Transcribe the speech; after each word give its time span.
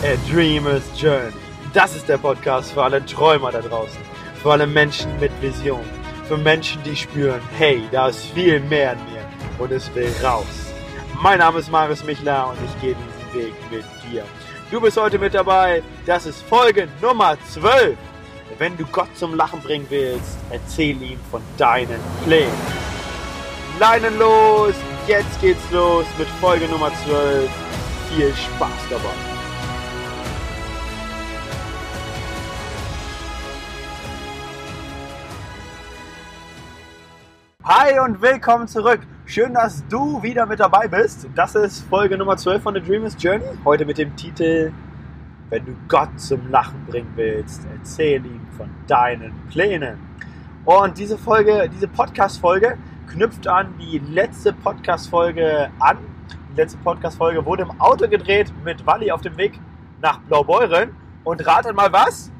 A 0.00 0.16
Dreamer's 0.28 0.82
Journey. 1.00 1.32
Das 1.72 1.94
ist 1.94 2.08
der 2.08 2.18
Podcast 2.18 2.72
für 2.72 2.82
alle 2.82 3.04
Träumer 3.06 3.52
da 3.52 3.60
draußen. 3.60 4.00
Für 4.42 4.52
alle 4.52 4.66
Menschen 4.66 5.18
mit 5.20 5.30
Vision. 5.40 5.84
Für 6.26 6.36
Menschen, 6.36 6.82
die 6.82 6.96
spüren, 6.96 7.40
hey, 7.56 7.82
da 7.92 8.08
ist 8.08 8.24
viel 8.34 8.58
mehr 8.60 8.94
in 8.94 8.98
mir 9.04 9.24
und 9.58 9.70
es 9.70 9.94
will 9.94 10.12
raus. 10.24 10.72
Mein 11.22 11.38
Name 11.38 11.60
ist 11.60 11.70
Marius 11.70 12.02
Michler 12.04 12.48
und 12.48 12.56
ich 12.64 12.80
gehe 12.80 12.96
diesen 12.96 13.46
Weg 13.46 13.54
mit 13.70 13.84
dir. 14.10 14.24
Du 14.72 14.80
bist 14.80 14.96
heute 14.96 15.18
mit 15.18 15.34
dabei. 15.34 15.82
Das 16.04 16.26
ist 16.26 16.42
Folge 16.42 16.88
Nummer 17.00 17.36
12. 17.52 17.96
Wenn 18.58 18.76
du 18.76 18.84
Gott 18.86 19.16
zum 19.16 19.34
Lachen 19.34 19.60
bringen 19.60 19.86
willst, 19.88 20.36
erzähl 20.50 21.00
ihm 21.00 21.20
von 21.30 21.42
deinen 21.58 22.00
Plänen. 22.24 22.50
Leinen 23.78 24.18
los, 24.18 24.74
jetzt 25.06 25.40
geht's 25.40 25.70
los 25.70 26.06
mit 26.18 26.28
Folge 26.40 26.66
Nummer 26.66 26.90
12. 27.04 27.48
Viel 28.10 28.34
Spaß 28.34 28.70
dabei. 28.90 29.31
Hi 37.74 37.98
und 38.00 38.20
willkommen 38.20 38.68
zurück. 38.68 39.00
Schön, 39.24 39.54
dass 39.54 39.82
du 39.88 40.22
wieder 40.22 40.44
mit 40.44 40.60
dabei 40.60 40.88
bist. 40.88 41.26
Das 41.34 41.54
ist 41.54 41.88
Folge 41.88 42.18
Nummer 42.18 42.36
12 42.36 42.62
von 42.62 42.74
The 42.74 42.82
Dreamers 42.82 43.16
Journey. 43.18 43.46
Heute 43.64 43.86
mit 43.86 43.96
dem 43.96 44.14
Titel 44.14 44.70
Wenn 45.48 45.64
du 45.64 45.72
Gott 45.88 46.20
zum 46.20 46.50
Lachen 46.50 46.84
bringen 46.84 47.10
willst, 47.14 47.62
erzähl 47.74 48.26
ihm 48.26 48.46
von 48.58 48.68
deinen 48.86 49.32
Plänen. 49.48 49.98
Und 50.66 50.98
diese 50.98 51.16
Folge, 51.16 51.70
diese 51.72 51.88
Podcast-Folge 51.88 52.76
knüpft 53.06 53.48
an 53.48 53.72
die 53.78 54.00
letzte 54.00 54.52
Podcast-Folge 54.52 55.70
an. 55.80 55.96
Die 56.52 56.56
letzte 56.60 56.76
Podcast-Folge 56.76 57.42
wurde 57.46 57.62
im 57.62 57.80
Auto 57.80 58.06
gedreht 58.06 58.52
mit 58.62 58.86
Wally 58.86 59.10
auf 59.10 59.22
dem 59.22 59.38
Weg 59.38 59.58
nach 60.02 60.18
Blaubeuren. 60.18 60.94
Und 61.24 61.46
ratet 61.46 61.74
mal 61.74 61.90
was? 61.90 62.30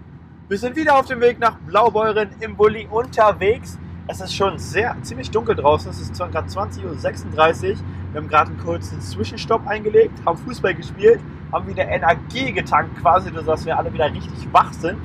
Wir 0.48 0.58
sind 0.58 0.77
wieder 0.77 0.94
auf 0.94 1.06
dem 1.06 1.22
Weg 1.22 1.39
nach 1.39 1.56
Blaubeuren 1.61 2.28
im 2.41 2.55
Bulli 2.55 2.86
unterwegs 2.91 3.78
es 4.08 4.20
ist 4.20 4.34
schon 4.34 4.58
sehr, 4.58 4.97
ziemlich 5.03 5.31
dunkel 5.31 5.55
draußen. 5.55 5.91
Es 5.91 6.00
ist 6.00 6.19
gerade 6.19 6.48
20.36 6.48 6.83
Uhr. 6.84 7.77
Wir 8.12 8.20
haben 8.20 8.28
gerade 8.28 8.50
einen 8.50 8.61
kurzen 8.61 9.00
Zwischenstopp 9.00 9.67
eingelegt, 9.67 10.19
haben 10.27 10.36
Fußball 10.39 10.75
gespielt, 10.75 11.20
haben 11.53 11.67
wieder 11.67 11.89
Energie 11.89 12.53
getankt, 12.53 13.00
quasi, 13.00 13.30
dass 13.33 13.64
wir 13.64 13.78
alle 13.78 13.92
wieder 13.92 14.12
richtig 14.12 14.53
wach 14.53 14.73
sind 14.73 14.98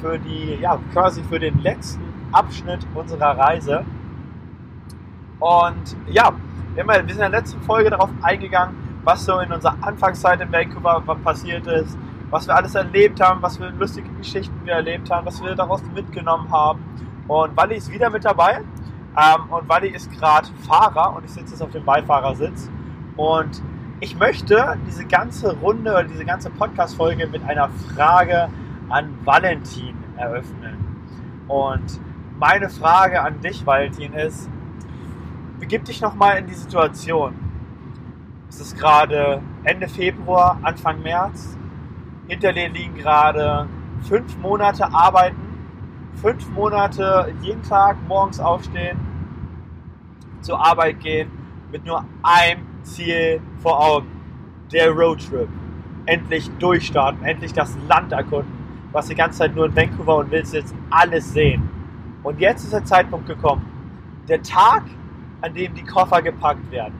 für 0.00 0.18
die, 0.18 0.58
ja, 0.60 0.78
quasi 0.92 1.22
für 1.24 1.38
den 1.38 1.60
letzten 1.62 2.02
Abschnitt 2.32 2.86
unserer 2.94 3.36
Reise. 3.36 3.84
Und 5.40 5.96
ja, 6.08 6.32
wir 6.74 6.84
sind 6.84 7.10
in 7.10 7.18
der 7.18 7.28
letzten 7.28 7.60
Folge 7.62 7.90
darauf 7.90 8.10
eingegangen, 8.22 8.76
was 9.04 9.24
so 9.24 9.38
in 9.38 9.52
unserer 9.52 9.76
Anfangszeit 9.80 10.40
in 10.40 10.52
Vancouver 10.52 11.00
passiert 11.22 11.66
ist, 11.66 11.96
was 12.30 12.46
wir 12.46 12.56
alles 12.56 12.74
erlebt 12.74 13.20
haben, 13.20 13.40
was 13.40 13.56
für 13.56 13.68
lustige 13.68 14.08
Geschichten 14.10 14.54
wir 14.64 14.74
erlebt 14.74 15.10
haben, 15.10 15.26
was 15.26 15.42
wir 15.42 15.54
daraus 15.54 15.82
mitgenommen 15.94 16.50
haben. 16.50 16.80
Und 17.28 17.56
Wally 17.56 17.76
ist 17.76 17.92
wieder 17.92 18.10
mit 18.10 18.24
dabei. 18.24 18.62
Ähm, 19.16 19.50
und 19.50 19.68
Wally 19.68 19.88
ist 19.88 20.10
gerade 20.10 20.48
Fahrer 20.66 21.14
und 21.14 21.24
ich 21.24 21.30
sitze 21.30 21.52
jetzt 21.52 21.62
auf 21.62 21.70
dem 21.70 21.84
Beifahrersitz. 21.84 22.70
Und 23.16 23.62
ich 24.00 24.16
möchte 24.16 24.78
diese 24.86 25.04
ganze 25.04 25.56
Runde 25.58 25.90
oder 25.90 26.04
diese 26.04 26.24
ganze 26.24 26.50
Podcast-Folge 26.50 27.26
mit 27.26 27.42
einer 27.44 27.68
Frage 27.94 28.48
an 28.88 29.14
Valentin 29.24 29.96
eröffnen. 30.16 30.78
Und 31.48 32.00
meine 32.38 32.70
Frage 32.70 33.20
an 33.20 33.40
dich, 33.40 33.66
Valentin, 33.66 34.14
ist, 34.14 34.48
begib 35.58 35.84
dich 35.84 36.00
nochmal 36.00 36.38
in 36.38 36.46
die 36.46 36.54
Situation. 36.54 37.34
Es 38.48 38.60
ist 38.60 38.78
gerade 38.78 39.42
Ende 39.64 39.88
Februar, 39.88 40.58
Anfang 40.62 41.02
März. 41.02 41.58
Hinter 42.28 42.52
dir 42.52 42.68
liegen 42.70 42.94
gerade 42.94 43.66
fünf 44.02 44.38
Monate 44.38 44.86
Arbeiten 44.92 45.47
fünf 46.20 46.48
Monate 46.50 47.32
jeden 47.42 47.62
Tag 47.62 47.96
morgens 48.08 48.40
aufstehen, 48.40 48.98
zur 50.40 50.64
Arbeit 50.64 51.00
gehen, 51.00 51.30
mit 51.70 51.84
nur 51.84 52.04
einem 52.22 52.66
Ziel 52.82 53.40
vor 53.62 53.80
Augen. 53.80 54.08
Der 54.72 54.90
Roadtrip. 54.90 55.48
Endlich 56.06 56.50
durchstarten, 56.58 57.22
endlich 57.24 57.52
das 57.52 57.76
Land 57.88 58.12
erkunden, 58.12 58.52
was 58.92 59.06
die 59.06 59.14
ganze 59.14 59.38
Zeit 59.38 59.54
nur 59.54 59.66
in 59.66 59.76
Vancouver 59.76 60.16
und 60.16 60.30
willst 60.30 60.54
jetzt 60.54 60.74
alles 60.90 61.32
sehen. 61.32 61.68
Und 62.22 62.40
jetzt 62.40 62.64
ist 62.64 62.72
der 62.72 62.84
Zeitpunkt 62.84 63.26
gekommen. 63.26 63.64
Der 64.26 64.42
Tag, 64.42 64.84
an 65.40 65.54
dem 65.54 65.74
die 65.74 65.84
Koffer 65.84 66.20
gepackt 66.22 66.70
werden. 66.70 66.94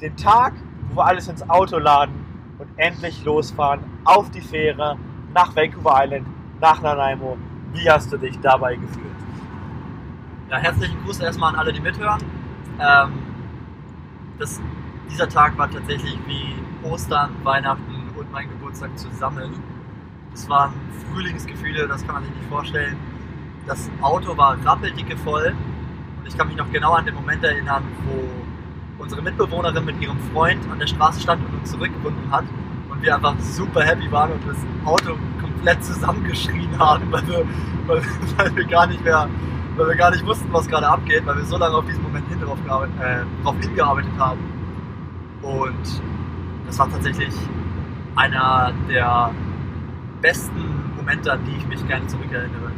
Den 0.00 0.16
Tag, 0.16 0.52
wo 0.90 0.96
wir 0.96 1.06
alles 1.06 1.28
ins 1.28 1.48
Auto 1.48 1.78
laden 1.78 2.14
und 2.58 2.68
endlich 2.76 3.24
losfahren 3.24 3.80
auf 4.04 4.30
die 4.30 4.40
Fähre 4.40 4.96
nach 5.32 5.54
Vancouver 5.54 6.04
Island, 6.04 6.26
nach 6.60 6.82
Nanaimo 6.82 7.36
wie 7.72 7.90
hast 7.90 8.12
du 8.12 8.16
dich 8.16 8.38
dabei 8.40 8.76
gefühlt? 8.76 9.06
Ja, 10.50 10.58
herzlichen 10.58 11.02
Gruß 11.04 11.20
erstmal 11.20 11.54
an 11.54 11.60
alle, 11.60 11.72
die 11.72 11.80
mithören. 11.80 12.22
Ähm, 12.78 13.12
das, 14.38 14.60
dieser 15.10 15.28
Tag 15.28 15.56
war 15.56 15.70
tatsächlich 15.70 16.18
wie 16.26 16.54
Ostern, 16.86 17.30
Weihnachten 17.42 18.10
und 18.16 18.30
mein 18.32 18.48
Geburtstag 18.48 18.96
zusammen. 18.98 19.52
Es 20.34 20.48
waren 20.48 20.72
Frühlingsgefühle, 21.12 21.88
das 21.88 22.04
kann 22.04 22.16
man 22.16 22.24
sich 22.24 22.34
nicht 22.34 22.48
vorstellen. 22.48 22.96
Das 23.66 23.90
Auto 24.00 24.36
war 24.36 24.56
rappeldicke 24.64 25.16
voll 25.16 25.54
und 26.18 26.26
ich 26.26 26.36
kann 26.36 26.48
mich 26.48 26.56
noch 26.56 26.70
genau 26.72 26.92
an 26.92 27.06
den 27.06 27.14
Moment 27.14 27.44
erinnern, 27.44 27.84
wo 28.04 29.02
unsere 29.02 29.22
Mitbewohnerin 29.22 29.84
mit 29.84 30.00
ihrem 30.00 30.18
Freund 30.32 30.60
an 30.70 30.78
der 30.78 30.86
Straße 30.86 31.20
stand 31.20 31.44
und 31.46 31.60
uns 31.60 31.70
zurückgebunden 31.70 32.30
hat 32.30 32.44
und 32.90 33.02
wir 33.02 33.14
einfach 33.14 33.38
super 33.40 33.82
happy 33.82 34.10
waren 34.10 34.32
und 34.32 34.42
das 34.46 34.58
Auto 34.84 35.16
komplett 35.62 35.84
zusammengeschrien 35.84 36.76
haben, 36.78 37.10
weil 37.12 37.26
wir, 37.28 37.44
weil, 37.86 38.02
weil 38.36 38.56
wir 38.56 38.64
gar 38.64 38.86
nicht 38.86 39.02
mehr, 39.04 39.28
weil 39.76 39.88
wir 39.88 39.94
gar 39.94 40.10
nicht 40.10 40.26
wussten, 40.26 40.52
was 40.52 40.66
gerade 40.68 40.88
abgeht, 40.88 41.24
weil 41.24 41.36
wir 41.36 41.44
so 41.44 41.56
lange 41.56 41.76
auf 41.76 41.86
diesen 41.86 42.02
Moment 42.02 42.26
hin 42.28 42.40
drauf, 42.40 42.58
äh, 43.00 43.42
drauf 43.44 43.54
hingearbeitet 43.60 44.10
haben. 44.18 44.40
Und 45.42 46.02
das 46.66 46.78
war 46.78 46.90
tatsächlich 46.90 47.34
einer 48.16 48.72
der 48.88 49.30
besten 50.20 50.94
Momente, 50.96 51.32
an 51.32 51.44
die 51.44 51.56
ich 51.56 51.66
mich 51.66 51.86
gerne 51.86 52.06
zurückerinnere. 52.08 52.72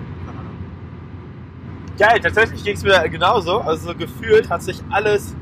Geil, 1.97 2.19
tatsächlich 2.21 2.65
ging 2.65 2.75
es 2.75 2.83
mir 2.83 3.09
genauso. 3.09 3.61
Also 3.61 3.93
so 3.93 3.95
gefühlt 3.95 4.51
hat 4.51 4.63
sich 4.63 4.83
alles, 4.91 5.35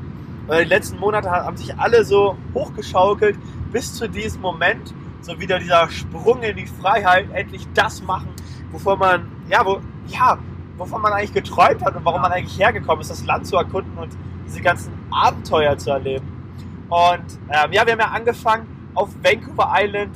äh, 0.47 0.63
die 0.63 0.69
letzten 0.69 0.99
Monate 0.99 1.29
haben 1.29 1.57
sich 1.57 1.77
alle 1.77 2.05
so 2.05 2.37
hochgeschaukelt 2.53 3.37
bis 3.71 3.95
zu 3.95 4.07
diesem 4.07 4.41
Moment, 4.41 4.93
so 5.23 5.39
wieder 5.39 5.59
dieser 5.59 5.89
Sprung 5.89 6.41
in 6.41 6.57
die 6.57 6.67
Freiheit, 6.67 7.27
endlich 7.33 7.67
das 7.73 8.01
machen, 8.03 8.29
wovon 8.71 8.99
man, 8.99 9.31
ja, 9.49 9.65
wo, 9.65 9.79
ja, 10.07 10.37
wovon 10.77 11.01
man 11.01 11.13
eigentlich 11.13 11.33
geträumt 11.33 11.83
hat 11.83 11.95
und 11.95 12.03
warum 12.05 12.21
man 12.21 12.31
eigentlich 12.31 12.59
hergekommen 12.59 13.01
ist, 13.01 13.11
das 13.11 13.25
Land 13.25 13.47
zu 13.47 13.55
erkunden 13.55 13.97
und 13.97 14.11
diese 14.45 14.61
ganzen 14.61 14.93
Abenteuer 15.11 15.77
zu 15.77 15.91
erleben. 15.91 16.27
Und 16.89 17.39
ähm, 17.49 17.71
ja, 17.71 17.85
wir 17.85 17.93
haben 17.93 17.99
ja 17.99 18.07
angefangen 18.07 18.67
auf 18.93 19.09
Vancouver 19.23 19.73
Island. 19.75 20.11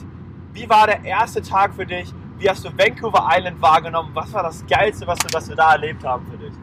Wie 0.53 0.69
war 0.69 0.87
der 0.87 1.03
erste 1.03 1.41
Tag 1.41 1.73
für 1.73 1.85
dich? 1.85 2.13
Wie 2.37 2.49
hast 2.49 2.65
du 2.65 2.69
Vancouver 2.77 3.29
Island 3.31 3.61
wahrgenommen? 3.61 4.11
Was 4.13 4.31
war 4.33 4.43
das 4.43 4.65
Geilste, 4.67 5.07
was, 5.07 5.19
du, 5.19 5.27
was 5.33 5.47
wir 5.49 5.55
da 5.55 5.71
erlebt 5.71 6.03
haben 6.03 6.25
für 6.29 6.37
dich? 6.37 6.53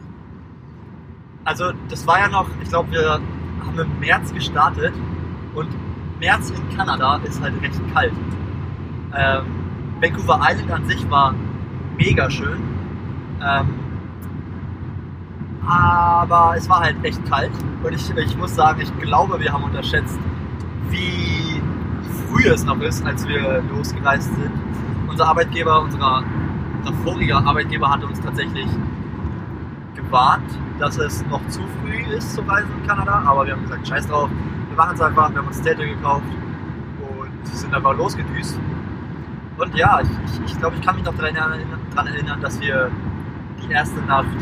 Also, 1.43 1.73
das 1.89 2.05
war 2.07 2.19
ja 2.19 2.27
noch, 2.27 2.47
ich 2.61 2.69
glaube, 2.69 2.91
wir 2.91 3.11
haben 3.11 3.79
im 3.79 3.99
März 3.99 4.33
gestartet 4.33 4.93
und 5.53 5.67
März 6.19 6.51
in 6.51 6.77
Kanada 6.77 7.19
ist 7.23 7.41
halt 7.41 7.61
recht 7.61 7.81
kalt. 7.93 8.13
Ähm, 9.15 9.45
Vancouver 10.01 10.39
Island 10.41 10.71
an 10.71 10.85
sich 10.87 11.09
war 11.09 11.33
mega 11.97 12.29
schön. 12.29 12.61
Ähm, 13.41 13.73
aber 15.67 16.53
es 16.57 16.69
war 16.69 16.81
halt 16.81 16.95
echt 17.03 17.23
kalt. 17.29 17.51
Und 17.83 17.93
ich, 17.93 18.09
ich 18.15 18.37
muss 18.37 18.55
sagen, 18.55 18.81
ich 18.81 18.99
glaube, 18.99 19.39
wir 19.39 19.51
haben 19.51 19.63
unterschätzt, 19.63 20.19
wie 20.89 21.61
früh 22.27 22.47
es 22.47 22.63
noch 22.63 22.79
ist, 22.81 23.05
als 23.05 23.27
wir 23.27 23.63
losgereist 23.69 24.33
sind. 24.35 24.51
Unser 25.07 25.27
Arbeitgeber, 25.27 25.81
unser, 25.81 26.23
voriger 27.03 27.37
Arbeitgeber 27.37 27.89
hatte 27.89 28.05
uns 28.05 28.19
tatsächlich 28.21 28.67
gewarnt, 29.95 30.49
dass 30.79 30.97
es 30.97 31.25
noch 31.27 31.45
zu 31.47 31.61
früh 31.81 32.15
ist 32.15 32.33
zu 32.35 32.41
reisen 32.41 32.69
in 32.79 32.87
Kanada. 32.87 33.23
Aber 33.25 33.45
wir 33.45 33.53
haben 33.53 33.63
gesagt, 33.63 33.87
scheiß 33.87 34.07
drauf, 34.07 34.29
wir 34.75 34.83
machen 34.83 34.95
es 34.95 35.01
einfach. 35.01 35.31
Wir 35.31 35.37
haben 35.37 35.47
uns 35.47 35.63
Zelte 35.63 35.87
gekauft 35.87 36.25
und 36.99 37.47
sind 37.47 37.73
einfach 37.73 37.95
losgedüst. 37.95 38.59
Und 39.57 39.73
ja, 39.75 40.01
ich, 40.01 40.09
ich, 40.09 40.51
ich 40.51 40.59
glaube, 40.59 40.75
ich 40.75 40.81
kann 40.81 40.95
mich 40.95 41.05
noch 41.05 41.15
daran 41.15 41.33
erinnern, 41.33 41.79
daran 41.91 42.07
erinnern, 42.07 42.41
dass 42.41 42.59
wir 42.59 42.91
die 43.63 43.71
erste 43.71 44.01
Nacht 44.01 44.35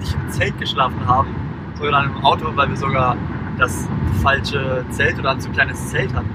nicht 0.00 0.14
im 0.14 0.30
Zelt 0.30 0.58
geschlafen 0.58 1.06
haben, 1.06 1.28
sondern 1.74 2.06
im 2.06 2.24
Auto, 2.24 2.46
weil 2.56 2.70
wir 2.70 2.76
sogar 2.76 3.16
das 3.58 3.86
falsche 4.22 4.82
Zelt 4.90 5.18
oder 5.18 5.32
ein 5.32 5.40
zu 5.40 5.50
kleines 5.50 5.90
Zelt 5.90 6.14
hatten. 6.14 6.30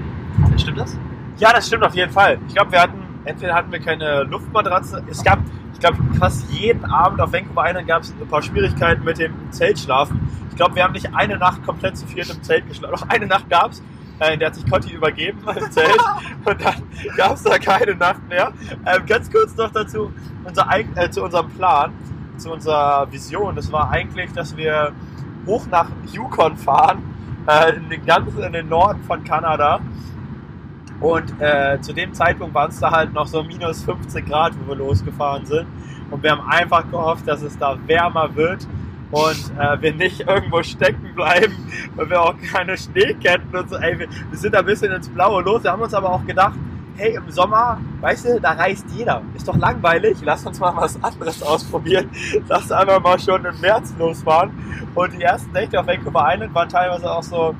Stimmt 0.56 0.78
das? 0.78 0.96
Ja, 1.38 1.52
das 1.52 1.66
stimmt 1.66 1.82
auf 1.82 1.94
jeden 1.96 2.12
Fall. 2.12 2.38
Ich 2.46 2.54
glaube, 2.54 2.70
wir 2.70 2.80
hatten, 2.80 3.02
entweder 3.24 3.54
hatten 3.54 3.72
wir 3.72 3.80
keine 3.80 4.22
Luftmatratze, 4.22 5.02
es 5.08 5.24
gab, 5.24 5.40
ich 5.72 5.80
glaube, 5.80 5.96
fast 6.16 6.48
jeden 6.52 6.84
Abend 6.84 7.20
auf 7.20 7.32
Vancouver 7.32 7.68
Island 7.68 7.88
gab 7.88 8.02
es 8.02 8.14
ein 8.18 8.28
paar 8.28 8.42
Schwierigkeiten 8.42 9.04
mit 9.04 9.18
dem 9.18 9.32
Zeltschlafen. 9.50 10.27
Ich 10.58 10.60
glaube, 10.60 10.74
wir 10.74 10.82
haben 10.82 10.92
nicht 10.92 11.14
eine 11.14 11.38
Nacht 11.38 11.64
komplett 11.64 11.96
zu 11.96 12.04
viert 12.08 12.28
im 12.30 12.42
Zelt 12.42 12.66
geschlafen. 12.66 12.90
Noch 12.90 13.08
eine 13.08 13.26
Nacht 13.26 13.48
gab 13.48 13.70
es. 13.70 13.80
Äh, 14.18 14.36
der 14.36 14.48
hat 14.48 14.56
sich 14.56 14.68
Conti 14.68 14.92
übergeben 14.92 15.38
im 15.46 15.70
Zelt 15.70 15.96
und 16.44 16.64
dann 16.64 16.82
gab 17.16 17.34
es 17.34 17.44
da 17.44 17.58
keine 17.60 17.94
Nacht 17.94 18.28
mehr. 18.28 18.52
Ähm, 18.84 19.06
ganz 19.06 19.30
kurz 19.30 19.54
noch 19.54 19.70
dazu, 19.70 20.12
unser, 20.42 20.66
äh, 20.96 21.10
zu 21.10 21.22
unserem 21.22 21.48
Plan, 21.50 21.92
zu 22.38 22.50
unserer 22.50 23.06
Vision. 23.12 23.54
Das 23.54 23.70
war 23.70 23.88
eigentlich, 23.92 24.32
dass 24.32 24.56
wir 24.56 24.90
hoch 25.46 25.64
nach 25.70 25.90
Yukon 26.12 26.56
fahren, 26.56 27.04
äh, 27.46 27.76
in 27.76 27.88
den 27.88 28.04
ganzen 28.04 28.42
in 28.42 28.52
den 28.52 28.68
Norden 28.68 29.00
von 29.04 29.22
Kanada. 29.22 29.78
Und 30.98 31.40
äh, 31.40 31.80
zu 31.80 31.92
dem 31.92 32.12
Zeitpunkt 32.14 32.52
waren 32.52 32.70
es 32.70 32.80
da 32.80 32.90
halt 32.90 33.12
noch 33.12 33.28
so 33.28 33.44
minus 33.44 33.84
15 33.84 34.26
Grad, 34.26 34.54
wo 34.58 34.70
wir 34.70 34.76
losgefahren 34.76 35.46
sind. 35.46 35.68
Und 36.10 36.20
wir 36.20 36.32
haben 36.32 36.50
einfach 36.50 36.82
gehofft, 36.90 37.28
dass 37.28 37.42
es 37.42 37.56
da 37.56 37.78
wärmer 37.86 38.34
wird 38.34 38.66
und 39.10 39.52
äh, 39.58 39.80
wir 39.80 39.94
nicht 39.94 40.20
irgendwo 40.20 40.62
stecken 40.62 41.14
bleiben, 41.14 41.54
weil 41.96 42.10
wir 42.10 42.22
auch 42.22 42.34
keine 42.52 42.76
Schneeketten 42.76 43.54
und 43.56 43.70
so. 43.70 43.76
Ey, 43.76 43.98
wir, 43.98 44.08
wir 44.08 44.38
sind 44.38 44.54
ein 44.54 44.64
bisschen 44.64 44.92
ins 44.92 45.08
Blaue 45.08 45.42
los. 45.42 45.62
Wir 45.64 45.72
haben 45.72 45.82
uns 45.82 45.94
aber 45.94 46.12
auch 46.12 46.24
gedacht, 46.26 46.54
hey, 46.96 47.14
im 47.14 47.30
Sommer, 47.30 47.80
weißt 48.00 48.26
du, 48.26 48.40
da 48.40 48.52
reist 48.52 48.84
jeder. 48.94 49.22
Ist 49.34 49.46
doch 49.46 49.56
langweilig, 49.56 50.18
lass 50.22 50.44
uns 50.44 50.58
mal 50.60 50.74
was 50.76 51.02
anderes 51.02 51.42
ausprobieren. 51.42 52.10
Lass 52.48 52.70
einfach 52.72 53.00
mal 53.00 53.18
schon 53.18 53.44
im 53.44 53.60
März 53.60 53.94
losfahren. 53.98 54.50
Und 54.94 55.12
die 55.12 55.22
ersten 55.22 55.52
Nächte 55.52 55.78
auf 55.78 55.86
Vancouver 55.86 56.26
Island 56.28 56.54
waren 56.54 56.68
teilweise 56.68 57.10
auch 57.10 57.22
so, 57.22 57.54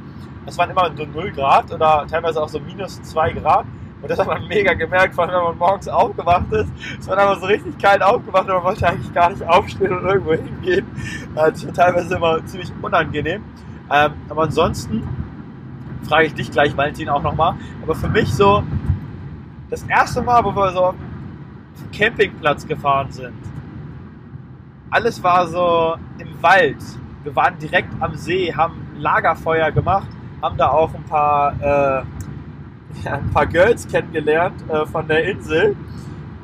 es 0.45 0.59
waren 0.59 0.71
immer 0.71 0.91
so 0.97 1.05
0 1.05 1.31
Grad 1.33 1.73
oder 1.73 2.05
teilweise 2.11 2.43
auch 2.43 2.49
so 2.49 2.59
minus 2.59 3.01
2 3.03 3.33
Grad. 3.35 3.65
Und 4.01 4.11
das 4.11 4.19
hat 4.19 4.27
man 4.27 4.47
mega 4.47 4.75
gemerkt, 4.75 5.15
vor 5.15 5.25
allem 5.25 5.35
wenn 5.35 5.43
man 5.43 5.59
morgens 5.59 5.89
aufgewacht 5.89 6.53
ist. 6.53 6.71
Es 7.01 7.09
war 7.09 7.19
einfach 7.19 7.41
so 7.41 7.47
richtig 7.47 7.79
kalt 7.79 8.03
aufgewacht 8.03 8.49
und 8.49 8.55
man 8.55 8.65
wollte 8.65 8.89
eigentlich 8.89 9.13
gar 9.13 9.31
nicht 9.31 9.43
aufstehen 9.47 9.93
und 9.93 10.05
irgendwo 10.05 10.35
hingehen. 10.35 10.87
Das 11.35 11.67
war 11.67 11.75
teilweise 11.75 12.15
immer 12.15 12.45
ziemlich 12.47 12.73
unangenehm. 12.81 13.43
Ähm, 13.91 14.13
aber 14.29 14.43
ansonsten 14.43 15.03
frage 16.09 16.27
ich 16.27 16.35
dich 16.35 16.51
gleich, 16.51 16.77
Valentin, 16.77 17.09
auch 17.09 17.23
nochmal. 17.23 17.55
Aber 17.83 17.95
für 17.95 18.09
mich 18.09 18.33
so 18.33 18.63
das 19.71 19.83
erste 19.85 20.23
Mal, 20.23 20.45
wo 20.45 20.55
wir 20.55 20.73
so 20.73 20.85
auf 20.87 20.95
dem 20.95 21.91
Campingplatz 21.91 22.67
gefahren 22.67 23.11
sind. 23.11 23.35
Alles 24.91 25.23
war 25.23 25.47
so 25.47 25.97
im 26.19 26.43
Wald. 26.43 26.79
Wir 27.25 27.37
waren 27.37 27.59
direkt 27.59 27.91
am 28.01 28.15
See, 28.15 28.55
haben 28.55 28.75
Lagerfeuer 28.97 29.71
gemacht, 29.71 30.09
haben 30.41 30.57
da 30.57 30.71
auch 30.71 30.95
ein 30.95 31.05
paar, 31.05 31.53
äh, 31.61 32.03
ein 33.05 33.31
paar 33.31 33.47
Girls 33.47 33.87
kennengelernt 33.87 34.65
äh, 34.69 34.87
von 34.87 35.07
der 35.07 35.25
Insel. 35.25 35.77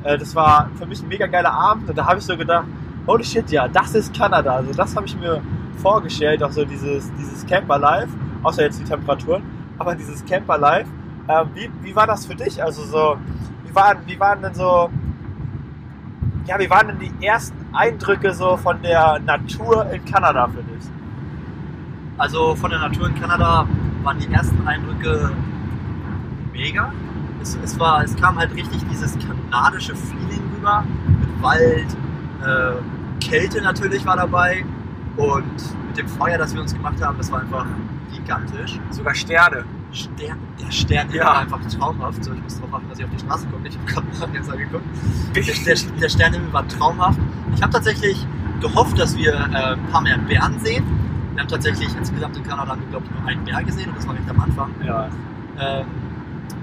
Äh, 0.03 0.17
das 0.17 0.35
war 0.35 0.69
für 0.77 0.85
mich 0.85 1.01
ein 1.01 1.07
mega 1.07 1.27
geiler 1.27 1.53
Abend 1.53 1.89
und 1.89 1.97
da 1.97 2.05
habe 2.05 2.19
ich 2.19 2.25
so 2.25 2.37
gedacht, 2.37 2.65
holy 3.07 3.23
shit, 3.23 3.49
ja, 3.51 3.67
das 3.67 3.93
ist 3.95 4.15
Kanada. 4.17 4.55
Also 4.55 4.73
das 4.73 4.95
habe 4.95 5.05
ich 5.05 5.17
mir 5.17 5.41
vorgestellt, 5.77 6.41
auch 6.43 6.51
so 6.51 6.65
dieses, 6.65 7.11
dieses 7.15 7.45
Camper-Life, 7.45 8.09
außer 8.43 8.63
jetzt 8.63 8.79
die 8.79 8.83
Temperaturen, 8.83 9.43
aber 9.77 9.95
dieses 9.95 10.23
Camper-Life. 10.25 10.89
Ähm, 11.27 11.49
wie, 11.53 11.69
wie 11.81 11.95
war 11.95 12.07
das 12.07 12.25
für 12.25 12.35
dich? 12.35 12.61
Also 12.63 12.83
so, 12.83 13.17
wie 13.65 13.75
waren, 13.75 13.97
wie 14.05 14.19
waren 14.19 14.41
denn 14.41 14.53
so, 14.53 14.89
ja, 16.45 16.59
wie 16.59 16.69
waren 16.69 16.87
denn 16.87 16.99
die 16.99 17.25
ersten 17.25 17.57
Eindrücke 17.73 18.33
so 18.33 18.57
von 18.57 18.81
der 18.81 19.19
Natur 19.19 19.89
in 19.91 20.05
Kanada 20.05 20.47
für 20.47 20.63
dich? 20.63 20.83
Also 22.17 22.55
von 22.55 22.69
der 22.69 22.79
Natur 22.79 23.07
in 23.07 23.15
Kanada 23.15 23.67
waren 24.03 24.19
die 24.19 24.31
ersten 24.31 24.65
Eindrücke 24.67 25.31
mega. 26.55 26.91
Es, 27.41 27.57
es, 27.63 27.79
war, 27.79 28.03
es 28.03 28.15
kam 28.15 28.37
halt 28.37 28.53
richtig 28.55 28.81
dieses 28.89 29.15
kanadische 29.19 29.95
Feeling 29.95 30.41
rüber 30.55 30.83
mit 31.19 31.43
Wald, 31.43 31.87
äh, 32.43 33.23
Kälte 33.23 33.61
natürlich 33.61 34.05
war 34.05 34.15
dabei 34.17 34.65
und 35.17 35.43
mit 35.87 35.97
dem 35.97 36.07
Feuer, 36.07 36.37
das 36.37 36.53
wir 36.53 36.61
uns 36.61 36.73
gemacht 36.73 37.01
haben, 37.03 37.17
das 37.17 37.31
war 37.31 37.41
einfach 37.41 37.65
gigantisch. 38.11 38.79
Sogar 38.89 39.13
Sterne. 39.15 39.65
Stern, 39.91 40.37
der 40.61 40.71
Stern 40.71 41.09
Ja. 41.11 41.25
war 41.25 41.37
einfach 41.39 41.59
traumhaft. 41.67 42.23
So, 42.23 42.33
ich 42.33 42.41
muss 42.43 42.59
darauf 42.59 42.73
achten, 42.75 42.89
dass 42.89 42.99
ich 42.99 43.05
auf 43.05 43.11
die 43.11 43.19
Straße 43.19 43.47
gucke. 43.47 43.67
Ich 43.67 43.77
habe 43.77 43.85
gerade 43.85 44.07
mal 44.29 44.35
jetzt 44.35 44.51
angeguckt. 44.51 44.83
Der, 45.35 45.43
der, 45.43 45.75
der 46.01 46.09
Sternenhimmel 46.09 46.51
war 46.53 46.67
traumhaft. 46.67 47.19
Ich 47.55 47.61
habe 47.61 47.71
tatsächlich 47.71 48.27
gehofft, 48.59 48.99
dass 48.99 49.15
wir 49.17 49.33
äh, 49.33 49.73
ein 49.73 49.87
paar 49.91 50.01
mehr 50.01 50.17
Bären 50.17 50.59
sehen. 50.59 50.83
Wir 51.33 51.41
haben 51.41 51.47
tatsächlich 51.47 51.89
insgesamt 51.97 52.35
in 52.37 52.43
Kanada, 52.43 52.77
glaube 52.89 53.05
ich, 53.05 53.19
nur 53.19 53.29
einen 53.29 53.43
Bär 53.45 53.63
gesehen 53.63 53.89
und 53.89 53.97
das 53.97 54.07
war 54.07 54.15
recht 54.15 54.29
am 54.29 54.39
Anfang. 54.41 54.69
Ja. 54.85 55.09
Ähm, 55.59 55.85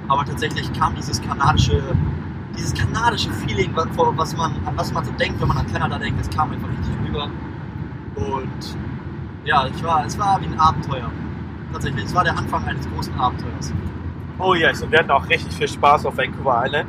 aber 0.09 0.25
tatsächlich 0.25 0.73
kam 0.73 0.95
dieses 0.95 1.21
kanadische, 1.21 1.83
dieses 2.57 2.75
kanadische 2.75 3.31
Feeling, 3.31 3.71
was, 3.75 4.37
man, 4.37 4.53
an 4.67 4.77
was 4.77 4.93
man 4.93 5.05
so 5.05 5.13
denkt, 5.13 5.41
wenn 5.41 5.49
man 5.49 5.59
an 5.59 5.73
Kanada 5.73 5.99
denkt, 5.99 6.21
das 6.21 6.31
kam 6.31 6.53
einfach 6.53 6.69
richtig 6.69 6.95
rüber. 7.07 7.31
Und 8.15 8.77
ja, 9.45 9.67
ich 9.67 9.83
war, 9.83 10.05
es 10.05 10.19
war 10.19 10.41
wie 10.41 10.47
ein 10.47 10.59
Abenteuer. 10.59 11.11
Tatsächlich, 11.73 12.05
es 12.05 12.15
war 12.15 12.25
der 12.25 12.37
Anfang 12.37 12.65
eines 12.65 12.89
großen 12.91 13.19
Abenteuers. 13.19 13.73
Oh 14.39 14.55
yes, 14.55 14.83
und 14.83 14.91
wir 14.91 14.99
hatten 14.99 15.11
auch 15.11 15.29
richtig 15.29 15.55
viel 15.55 15.69
Spaß 15.69 16.07
auf 16.07 16.17
Vancouver 16.17 16.63
Island. 16.65 16.89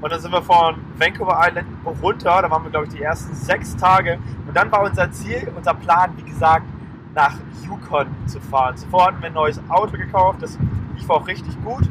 Und 0.00 0.12
dann 0.12 0.20
sind 0.20 0.32
wir 0.32 0.42
von 0.42 0.76
Vancouver 0.98 1.38
Island 1.40 1.66
runter, 2.02 2.42
da 2.42 2.50
waren 2.50 2.64
wir 2.64 2.70
glaube 2.70 2.86
ich 2.86 2.92
die 2.92 3.02
ersten 3.02 3.34
sechs 3.34 3.76
Tage. 3.76 4.18
Und 4.46 4.54
dann 4.54 4.70
war 4.70 4.82
unser 4.82 5.10
Ziel, 5.12 5.50
unser 5.56 5.74
Plan, 5.74 6.12
wie 6.16 6.22
gesagt, 6.22 6.66
nach 7.14 7.34
Yukon 7.62 8.06
zu 8.26 8.40
fahren. 8.40 8.76
Zuvor 8.76 9.06
hatten 9.06 9.20
wir 9.20 9.28
ein 9.28 9.34
neues 9.34 9.60
Auto 9.68 9.96
gekauft, 9.96 10.42
das 10.42 10.58
lief 10.96 11.08
auch 11.08 11.26
richtig 11.26 11.56
gut. 11.64 11.88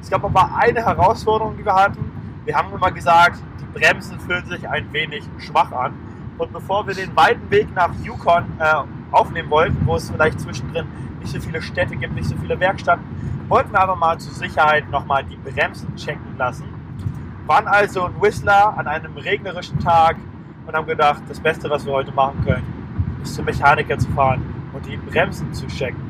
Es 0.00 0.10
gab 0.10 0.24
aber 0.24 0.50
eine 0.56 0.84
Herausforderung, 0.84 1.56
die 1.56 1.64
wir 1.64 1.74
hatten. 1.74 2.10
Wir 2.44 2.56
haben 2.56 2.72
immer 2.72 2.90
gesagt, 2.92 3.40
die 3.60 3.78
Bremsen 3.78 4.20
fühlen 4.20 4.44
sich 4.46 4.68
ein 4.68 4.92
wenig 4.92 5.24
schwach 5.38 5.72
an. 5.72 5.94
Und 6.38 6.52
bevor 6.52 6.86
wir 6.86 6.94
den 6.94 7.16
weiten 7.16 7.50
Weg 7.50 7.74
nach 7.74 7.90
Yukon 8.02 8.44
äh, 8.58 8.74
aufnehmen 9.10 9.50
wollten, 9.50 9.78
wo 9.86 9.96
es 9.96 10.10
vielleicht 10.10 10.40
zwischendrin 10.40 10.86
nicht 11.20 11.32
so 11.32 11.40
viele 11.40 11.62
Städte 11.62 11.96
gibt, 11.96 12.14
nicht 12.14 12.28
so 12.28 12.36
viele 12.36 12.60
Werkstätten, 12.60 13.04
wollten 13.48 13.72
wir 13.72 13.80
aber 13.80 13.96
mal 13.96 14.18
zur 14.18 14.34
Sicherheit 14.34 14.90
nochmal 14.90 15.24
die 15.24 15.36
Bremsen 15.36 15.96
checken 15.96 16.36
lassen. 16.36 16.64
Waren 17.46 17.66
also 17.66 18.06
in 18.06 18.20
Whistler 18.20 18.76
an 18.76 18.86
einem 18.86 19.16
regnerischen 19.16 19.78
Tag 19.78 20.16
und 20.66 20.74
haben 20.74 20.86
gedacht, 20.86 21.22
das 21.28 21.40
Beste, 21.40 21.70
was 21.70 21.86
wir 21.86 21.92
heute 21.92 22.12
machen 22.12 22.44
können, 22.44 23.18
ist 23.22 23.34
zum 23.34 23.46
Mechaniker 23.46 23.98
zu 23.98 24.10
fahren 24.10 24.55
und 24.76 24.86
die 24.86 24.96
Bremsen 24.96 25.52
zu 25.52 25.66
checken. 25.66 26.00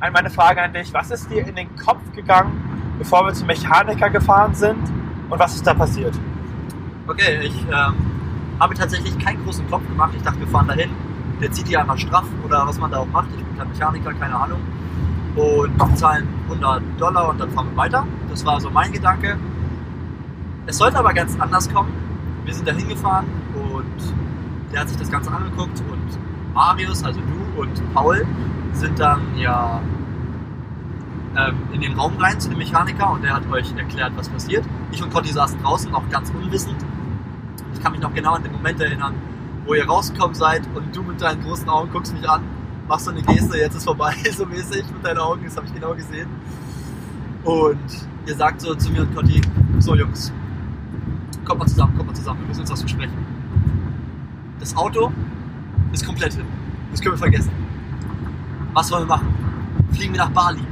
Einmal 0.00 0.22
meine 0.22 0.30
Frage 0.30 0.62
an 0.62 0.72
dich. 0.72 0.92
Was 0.92 1.10
ist 1.10 1.30
dir 1.30 1.46
in 1.46 1.54
den 1.54 1.74
Kopf 1.76 2.00
gegangen, 2.14 2.52
bevor 2.98 3.26
wir 3.26 3.32
zum 3.32 3.46
Mechaniker 3.46 4.10
gefahren 4.10 4.54
sind 4.54 4.78
und 5.28 5.38
was 5.38 5.54
ist 5.54 5.66
da 5.66 5.74
passiert? 5.74 6.14
Okay, 7.06 7.40
ich 7.42 7.54
ähm, 7.62 7.94
habe 8.60 8.74
tatsächlich 8.74 9.18
keinen 9.18 9.42
großen 9.44 9.68
Kopf 9.68 9.86
gemacht. 9.88 10.12
Ich 10.14 10.22
dachte, 10.22 10.40
wir 10.40 10.46
fahren 10.48 10.68
dahin, 10.68 10.90
der 11.40 11.50
zieht 11.52 11.68
die 11.68 11.76
einmal 11.76 11.98
straff 11.98 12.26
oder 12.44 12.66
was 12.66 12.78
man 12.78 12.90
da 12.90 12.98
auch 12.98 13.06
macht. 13.06 13.28
Ich 13.36 13.44
bin 13.44 13.56
kein 13.56 13.68
Mechaniker, 13.68 14.12
keine 14.14 14.36
Ahnung. 14.36 14.60
Und 15.36 15.98
zahlen 15.98 16.28
100 16.48 16.82
Dollar 16.98 17.30
und 17.30 17.40
dann 17.40 17.50
fahren 17.50 17.68
wir 17.70 17.76
weiter. 17.76 18.06
Das 18.30 18.44
war 18.44 18.60
so 18.60 18.70
mein 18.70 18.92
Gedanke. 18.92 19.36
Es 20.66 20.78
sollte 20.78 20.98
aber 20.98 21.14
ganz 21.14 21.38
anders 21.40 21.72
kommen. 21.72 21.92
Wir 22.44 22.54
sind 22.54 22.68
da 22.68 22.72
hingefahren 22.72 23.26
und 23.54 24.27
der 24.72 24.80
hat 24.80 24.88
sich 24.88 24.98
das 24.98 25.10
Ganze 25.10 25.30
angeguckt 25.30 25.80
und 25.90 26.54
Marius, 26.54 27.04
also 27.04 27.20
du 27.20 27.60
und 27.60 27.94
Paul, 27.94 28.26
sind 28.72 28.98
dann 28.98 29.20
ja 29.36 29.80
ähm, 31.36 31.56
in 31.72 31.80
den 31.80 31.92
Raum 31.94 32.16
rein 32.18 32.38
zu 32.40 32.48
dem 32.48 32.58
Mechaniker 32.58 33.12
und 33.12 33.22
der 33.22 33.34
hat 33.34 33.50
euch 33.50 33.74
erklärt, 33.76 34.12
was 34.16 34.28
passiert. 34.28 34.64
Ich 34.92 35.02
und 35.02 35.12
Conti 35.12 35.32
saßen 35.32 35.60
draußen, 35.62 35.90
noch 35.90 36.08
ganz 36.10 36.30
unwissend. 36.30 36.76
Ich 37.74 37.82
kann 37.82 37.92
mich 37.92 38.00
noch 38.00 38.12
genau 38.12 38.34
an 38.34 38.42
den 38.42 38.52
Moment 38.52 38.80
erinnern, 38.80 39.14
wo 39.66 39.74
ihr 39.74 39.86
rausgekommen 39.86 40.34
seid 40.34 40.62
und 40.74 40.94
du 40.94 41.02
mit 41.02 41.20
deinen 41.20 41.42
großen 41.42 41.68
Augen 41.68 41.90
guckst 41.92 42.12
mich 42.12 42.28
an, 42.28 42.42
machst 42.88 43.04
so 43.04 43.10
eine 43.10 43.22
Geste, 43.22 43.58
jetzt 43.58 43.76
ist 43.76 43.84
vorbei, 43.84 44.14
so 44.36 44.46
mäßig 44.46 44.84
mit 44.92 45.04
deinen 45.04 45.18
Augen, 45.18 45.44
das 45.44 45.56
habe 45.56 45.66
ich 45.66 45.74
genau 45.74 45.94
gesehen. 45.94 46.28
Und 47.44 48.06
ihr 48.26 48.34
sagt 48.34 48.60
so 48.60 48.74
zu 48.74 48.90
mir 48.90 49.02
und 49.02 49.14
Conti, 49.14 49.40
so 49.78 49.94
Jungs, 49.94 50.32
kommt 51.44 51.60
mal 51.60 51.66
zusammen, 51.66 51.96
kommt 51.96 52.08
mal 52.08 52.14
zusammen, 52.14 52.40
wir 52.40 52.48
müssen 52.48 52.60
uns 52.60 52.70
was 52.70 52.82
besprechen. 52.82 53.27
Das 54.60 54.76
Auto 54.76 55.12
ist 55.92 56.04
komplett 56.04 56.34
hin. 56.34 56.44
Das 56.90 57.00
können 57.00 57.14
wir 57.14 57.18
vergessen. 57.18 57.50
Was 58.72 58.90
wollen 58.90 59.02
wir 59.02 59.16
machen? 59.16 59.34
Fliegen 59.92 60.12
wir 60.12 60.20
nach 60.20 60.30
Bali. 60.30 60.62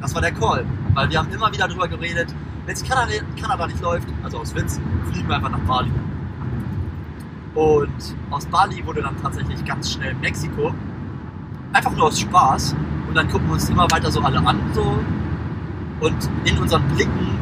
Das 0.00 0.14
war 0.14 0.22
der 0.22 0.32
Call. 0.32 0.64
Weil 0.94 1.10
wir 1.10 1.18
haben 1.18 1.30
immer 1.32 1.52
wieder 1.52 1.68
darüber 1.68 1.88
geredet, 1.88 2.34
wenn 2.66 2.74
es 2.74 2.84
Kanada, 2.84 3.12
Kanada 3.40 3.66
nicht 3.66 3.80
läuft, 3.80 4.08
also 4.22 4.38
aus 4.38 4.54
Witz, 4.54 4.80
fliegen 5.10 5.28
wir 5.28 5.36
einfach 5.36 5.50
nach 5.50 5.60
Bali. 5.60 5.90
Und 7.54 8.16
aus 8.30 8.46
Bali 8.46 8.84
wurde 8.84 9.02
dann 9.02 9.20
tatsächlich 9.20 9.64
ganz 9.64 9.92
schnell 9.92 10.14
Mexiko. 10.14 10.74
Einfach 11.72 11.92
nur 11.92 12.06
aus 12.06 12.20
Spaß. 12.20 12.74
Und 13.08 13.14
dann 13.14 13.28
gucken 13.28 13.46
wir 13.48 13.54
uns 13.54 13.68
immer 13.68 13.90
weiter 13.90 14.10
so 14.10 14.20
alle 14.20 14.38
an. 14.38 14.58
So. 14.74 14.98
Und 16.00 16.30
in 16.44 16.58
unseren 16.58 16.82
Blicken 16.88 17.38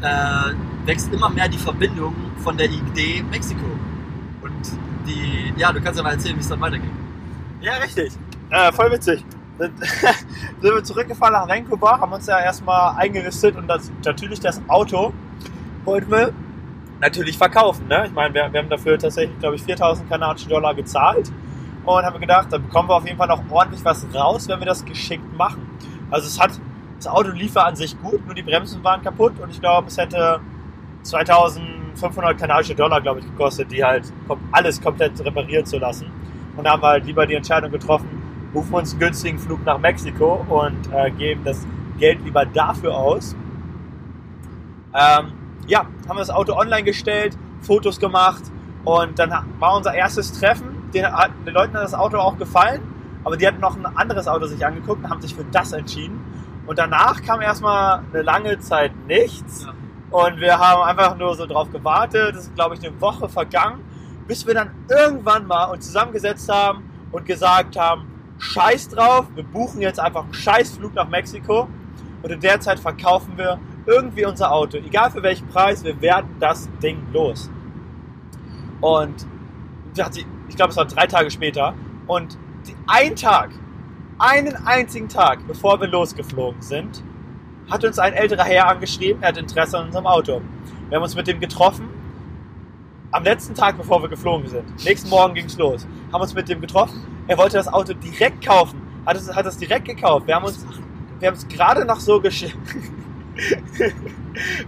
äh, 0.00 0.86
wächst 0.86 1.12
immer 1.12 1.28
mehr 1.28 1.48
die 1.48 1.58
Verbindung 1.58 2.14
von 2.38 2.56
der 2.56 2.70
Idee 2.70 3.24
Mexiko. 3.30 3.66
Die, 5.08 5.54
ja, 5.56 5.72
du 5.72 5.80
kannst 5.80 5.98
ja 5.98 6.04
mal 6.04 6.12
erzählen, 6.12 6.36
wie 6.36 6.40
es 6.40 6.48
dann 6.48 6.60
weitergeht. 6.60 6.90
Ja, 7.60 7.74
richtig. 7.78 8.12
Äh, 8.50 8.72
voll 8.72 8.92
witzig. 8.92 9.24
Sind, 9.58 9.74
wir 10.62 10.84
zurückgefahren 10.84 11.32
nach 11.32 11.48
Vancouver, 11.48 11.98
haben 11.98 12.12
uns 12.12 12.26
ja 12.26 12.38
erstmal 12.38 12.96
eingeristet 12.96 13.56
und 13.56 13.66
das, 13.66 13.90
natürlich 14.04 14.38
das 14.38 14.60
Auto 14.68 15.12
wollten 15.84 16.10
wir 16.12 16.32
natürlich 17.00 17.36
verkaufen. 17.36 17.88
Ne? 17.88 18.04
Ich 18.06 18.12
meine, 18.12 18.32
wir, 18.34 18.52
wir 18.52 18.60
haben 18.60 18.68
dafür 18.68 18.98
tatsächlich, 18.98 19.36
glaube 19.40 19.56
ich, 19.56 19.62
4000 19.64 20.08
kanadische 20.08 20.48
Dollar 20.48 20.74
gezahlt 20.74 21.32
und 21.84 22.04
haben 22.04 22.20
gedacht, 22.20 22.48
da 22.52 22.58
bekommen 22.58 22.88
wir 22.88 22.96
auf 22.96 23.04
jeden 23.04 23.16
Fall 23.16 23.28
noch 23.28 23.42
ordentlich 23.50 23.84
was 23.84 24.06
raus, 24.14 24.46
wenn 24.48 24.60
wir 24.60 24.66
das 24.66 24.84
geschickt 24.84 25.36
machen. 25.36 25.68
Also 26.10 26.26
es 26.26 26.38
hat, 26.40 26.52
das 26.96 27.06
Auto 27.06 27.30
lief 27.30 27.56
an 27.56 27.74
sich 27.74 28.00
gut, 28.00 28.24
nur 28.26 28.34
die 28.34 28.42
Bremsen 28.42 28.82
waren 28.84 29.02
kaputt 29.02 29.32
und 29.40 29.50
ich 29.50 29.60
glaube, 29.60 29.88
es 29.88 29.98
hätte 29.98 30.40
2500 31.98 32.38
kanadische 32.38 32.74
Dollar, 32.74 33.00
glaube 33.00 33.20
ich, 33.20 33.26
gekostet, 33.26 33.70
die 33.70 33.84
halt 33.84 34.12
alles 34.52 34.80
komplett 34.80 35.18
reparieren 35.24 35.66
zu 35.66 35.78
lassen. 35.78 36.10
Und 36.56 36.64
da 36.64 36.72
haben 36.72 36.82
wir 36.82 36.88
halt 36.88 37.06
lieber 37.06 37.26
die 37.26 37.34
Entscheidung 37.34 37.70
getroffen, 37.70 38.08
buchen 38.52 38.74
uns 38.74 38.92
einen 38.92 39.00
günstigen 39.00 39.38
Flug 39.38 39.64
nach 39.64 39.78
Mexiko 39.78 40.44
und 40.48 40.92
äh, 40.92 41.10
geben 41.10 41.42
das 41.44 41.66
Geld 41.98 42.22
lieber 42.24 42.46
dafür 42.46 42.96
aus. 42.96 43.36
Ähm, 44.94 45.32
ja, 45.66 45.80
haben 45.80 46.16
wir 46.16 46.20
das 46.20 46.30
Auto 46.30 46.54
online 46.54 46.82
gestellt, 46.82 47.36
Fotos 47.60 48.00
gemacht 48.00 48.42
und 48.84 49.18
dann 49.18 49.30
war 49.58 49.76
unser 49.76 49.94
erstes 49.94 50.32
Treffen. 50.32 50.90
Den, 50.94 51.06
den 51.46 51.54
Leuten 51.54 51.74
hat 51.74 51.84
das 51.84 51.94
Auto 51.94 52.16
auch 52.18 52.38
gefallen, 52.38 52.80
aber 53.24 53.36
die 53.36 53.46
hatten 53.46 53.60
noch 53.60 53.76
ein 53.76 53.84
anderes 53.84 54.26
Auto 54.26 54.46
sich 54.46 54.64
angeguckt 54.64 55.04
und 55.04 55.10
haben 55.10 55.20
sich 55.20 55.34
für 55.34 55.44
das 55.44 55.72
entschieden. 55.72 56.18
Und 56.66 56.78
danach 56.78 57.22
kam 57.22 57.40
erstmal 57.40 58.02
eine 58.12 58.22
lange 58.22 58.58
Zeit 58.58 58.92
nichts. 59.06 59.64
Ja. 59.64 59.74
Und 60.10 60.40
wir 60.40 60.58
haben 60.58 60.82
einfach 60.82 61.16
nur 61.16 61.34
so 61.34 61.46
drauf 61.46 61.70
gewartet. 61.70 62.34
Das 62.34 62.44
ist, 62.44 62.54
glaube 62.54 62.74
ich, 62.74 62.86
eine 62.86 62.98
Woche 63.00 63.28
vergangen, 63.28 63.84
bis 64.26 64.46
wir 64.46 64.54
dann 64.54 64.70
irgendwann 64.88 65.46
mal 65.46 65.64
uns 65.66 65.86
zusammengesetzt 65.86 66.48
haben 66.48 66.88
und 67.12 67.26
gesagt 67.26 67.76
haben, 67.76 68.06
scheiß 68.38 68.88
drauf, 68.88 69.26
wir 69.34 69.44
buchen 69.44 69.80
jetzt 69.80 69.98
einfach 69.98 70.24
einen 70.24 70.34
Scheißflug 70.34 70.94
nach 70.94 71.08
Mexiko 71.08 71.68
und 72.22 72.30
in 72.30 72.40
der 72.40 72.60
Zeit 72.60 72.78
verkaufen 72.80 73.32
wir 73.36 73.58
irgendwie 73.86 74.24
unser 74.24 74.52
Auto. 74.52 74.76
Egal 74.76 75.10
für 75.10 75.22
welchen 75.22 75.48
Preis, 75.48 75.82
wir 75.84 76.00
werden 76.00 76.36
das 76.38 76.68
Ding 76.82 77.02
los. 77.12 77.50
Und 78.80 79.26
ich 80.48 80.56
glaube, 80.56 80.70
es 80.70 80.76
war 80.76 80.84
drei 80.84 81.06
Tage 81.06 81.30
später. 81.30 81.74
Und 82.06 82.38
ein 82.86 83.16
Tag, 83.16 83.50
einen 84.18 84.54
einzigen 84.66 85.08
Tag, 85.08 85.46
bevor 85.46 85.80
wir 85.80 85.88
losgeflogen 85.88 86.60
sind, 86.62 87.02
hat 87.70 87.84
uns 87.84 87.98
ein 87.98 88.14
älterer 88.14 88.44
Herr 88.44 88.68
angeschrieben, 88.68 89.22
er 89.22 89.28
hat 89.28 89.36
Interesse 89.36 89.78
an 89.78 89.86
unserem 89.86 90.06
Auto. 90.06 90.40
Wir 90.88 90.96
haben 90.96 91.02
uns 91.02 91.14
mit 91.14 91.26
dem 91.26 91.40
getroffen. 91.40 91.88
Am 93.10 93.24
letzten 93.24 93.54
Tag, 93.54 93.76
bevor 93.76 94.02
wir 94.02 94.08
geflogen 94.08 94.48
sind. 94.48 94.84
Nächsten 94.84 95.08
Morgen 95.08 95.34
ging 95.34 95.46
es 95.46 95.56
los. 95.56 95.86
Haben 96.12 96.22
uns 96.22 96.34
mit 96.34 96.48
dem 96.48 96.60
getroffen. 96.60 97.06
Er 97.26 97.38
wollte 97.38 97.56
das 97.56 97.68
Auto 97.68 97.94
direkt 97.94 98.44
kaufen. 98.44 98.80
Hat 99.06 99.16
es, 99.16 99.34
hat 99.34 99.46
es 99.46 99.56
direkt 99.56 99.86
gekauft. 99.86 100.26
Wir 100.26 100.34
haben 100.34 100.44
uns, 100.44 100.64
wir 101.18 101.28
haben 101.28 101.34
es 101.34 101.46
gerade 101.48 101.84
noch 101.84 102.00
so 102.00 102.20
geschafft. 102.20 102.56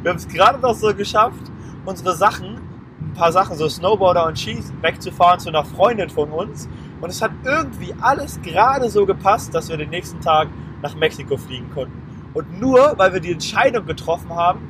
wir 0.03 0.11
haben 0.11 0.17
es 0.17 0.29
gerade 0.29 0.59
noch 0.59 0.75
so 0.75 0.95
geschafft, 0.95 1.51
unsere 1.85 2.15
Sachen, 2.15 2.61
ein 3.01 3.13
paar 3.15 3.33
Sachen, 3.33 3.57
so 3.57 3.69
Snowboarder 3.69 4.27
und 4.27 4.39
Skis, 4.39 4.73
wegzufahren 4.81 5.41
zu 5.41 5.49
einer 5.49 5.65
Freundin 5.65 6.09
von 6.09 6.31
uns. 6.31 6.69
Und 7.01 7.11
es 7.11 7.21
hat 7.21 7.33
irgendwie 7.45 7.95
alles 8.01 8.41
gerade 8.43 8.89
so 8.91 9.05
gepasst, 9.07 9.55
dass 9.55 9.69
wir 9.69 9.77
den 9.77 9.91
nächsten 9.91 10.21
Tag 10.21 10.49
nach 10.83 10.95
Mexiko 10.95 11.37
fliegen 11.37 11.71
konnten. 11.75 12.10
Und 12.35 12.61
nur, 12.61 12.95
weil 12.97 13.13
wir 13.13 13.21
die 13.21 13.33
Entscheidung 13.33 13.87
getroffen 13.87 14.31
haben, 14.35 14.61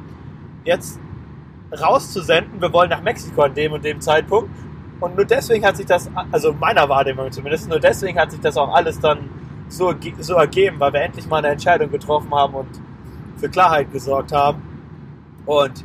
jetzt 0.64 0.98
rauszusenden, 1.72 2.60
wir 2.60 2.72
wollen 2.72 2.90
nach 2.90 3.02
Mexiko 3.02 3.42
an 3.42 3.54
dem 3.54 3.72
und 3.72 3.84
dem 3.84 4.00
Zeitpunkt. 4.00 4.50
Und 5.00 5.16
nur 5.16 5.24
deswegen 5.24 5.64
hat 5.64 5.76
sich 5.76 5.86
das, 5.86 6.10
also 6.30 6.52
meiner 6.52 6.88
Wahrnehmung 6.88 7.30
zumindest, 7.32 7.68
nur 7.68 7.80
deswegen 7.80 8.18
hat 8.18 8.30
sich 8.30 8.40
das 8.40 8.56
auch 8.56 8.74
alles 8.74 9.00
dann 9.00 9.30
so, 9.68 9.94
so 10.18 10.34
ergeben, 10.34 10.78
weil 10.80 10.92
wir 10.92 11.00
endlich 11.00 11.26
mal 11.28 11.38
eine 11.38 11.48
Entscheidung 11.48 11.90
getroffen 11.90 12.30
haben 12.34 12.54
und 12.54 12.68
für 13.36 13.48
Klarheit 13.48 13.90
gesorgt 13.92 14.32
haben. 14.32 14.62
Und 15.46 15.84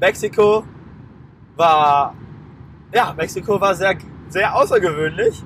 Mexiko 0.00 0.64
war, 1.56 2.14
ja, 2.92 3.14
Mexiko 3.16 3.60
war 3.60 3.74
sehr, 3.74 3.96
sehr 4.28 4.54
außergewöhnlich. 4.54 5.42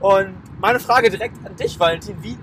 Und 0.00 0.34
meine 0.60 0.78
Frage 0.78 1.08
direkt 1.08 1.44
an 1.46 1.56
dich, 1.56 1.78
Valentin, 1.80 2.16
wie, 2.22 2.36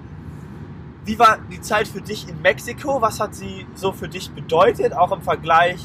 wie 1.05 1.19
war 1.19 1.37
die 1.51 1.61
Zeit 1.61 1.87
für 1.87 2.01
dich 2.01 2.27
in 2.27 2.41
Mexiko? 2.41 3.01
Was 3.01 3.19
hat 3.19 3.35
sie 3.35 3.65
so 3.75 3.91
für 3.91 4.07
dich 4.07 4.31
bedeutet, 4.31 4.93
auch 4.93 5.11
im 5.11 5.21
Vergleich 5.21 5.79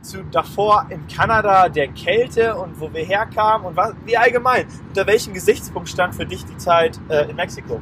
zu 0.00 0.24
davor 0.24 0.86
in 0.88 1.06
Kanada, 1.06 1.68
der 1.68 1.88
Kälte 1.88 2.56
und 2.56 2.80
wo 2.80 2.92
wir 2.92 3.04
herkamen 3.04 3.68
und 3.68 3.76
was, 3.76 3.94
wie 4.04 4.16
allgemein? 4.16 4.66
Unter 4.88 5.06
welchem 5.06 5.32
Gesichtspunkt 5.32 5.88
stand 5.88 6.14
für 6.14 6.26
dich 6.26 6.44
die 6.44 6.56
Zeit 6.56 6.98
äh, 7.08 7.30
in 7.30 7.36
Mexiko? 7.36 7.80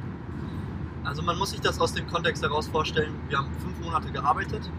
Also 1.05 1.23
man 1.23 1.39
muss 1.39 1.51
sich 1.51 1.61
das 1.61 1.81
aus 1.81 1.95
dem 1.95 2.07
Kontext 2.07 2.43
heraus 2.43 2.69
vorstellen. 2.69 3.15
Wir 3.29 3.39
haben 3.39 3.49
fünf 3.59 3.81
Monate 3.81 4.13
gearbeitet 4.13 4.71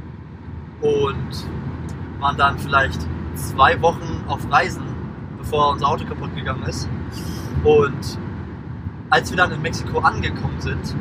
und 0.82 1.46
waren 2.20 2.38
dann 2.38 2.60
vielleicht 2.60 3.02
zwei 3.36 3.82
Wochen 3.82 4.24
auf 4.28 4.40
Reisen, 4.52 4.84
bevor 5.40 5.72
unser 5.72 5.88
Auto 5.88 6.06
kaputt 6.06 6.36
gegangen 6.36 6.64
ist. 6.64 6.88
Und 7.64 8.20
als 9.10 9.32
wir 9.32 9.38
dann 9.38 9.52
in 9.52 9.62
Mexiko 9.62 10.00
angekommen 10.00 10.62
sind, 10.62 10.96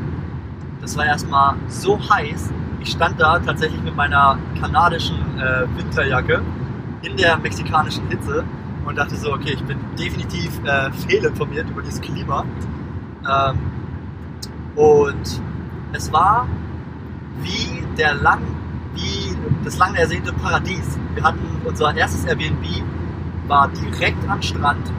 das 0.80 0.96
war 0.96 1.06
erstmal 1.06 1.54
so 1.68 1.98
heiß. 1.98 2.50
Ich 2.80 2.92
stand 2.92 3.20
da 3.20 3.38
tatsächlich 3.38 3.80
mit 3.82 3.94
meiner 3.94 4.38
kanadischen 4.60 5.16
äh, 5.38 5.66
Winterjacke 5.76 6.42
in 7.02 7.16
der 7.16 7.36
mexikanischen 7.38 8.08
Hitze 8.08 8.44
und 8.84 8.96
dachte 8.96 9.16
so, 9.16 9.32
okay, 9.32 9.52
ich 9.54 9.62
bin 9.64 9.78
definitiv 9.98 10.58
äh, 10.64 10.90
fehlinformiert 10.92 11.68
über 11.68 11.82
dieses 11.82 12.00
Klima. 12.00 12.44
Ähm, 13.30 13.58
und 14.76 15.42
es 15.92 16.12
war 16.12 16.46
wie 17.42 17.84
der 17.96 18.14
lang, 18.14 18.40
wie 18.94 19.36
das 19.64 19.76
lang 19.78 19.94
ersehnte 19.94 20.32
Paradies. 20.32 20.98
Wir 21.14 21.22
hatten 21.22 21.60
unser 21.64 21.94
erstes 21.94 22.24
Airbnb 22.24 22.64
war 23.46 23.68
direkt 23.68 24.28
am 24.28 24.40
Strand. 24.40 24.90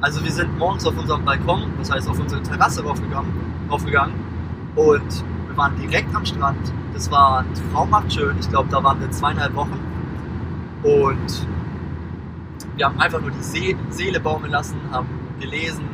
Also 0.00 0.22
wir 0.22 0.32
sind 0.32 0.58
morgens 0.58 0.84
auf 0.84 0.98
unserem 0.98 1.24
Balkon, 1.24 1.70
das 1.78 1.90
heißt 1.90 2.08
auf 2.08 2.18
unsere 2.18 2.42
Terrasse 2.42 2.82
raufgegangen, 2.82 3.30
raufgegangen 3.70 4.31
und 4.76 5.24
wir 5.48 5.56
waren 5.56 5.76
direkt 5.76 6.14
am 6.14 6.24
Strand. 6.24 6.72
Das 6.94 7.10
war 7.10 7.44
traumhaft 7.72 8.12
schön. 8.12 8.36
Ich 8.38 8.48
glaube, 8.48 8.68
da 8.70 8.82
waren 8.82 9.00
wir 9.00 9.10
zweieinhalb 9.10 9.54
Wochen. 9.54 9.78
Und 10.82 11.46
wir 12.76 12.86
haben 12.86 12.98
einfach 12.98 13.20
nur 13.20 13.30
die 13.30 13.42
See 13.42 13.76
Seele 13.90 14.18
baumeln 14.20 14.52
lassen, 14.52 14.76
haben 14.90 15.06
gelesen, 15.40 15.84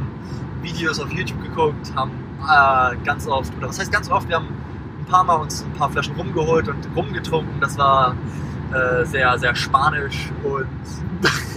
Videos 0.62 1.00
auf 1.00 1.10
YouTube 1.12 1.42
geguckt, 1.42 1.92
haben 1.94 2.12
äh, 2.42 2.96
ganz 3.04 3.26
oft, 3.26 3.52
oder 3.58 3.68
was 3.68 3.78
heißt 3.78 3.92
ganz 3.92 4.10
oft, 4.10 4.28
wir 4.28 4.36
haben 4.36 4.48
ein 5.00 5.04
paar 5.06 5.24
Mal 5.24 5.36
uns 5.36 5.62
ein 5.62 5.72
paar 5.72 5.90
Flaschen 5.90 6.14
rumgeholt 6.14 6.68
und 6.68 6.88
rumgetrunken. 6.96 7.60
Das 7.60 7.76
war 7.78 8.14
äh, 8.72 9.04
sehr, 9.04 9.38
sehr 9.38 9.54
spanisch 9.54 10.30
und 10.44 10.66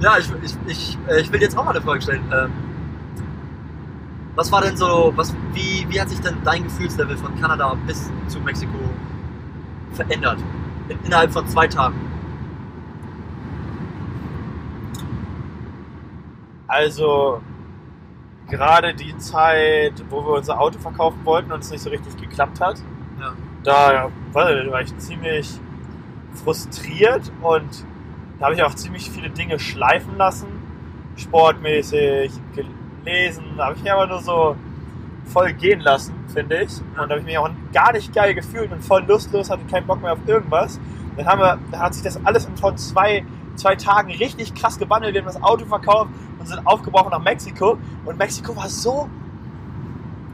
ja, 0.00 0.18
ich, 0.18 0.32
ich, 0.42 0.56
ich, 0.66 0.98
ich 1.20 1.32
will 1.32 1.42
jetzt 1.42 1.56
auch 1.56 1.64
mal 1.64 1.72
eine 1.72 1.82
Frage 1.82 2.02
stellen. 2.02 2.24
Ähm, 2.32 2.50
was 4.34 4.50
war 4.50 4.62
denn 4.62 4.76
so, 4.76 5.12
was, 5.14 5.34
wie, 5.52 5.86
wie 5.88 6.00
hat 6.00 6.08
sich 6.08 6.20
denn 6.20 6.36
dein 6.44 6.64
Gefühlslevel 6.64 7.16
von 7.16 7.38
Kanada 7.40 7.76
bis 7.86 8.10
zu 8.28 8.40
Mexiko 8.40 8.78
verändert? 9.92 10.38
In, 10.88 10.98
innerhalb 11.04 11.32
von 11.32 11.46
zwei 11.48 11.66
Tagen? 11.66 11.94
Also, 16.66 17.42
gerade 18.48 18.94
die 18.94 19.16
Zeit, 19.18 20.02
wo 20.08 20.24
wir 20.24 20.32
unser 20.38 20.58
Auto 20.58 20.78
verkaufen 20.78 21.20
wollten 21.24 21.52
und 21.52 21.60
es 21.60 21.70
nicht 21.70 21.82
so 21.82 21.90
richtig 21.90 22.16
geklappt 22.16 22.60
hat, 22.60 22.80
ja. 23.20 23.34
da 23.62 24.10
war 24.32 24.80
ich 24.80 24.96
ziemlich 24.96 25.60
frustriert 26.42 27.30
und 27.42 27.84
da 28.38 28.46
habe 28.46 28.54
ich 28.54 28.62
auch 28.62 28.74
ziemlich 28.74 29.10
viele 29.10 29.28
Dinge 29.28 29.58
schleifen 29.58 30.16
lassen, 30.16 30.48
sportmäßig, 31.16 32.32
lesen. 33.04 33.44
Da 33.56 33.66
habe 33.66 33.76
ich 33.76 33.82
mich 33.82 33.92
aber 33.92 34.06
nur 34.06 34.20
so 34.20 34.56
voll 35.26 35.52
gehen 35.52 35.80
lassen, 35.80 36.14
finde 36.32 36.62
ich. 36.62 36.80
Und 36.80 36.96
da 36.96 37.02
habe 37.10 37.18
ich 37.18 37.24
mich 37.24 37.38
auch 37.38 37.50
gar 37.72 37.92
nicht 37.92 38.14
geil 38.14 38.34
gefühlt 38.34 38.72
und 38.72 38.82
voll 38.84 39.04
lustlos, 39.06 39.50
hatte 39.50 39.64
keinen 39.70 39.86
Bock 39.86 40.02
mehr 40.02 40.12
auf 40.12 40.18
irgendwas. 40.26 40.80
Dann 41.16 41.26
haben 41.26 41.40
wir, 41.40 41.58
da 41.70 41.80
hat 41.80 41.94
sich 41.94 42.02
das 42.02 42.24
alles 42.24 42.48
von 42.60 42.76
zwei, 42.76 43.24
zwei 43.56 43.76
Tagen 43.76 44.10
richtig 44.12 44.54
krass 44.54 44.78
gewandelt. 44.78 45.14
Wir 45.14 45.20
haben 45.20 45.26
das 45.26 45.42
Auto 45.42 45.64
verkauft 45.66 46.10
und 46.38 46.46
sind 46.46 46.66
aufgebrochen 46.66 47.10
nach 47.10 47.22
Mexiko. 47.22 47.78
Und 48.04 48.18
Mexiko 48.18 48.56
war 48.56 48.68
so, 48.68 49.08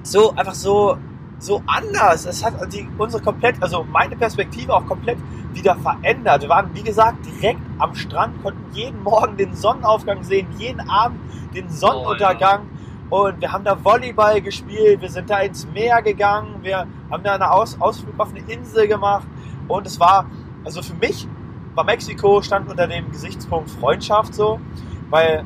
so, 0.02 0.34
einfach 0.34 0.54
so, 0.54 0.98
so 1.38 1.62
anders. 1.66 2.26
Es 2.26 2.44
hat 2.44 2.54
die, 2.72 2.88
unsere 2.98 3.22
komplett, 3.22 3.62
also 3.62 3.84
meine 3.84 4.16
Perspektive 4.16 4.74
auch 4.74 4.86
komplett 4.86 5.18
wieder 5.52 5.76
verändert. 5.76 6.42
Wir 6.42 6.48
waren, 6.48 6.70
wie 6.74 6.82
gesagt, 6.82 7.18
direkt 7.24 7.60
am 7.78 7.94
Strand, 7.94 8.42
konnten 8.42 8.64
jeden 8.72 9.02
Morgen 9.02 9.36
den 9.36 9.54
Sonnenaufgang 9.54 10.22
sehen, 10.24 10.48
jeden 10.58 10.80
Abend 10.88 11.20
den 11.54 11.68
Sonnenuntergang. 11.68 12.62
Oh, 13.10 13.26
ja. 13.26 13.28
Und 13.30 13.40
wir 13.40 13.52
haben 13.52 13.64
da 13.64 13.82
Volleyball 13.82 14.40
gespielt, 14.42 15.00
wir 15.00 15.08
sind 15.08 15.30
da 15.30 15.40
ins 15.40 15.66
Meer 15.68 16.02
gegangen, 16.02 16.56
wir 16.62 16.86
haben 17.10 17.22
da 17.22 17.34
einen 17.34 17.42
Aus 17.44 17.80
Ausflug 17.80 18.18
auf 18.18 18.30
eine 18.30 18.40
Insel 18.52 18.86
gemacht. 18.86 19.26
Und 19.66 19.86
es 19.86 19.98
war, 19.98 20.26
also 20.64 20.82
für 20.82 20.94
mich 20.94 21.26
war 21.74 21.84
Mexiko 21.84 22.42
stand 22.42 22.68
unter 22.68 22.86
dem 22.86 23.10
Gesichtspunkt 23.10 23.70
Freundschaft 23.70 24.34
so, 24.34 24.60
weil 25.08 25.44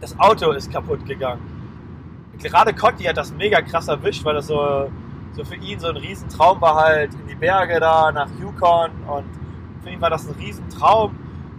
das 0.00 0.18
Auto 0.18 0.52
ist 0.52 0.72
kaputt 0.72 1.04
gegangen. 1.04 1.57
Gerade 2.42 2.72
Cotti 2.72 3.04
hat 3.04 3.16
das 3.16 3.32
mega 3.32 3.60
krass 3.60 3.88
erwischt, 3.88 4.24
weil 4.24 4.34
das 4.34 4.46
so, 4.46 4.90
so 5.32 5.44
für 5.44 5.56
ihn 5.56 5.80
so 5.80 5.88
ein 5.88 5.96
Riesentraum 5.96 6.60
war 6.60 6.76
halt 6.76 7.12
in 7.14 7.26
die 7.26 7.34
Berge 7.34 7.80
da 7.80 8.12
nach 8.12 8.28
Yukon 8.40 8.90
und 9.08 9.24
für 9.82 9.90
ihn 9.90 10.00
war 10.00 10.10
das 10.10 10.26
ein 10.28 10.34
Riesentraum 10.38 11.16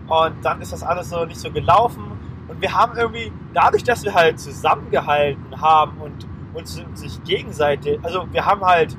und 0.08 0.34
dann 0.44 0.62
ist 0.62 0.72
das 0.72 0.84
alles 0.84 1.10
so 1.10 1.26
nicht 1.26 1.40
so 1.40 1.52
gelaufen 1.52 2.04
Und 2.50 2.62
wir 2.62 2.74
haben 2.74 2.98
irgendwie, 2.98 3.32
dadurch, 3.54 3.84
dass 3.84 4.04
wir 4.04 4.14
halt 4.14 4.40
zusammengehalten 4.40 5.62
haben 5.62 5.98
und 6.02 6.28
uns 6.54 6.82
sich 6.96 7.24
gegenseitig, 7.24 8.00
also 8.02 8.26
wir 8.32 8.46
haben 8.46 8.62
halt 8.62 8.98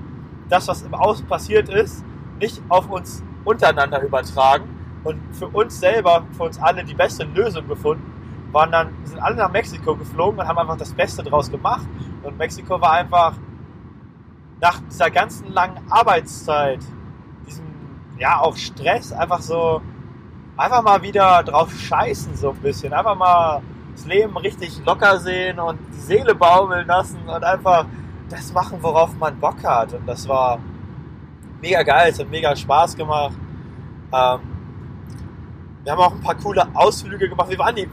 das, 0.49 0.68
was 0.68 0.82
im 0.82 0.94
Außen 0.94 1.26
passiert 1.26 1.68
ist, 1.68 2.04
nicht 2.38 2.62
auf 2.68 2.88
uns 2.88 3.22
untereinander 3.44 4.02
übertragen 4.02 4.64
und 5.02 5.20
für 5.32 5.49
uns 5.49 5.80
selber, 5.80 6.25
für 6.37 6.44
uns 6.44 6.58
alle 6.60 6.84
die 6.84 6.94
beste 6.94 7.25
Lösung 7.25 7.66
gefunden, 7.66 8.12
waren 8.52 8.73
dann, 8.73 8.95
sind 9.04 9.21
alle 9.21 9.37
nach 9.37 9.50
Mexiko 9.50 9.97
geflogen 9.97 10.40
und 10.40 10.47
haben 10.47 10.59
einfach 10.59 10.76
das 10.76 10.92
Beste 10.92 11.23
draus 11.23 11.50
gemacht. 11.50 11.87
Und 12.23 12.38
Mexiko 12.38 12.80
war 12.80 12.92
einfach 12.92 13.35
nach 14.61 14.80
dieser 14.90 15.11
ganzen 15.11 15.52
langen 15.52 15.78
Arbeitszeit, 15.90 16.80
diesem, 17.47 17.64
ja, 18.19 18.40
auch 18.40 18.57
Stress, 18.57 19.12
einfach 19.12 19.40
so, 19.40 19.80
einfach 20.57 20.83
mal 20.83 21.02
wieder 21.02 21.42
drauf 21.42 21.73
scheißen, 21.73 22.37
so 22.37 22.50
ein 22.50 22.57
bisschen. 22.57 22.92
Einfach 22.92 23.16
mal 23.16 23.62
das 23.95 24.07
Leben 24.07 24.37
richtig 24.37 24.85
locker 24.85 25.19
sehen 25.19 25.59
und 25.59 25.78
die 25.92 26.00
Seele 26.00 26.35
baumeln 26.35 26.87
lassen 26.87 27.21
und 27.26 27.45
einfach 27.45 27.87
das 28.28 28.52
machen, 28.52 28.78
worauf 28.80 29.16
man 29.16 29.38
Bock 29.38 29.62
hat. 29.64 29.95
Und 29.95 30.07
das 30.07 30.28
war 30.28 30.59
mega 31.61 31.83
geil, 31.83 32.11
es 32.11 32.19
hat 32.19 32.30
mega 32.30 32.54
Spaß 32.54 32.97
gemacht. 32.97 33.35
Ähm, 34.12 34.40
wir 35.83 35.92
haben 35.92 35.99
auch 35.99 36.12
ein 36.12 36.21
paar 36.21 36.35
coole 36.35 36.66
Ausflüge 36.75 37.28
gemacht. 37.28 37.49
Wir 37.49 37.59
waren 37.59 37.75
die, 37.75 37.88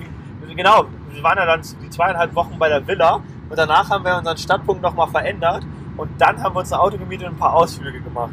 genau, 0.56 0.86
wir 1.12 1.24
waren 1.24 1.38
ja 1.38 1.46
dann 1.46 1.62
die 1.82 1.90
zweieinhalb 1.90 2.34
Wochen 2.36 2.58
bei 2.58 2.70
der 2.70 2.86
Villa 2.88 3.22
und 3.50 3.58
danach 3.58 3.90
haben 3.90 4.04
wir 4.04 4.18
unseren 4.18 4.38
Stadtpunkt 4.38 4.82
nochmal 4.82 5.08
verändert 5.08 5.66
und 5.98 6.10
dann 6.20 6.42
haben 6.42 6.56
wir 6.56 6.60
uns 6.60 6.72
ein 6.72 6.80
Auto 6.80 6.98
gemietet 6.98 7.28
und 7.28 7.36
ein 7.36 7.40
paar 7.40 7.54
Ausflüge 7.54 8.02
gemacht. 8.02 8.32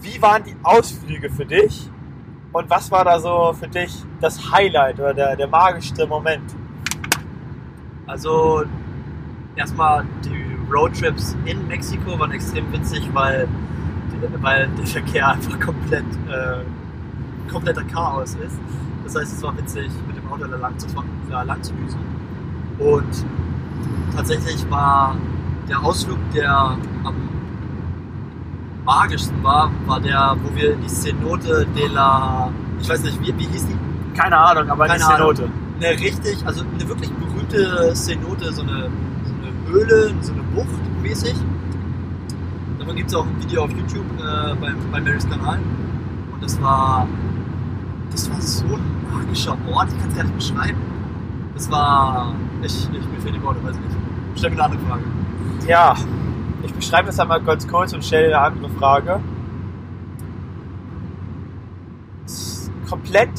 Wie 0.00 0.20
waren 0.20 0.42
die 0.42 0.56
Ausflüge 0.62 1.30
für 1.30 1.46
dich? 1.46 1.88
Und 2.52 2.68
was 2.68 2.90
war 2.90 3.04
da 3.04 3.18
so 3.18 3.54
für 3.58 3.68
dich 3.68 4.04
das 4.20 4.52
Highlight 4.52 4.98
oder 4.98 5.14
der, 5.14 5.36
der 5.36 5.46
magischste 5.46 6.06
Moment? 6.06 6.54
Also 8.06 8.64
erstmal 9.56 10.04
die 10.24 10.58
Roadtrips 10.70 11.36
in 11.44 11.66
Mexiko 11.68 12.18
waren 12.18 12.32
extrem 12.32 12.70
witzig, 12.72 13.08
weil, 13.12 13.48
weil 14.40 14.68
der 14.68 14.86
Verkehr 14.86 15.28
einfach 15.28 15.58
komplett 15.60 16.04
äh, 16.28 17.50
kompletter 17.50 17.84
Chaos 17.84 18.34
ist. 18.34 18.58
Das 19.04 19.16
heißt, 19.16 19.32
es 19.36 19.42
war 19.42 19.56
witzig, 19.56 19.90
mit 20.06 20.16
dem 20.16 20.30
Auto 20.30 20.46
da 20.46 20.56
lang 20.56 20.78
zu, 20.78 20.86
da 21.30 21.42
lang 21.42 21.62
zu 21.62 21.72
düsen. 21.74 21.98
Und 22.78 23.24
tatsächlich 24.16 24.68
war 24.70 25.16
der 25.68 25.82
Ausflug, 25.82 26.18
der 26.34 26.76
am 27.04 27.14
magischsten 28.84 29.42
war, 29.42 29.70
war 29.86 30.00
der, 30.00 30.36
wo 30.42 30.54
wir 30.56 30.76
die 30.76 30.88
Cenote 30.88 31.66
de 31.76 31.88
la. 31.88 32.50
Ich 32.80 32.88
weiß 32.88 33.02
nicht, 33.04 33.20
wie, 33.20 33.32
wie 33.38 33.46
hieß 33.46 33.66
die? 33.66 34.18
Keine 34.18 34.36
Ahnung, 34.36 34.70
aber 34.70 34.86
Keine 34.86 35.04
eine 35.04 35.16
Cenote. 35.16 35.42
Ahnung. 35.44 35.54
Eine 35.80 35.90
richtig, 36.00 36.46
also 36.46 36.64
eine 36.64 36.88
wirklich 36.88 37.10
berühmte 37.12 37.92
Cenote, 37.94 38.52
so 38.52 38.62
eine, 38.62 38.90
so 39.24 39.34
eine 39.34 39.72
Höhle, 39.72 40.12
so 40.20 40.32
eine 40.32 40.42
Bucht 40.54 41.02
mäßig. 41.02 41.34
Davon 42.78 42.96
gibt 42.96 43.08
es 43.08 43.14
auch 43.14 43.24
ein 43.26 43.40
Video 43.42 43.64
auf 43.64 43.70
YouTube 43.70 44.04
äh, 44.18 44.54
beim, 44.60 44.76
bei 44.90 45.00
Marys 45.00 45.28
Kanal. 45.28 45.58
Und 46.32 46.42
das 46.42 46.60
war, 46.60 47.06
das 48.12 48.30
war 48.30 48.40
so 48.40 48.64
ein 48.66 49.06
magischer 49.10 49.56
Ort, 49.72 49.88
ich 49.90 49.98
kann 49.98 50.08
es 50.10 50.16
gar 50.16 50.24
nicht 50.24 50.36
beschreiben. 50.36 50.78
Das 51.54 51.70
war, 51.70 52.34
ich, 52.62 52.88
ich 52.92 53.08
mir 53.08 53.20
fehlen 53.20 53.34
die 53.34 53.42
Worte, 53.42 53.62
weiß 53.64 53.74
ich 53.74 53.80
nicht. 53.80 53.96
Stell 54.36 54.50
mir 54.50 54.56
eine 54.56 54.64
andere 54.64 54.80
Frage. 54.88 55.02
Ja, 55.66 55.96
ich 56.62 56.74
beschreibe 56.74 57.06
das 57.06 57.18
einmal 57.18 57.42
ganz 57.42 57.66
kurz 57.66 57.92
und 57.92 58.04
stelle 58.04 58.26
eine 58.26 58.38
andere 58.38 58.68
Frage. 58.70 59.20
Komplett 62.88 63.30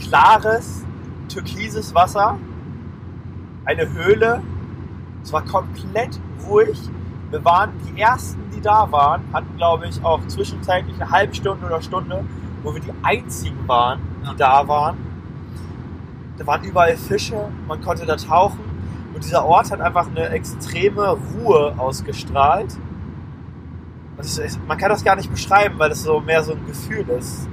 klares, 0.00 0.84
türkises 1.28 1.94
Wasser, 1.94 2.38
eine 3.64 3.92
Höhle. 3.92 4.42
Es 5.22 5.32
war 5.32 5.42
komplett 5.42 6.20
ruhig. 6.48 6.78
Wir 7.30 7.44
waren 7.44 7.70
die 7.84 8.00
ersten, 8.00 8.40
die 8.54 8.60
da 8.60 8.90
waren, 8.90 9.22
hatten 9.32 9.56
glaube 9.56 9.86
ich 9.88 10.02
auch 10.04 10.24
zwischenzeitlich 10.26 10.94
eine 11.00 11.10
halbe 11.10 11.34
Stunde 11.34 11.66
oder 11.66 11.82
Stunde, 11.82 12.24
wo 12.62 12.72
wir 12.74 12.80
die 12.80 12.92
einzigen 13.02 13.66
waren, 13.66 14.00
die 14.30 14.36
da 14.36 14.66
waren. 14.66 14.96
Da 16.38 16.46
waren 16.46 16.62
überall 16.64 16.96
Fische, 16.96 17.48
man 17.66 17.80
konnte 17.80 18.04
da 18.04 18.16
tauchen 18.16 18.60
und 19.14 19.24
dieser 19.24 19.44
Ort 19.46 19.70
hat 19.70 19.80
einfach 19.80 20.08
eine 20.08 20.28
extreme 20.28 21.16
Ruhe 21.16 21.74
ausgestrahlt. 21.78 22.76
Ist, 24.18 24.58
man 24.66 24.78
kann 24.78 24.90
das 24.90 25.04
gar 25.04 25.16
nicht 25.16 25.30
beschreiben, 25.30 25.78
weil 25.78 25.88
das 25.90 26.02
so 26.02 26.20
mehr 26.20 26.42
so 26.42 26.52
ein 26.52 26.66
Gefühl 26.66 27.08
ist. 27.18 27.48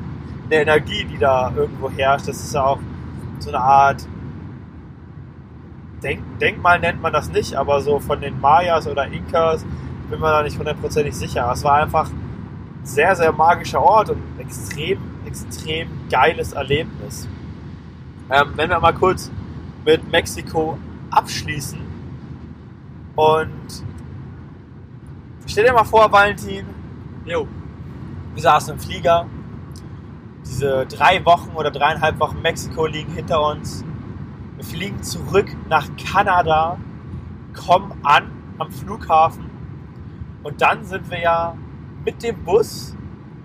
Eine 0.45 0.61
Energie, 0.61 1.05
die 1.05 1.17
da 1.17 1.51
irgendwo 1.55 1.89
herrscht. 1.89 2.27
Das 2.27 2.37
ist 2.37 2.53
ja 2.53 2.63
auch 2.63 2.79
so 3.39 3.49
eine 3.49 3.59
Art 3.59 4.05
Denk 6.03 6.21
Denkmal 6.39 6.79
nennt 6.79 7.01
man 7.01 7.13
das 7.13 7.29
nicht, 7.29 7.55
aber 7.55 7.79
so 7.79 7.99
von 7.99 8.19
den 8.19 8.39
Mayas 8.41 8.87
oder 8.87 9.07
Inkas 9.07 9.65
bin 10.09 10.19
mir 10.19 10.31
da 10.31 10.43
nicht 10.43 10.59
hundertprozentig 10.59 11.15
sicher. 11.15 11.49
Es 11.53 11.63
war 11.63 11.75
einfach 11.75 12.09
ein 12.09 12.85
sehr, 12.85 13.15
sehr 13.15 13.31
magischer 13.31 13.81
Ort 13.81 14.09
und 14.09 14.21
extrem, 14.37 14.99
extrem 15.33 15.89
geiles 16.09 16.53
Erlebnis. 16.53 17.27
Ähm, 18.29 18.53
wenn 18.55 18.69
wir 18.69 18.79
mal 18.79 18.93
kurz 18.93 19.31
mit 19.83 20.11
Mexiko 20.11 20.77
abschließen 21.09 21.79
und 23.15 23.83
stell 25.47 25.65
dir 25.65 25.73
mal 25.73 25.83
vor, 25.83 26.11
Valentin, 26.11 26.65
Jo, 27.25 27.47
wir 28.33 28.41
saßen 28.41 28.73
im 28.73 28.79
Flieger. 28.79 29.25
Diese 30.45 30.85
drei 30.85 31.23
Wochen 31.25 31.51
oder 31.55 31.71
dreieinhalb 31.71 32.19
Wochen 32.19 32.41
Mexiko 32.41 32.85
liegen 32.85 33.13
hinter 33.13 33.41
uns. 33.49 33.83
Wir 34.57 34.65
fliegen 34.65 35.01
zurück 35.01 35.47
nach 35.69 35.87
Kanada, 36.11 36.77
kommen 37.53 37.93
an 38.03 38.29
am 38.59 38.71
Flughafen 38.71 39.49
und 40.43 40.61
dann 40.61 40.85
sind 40.85 41.09
wir 41.09 41.19
ja 41.19 41.57
mit 42.05 42.21
dem 42.21 42.43
Bus 42.43 42.95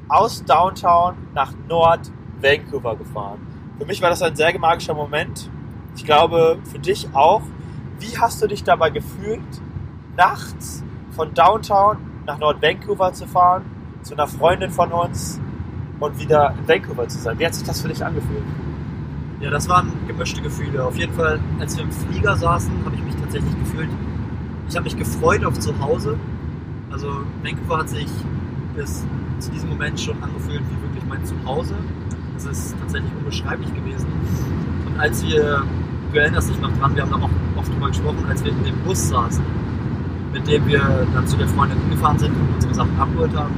aus 0.09 0.45
Downtown 0.45 1.15
nach 1.35 1.53
Nord 1.69 2.11
Vancouver 2.41 2.97
gefahren. 2.97 3.39
Für 3.79 3.87
mich 3.87 4.01
war 4.03 4.11
das 4.11 4.23
ein 4.23 4.35
sehr 4.35 4.59
magischer 4.59 4.95
Moment. 4.95 5.51
Ich 5.97 6.05
glaube, 6.05 6.59
für 6.65 6.79
dich 6.79 7.09
auch. 7.13 7.43
Wie 8.01 8.17
hast 8.17 8.41
du 8.41 8.47
dich 8.47 8.63
dabei 8.63 8.91
gefühlt, 8.91 9.43
nachts 10.17 10.85
von 11.11 11.35
Downtown 11.35 11.99
nach 12.27 12.39
Nord 12.39 12.63
Vancouver 12.63 13.13
zu 13.13 13.27
fahren, 13.27 13.65
zu 14.03 14.15
einer 14.15 14.29
Freundin 14.29 14.71
von 14.71 14.93
uns 14.93 15.41
und 15.99 16.19
wieder 16.19 16.55
in 16.59 16.69
Vancouver 16.69 17.09
zu 17.09 17.19
sein? 17.19 17.39
Wie 17.39 17.47
hat 17.47 17.55
sich 17.55 17.67
das 17.67 17.81
für 17.81 17.89
dich 17.89 18.05
angefühlt? 18.05 18.45
Ja, 19.41 19.51
das 19.51 19.69
waren 19.69 19.93
gemischte 20.07 20.41
Gefühle. 20.41 20.85
Auf 20.85 20.97
jeden 20.97 21.13
Fall, 21.13 21.41
als 21.61 21.77
wir 21.77 21.85
im 21.85 21.93
Flieger 21.93 22.37
saßen, 22.37 22.73
habe 22.85 22.95
ich 22.95 23.03
mich 23.03 23.17
tatsächlich 23.17 23.57
gefühlt. 23.59 23.91
Ich 24.69 24.77
habe 24.77 24.85
mich 24.85 24.97
gefreut 24.97 25.45
auf 25.45 25.59
zu 25.59 25.79
Hause. 25.81 26.17
Also 26.91 27.09
Vancouver 27.43 27.79
hat 27.79 27.89
sich 27.89 28.09
bis 28.75 29.05
zu 29.39 29.51
diesem 29.51 29.69
Moment 29.71 30.01
schon 30.01 30.23
angefühlt 30.23 30.61
wie 30.61 30.83
wirklich 30.83 31.05
mein 31.09 31.25
Zuhause. 31.25 31.75
Das 32.35 32.47
ist 32.47 32.77
tatsächlich 32.79 33.11
unbeschreiblich 33.19 33.73
gewesen. 33.75 34.07
Und 34.87 34.99
als 35.01 35.25
wir, 35.25 35.63
du 36.13 36.19
erinnerst 36.19 36.51
dich 36.51 36.61
noch 36.61 36.77
dran, 36.79 36.95
wir 36.95 37.03
haben 37.03 37.11
da 37.11 37.17
auch 37.17 37.31
oft 37.57 37.73
drüber 37.73 37.89
gesprochen, 37.89 38.25
als 38.29 38.45
wir 38.45 38.53
in 38.53 38.65
dem 38.65 38.77
Bus 38.85 39.09
saßen, 39.09 39.45
mit 40.33 40.47
dem 40.47 40.67
wir 40.67 41.07
dann 41.15 41.27
zu 41.27 41.37
der 41.37 41.49
Freundin 41.49 41.79
hingefahren 41.81 42.19
sind 42.19 42.31
und 42.31 42.55
unsere 42.55 42.75
Sachen 42.75 42.99
abgeholt 42.99 43.35
haben, 43.37 43.55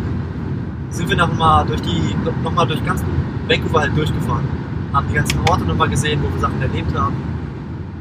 sind 0.90 1.08
wir 1.08 1.16
nochmal 1.16 1.66
durch 1.66 1.82
die, 1.82 2.14
nochmal 2.42 2.66
durch 2.66 2.84
ganz 2.84 3.04
Vancouver 3.46 3.80
halt 3.80 3.96
durchgefahren 3.96 4.60
haben 4.92 5.06
die 5.08 5.14
ganzen 5.14 5.38
Orte 5.48 5.64
nochmal 5.64 5.88
gesehen, 5.88 6.20
wo 6.22 6.32
wir 6.32 6.40
Sachen 6.40 6.60
erlebt 6.60 6.94
haben. 6.98 7.16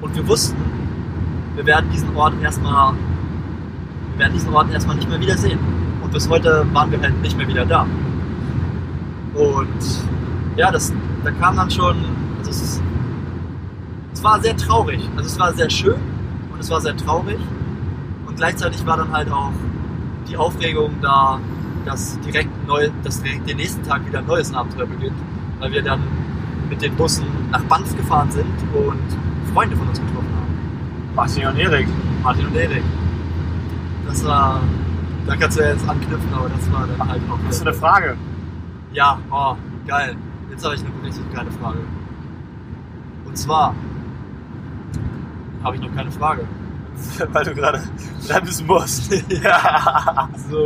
Und 0.01 0.15
wir 0.15 0.27
wussten, 0.27 0.57
wir 1.55 1.65
werden 1.65 1.89
diesen 1.91 2.15
Ort 2.15 2.33
erstmal, 2.41 2.93
wir 4.13 4.19
werden 4.19 4.33
diesen 4.33 4.53
Ort 4.53 4.71
erstmal 4.71 4.95
nicht 4.95 5.09
mehr 5.09 5.19
wiedersehen. 5.19 5.59
Und 6.09 6.13
bis 6.13 6.27
heute 6.27 6.65
waren 6.73 6.89
wir 6.89 6.99
halt 6.99 7.21
nicht 7.21 7.37
mehr 7.37 7.47
wieder 7.47 7.67
da. 7.67 7.85
Und 9.35 9.67
ja, 10.55 10.71
das, 10.71 10.91
da 11.23 11.29
kam 11.29 11.55
dann 11.55 11.69
schon, 11.69 11.97
also 12.39 12.49
es, 12.49 12.61
ist, 12.63 12.81
es 14.13 14.23
war 14.23 14.41
sehr 14.41 14.57
traurig. 14.57 15.07
Also 15.15 15.29
es 15.29 15.39
war 15.39 15.53
sehr 15.53 15.69
schön 15.69 15.99
und 16.51 16.59
es 16.59 16.71
war 16.71 16.81
sehr 16.81 16.97
traurig. 16.97 17.37
Und 18.25 18.37
gleichzeitig 18.37 18.83
war 18.87 18.97
dann 18.97 19.11
halt 19.11 19.31
auch 19.31 19.51
die 20.27 20.35
Aufregung 20.35 20.95
da, 20.99 21.39
dass 21.85 22.19
direkt, 22.21 22.49
neu, 22.67 22.89
dass 23.03 23.21
direkt 23.21 23.47
den 23.47 23.57
nächsten 23.57 23.83
Tag 23.83 24.03
wieder 24.07 24.17
ein 24.17 24.25
neues 24.25 24.51
Abenteuer 24.51 24.87
beginnt. 24.87 25.17
Weil 25.59 25.71
wir 25.73 25.83
dann 25.83 26.01
mit 26.71 26.81
den 26.81 26.95
Bussen 26.95 27.27
nach 27.51 27.61
Banff 27.65 27.95
gefahren 27.95 28.31
sind 28.31 28.47
und 28.73 29.53
Freunde 29.53 29.75
von 29.75 29.87
uns 29.87 29.99
getroffen 29.99 30.27
haben. 30.35 31.15
Martin 31.15 31.45
und 31.45 31.57
Erik. 31.59 31.87
Martin 32.23 32.47
und 32.47 32.55
Erik. 32.55 32.83
Das 34.07 34.25
war, 34.25 34.59
da 35.29 35.35
kannst 35.35 35.59
du 35.59 35.61
ja 35.61 35.69
jetzt 35.69 35.87
anknüpfen, 35.87 36.33
aber 36.33 36.49
das 36.49 36.71
war 36.71 36.87
dann 36.87 37.07
halt 37.07 37.21
auch 37.29 37.37
Hast 37.47 37.61
du 37.61 37.67
eine 37.67 37.73
Frage? 37.75 38.17
Ja, 38.91 39.19
oh, 39.29 39.55
geil. 39.85 40.15
Jetzt 40.49 40.65
habe 40.65 40.73
ich 40.73 40.81
eine 40.81 40.89
richtig 41.05 41.31
geile 41.31 41.51
Frage. 41.51 41.77
Und 43.25 43.37
zwar 43.37 43.75
habe 45.63 45.75
ich 45.75 45.81
noch 45.83 45.95
keine 45.95 46.11
Frage. 46.11 46.47
Weil 47.31 47.45
du 47.45 47.53
gerade 47.53 47.79
bremsen 48.27 48.65
musst. 48.65 49.11
ja. 49.29 50.29
So, 50.49 50.65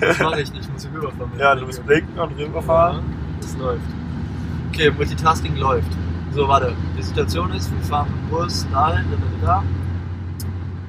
das 0.00 0.18
mache 0.18 0.40
ich 0.40 0.52
nicht, 0.52 0.64
ich 0.64 0.72
muss 0.72 0.88
rüberfahren. 0.92 1.32
Ja, 1.38 1.54
du 1.54 1.66
musst 1.66 1.84
blinken 1.84 2.18
und 2.18 2.38
rüberfahren. 2.38 2.96
Ja, 2.96 3.02
das 3.42 3.56
läuft. 3.58 3.82
Okay, 4.70 4.90
Multitasking 4.90 5.56
läuft. 5.56 5.92
So, 6.32 6.48
warte. 6.48 6.74
Die 6.96 7.02
Situation 7.02 7.52
ist, 7.52 7.70
wir 7.70 7.82
fahren 7.82 8.08
mit 8.10 8.32
dem 8.32 8.38
Bus 8.38 8.66
dahin, 8.72 9.04
da, 9.10 9.16
da, 9.16 9.46
da, 9.46 9.60
da. 9.60 9.64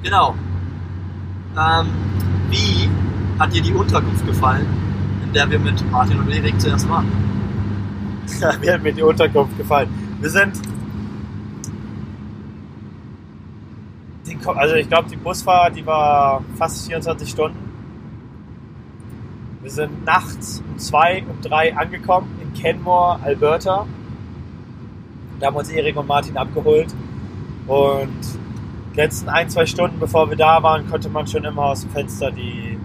Genau. 0.01 0.35
Ähm, 1.57 2.14
wie 2.55 2.89
hat 3.39 3.53
dir 3.53 3.61
die 3.61 3.73
Unterkunft 3.73 4.25
gefallen, 4.25 4.67
in 5.23 5.33
der 5.33 5.49
wir 5.49 5.59
mit 5.59 5.91
Martin 5.91 6.19
und 6.19 6.29
Erik 6.31 6.59
zuerst 6.59 6.87
waren? 6.89 7.07
Mir 8.61 8.73
hat 8.73 8.83
mir 8.83 8.93
die 8.93 9.03
Unterkunft 9.03 9.57
gefallen. 9.57 9.89
Wir 10.19 10.29
sind. 10.29 10.53
Also 14.45 14.75
ich 14.75 14.87
glaube, 14.87 15.09
die 15.09 15.15
Busfahrt, 15.15 15.75
die 15.75 15.85
war 15.85 16.43
fast 16.57 16.87
24 16.87 17.29
Stunden. 17.29 17.57
Wir 19.61 19.71
sind 19.71 20.05
nachts 20.05 20.61
um 20.67 20.77
zwei, 20.77 21.23
um 21.27 21.41
drei 21.41 21.75
angekommen 21.75 22.27
in 22.41 22.53
Kenmore, 22.53 23.19
Alberta. 23.23 23.87
Da 25.39 25.47
haben 25.47 25.55
uns 25.55 25.69
Erik 25.69 25.97
und 25.97 26.07
Martin 26.07 26.37
abgeholt. 26.37 26.93
Und 27.67 28.21
letzten 28.95 29.29
ein, 29.29 29.49
zwei 29.49 29.65
Stunden, 29.65 29.99
bevor 29.99 30.29
wir 30.29 30.37
da 30.37 30.61
waren, 30.63 30.89
konnte 30.89 31.09
man 31.09 31.27
schon 31.27 31.43
immer 31.43 31.65
aus 31.65 31.81
dem 31.81 31.91
Fenster 31.91 32.31
die, 32.31 32.77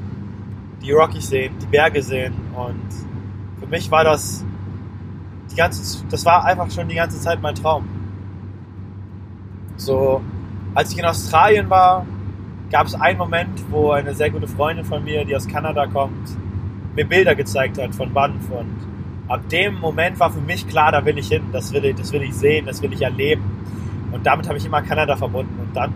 die 0.82 0.92
Rockies 0.92 1.28
sehen, 1.28 1.54
die 1.60 1.66
Berge 1.66 2.02
sehen. 2.02 2.34
Und 2.54 3.60
für 3.60 3.66
mich 3.66 3.90
war 3.90 4.04
das 4.04 4.44
die 5.50 5.56
ganze, 5.56 6.04
das 6.10 6.24
war 6.24 6.44
einfach 6.44 6.70
schon 6.70 6.88
die 6.88 6.94
ganze 6.94 7.20
Zeit 7.20 7.40
mein 7.42 7.54
Traum. 7.54 7.88
So, 9.76 10.20
als 10.74 10.92
ich 10.92 10.98
in 10.98 11.04
Australien 11.04 11.68
war, 11.70 12.06
gab 12.70 12.86
es 12.86 12.94
einen 12.94 13.18
Moment, 13.18 13.64
wo 13.70 13.90
eine 13.92 14.14
sehr 14.14 14.30
gute 14.30 14.46
Freundin 14.46 14.84
von 14.84 15.02
mir, 15.02 15.24
die 15.24 15.34
aus 15.34 15.48
Kanada 15.48 15.86
kommt, 15.86 16.36
mir 16.94 17.04
Bilder 17.04 17.34
gezeigt 17.34 17.80
hat 17.80 17.94
von 17.94 18.12
Banff 18.12 18.50
und 18.50 18.76
ab 19.28 19.48
dem 19.48 19.78
Moment 19.80 20.18
war 20.18 20.30
für 20.30 20.40
mich 20.40 20.66
klar, 20.68 20.92
da 20.92 21.04
will 21.04 21.18
ich 21.18 21.28
hin, 21.28 21.42
das 21.52 21.72
will 21.72 21.84
ich, 21.84 21.96
das 21.96 22.12
will 22.12 22.22
ich 22.22 22.34
sehen, 22.34 22.66
das 22.66 22.82
will 22.82 22.92
ich 22.92 23.02
erleben. 23.02 23.42
Und 24.12 24.26
damit 24.26 24.48
habe 24.48 24.58
ich 24.58 24.64
immer 24.64 24.82
Kanada 24.82 25.16
verbunden. 25.16 25.58
Und 25.60 25.74
dann 25.74 25.92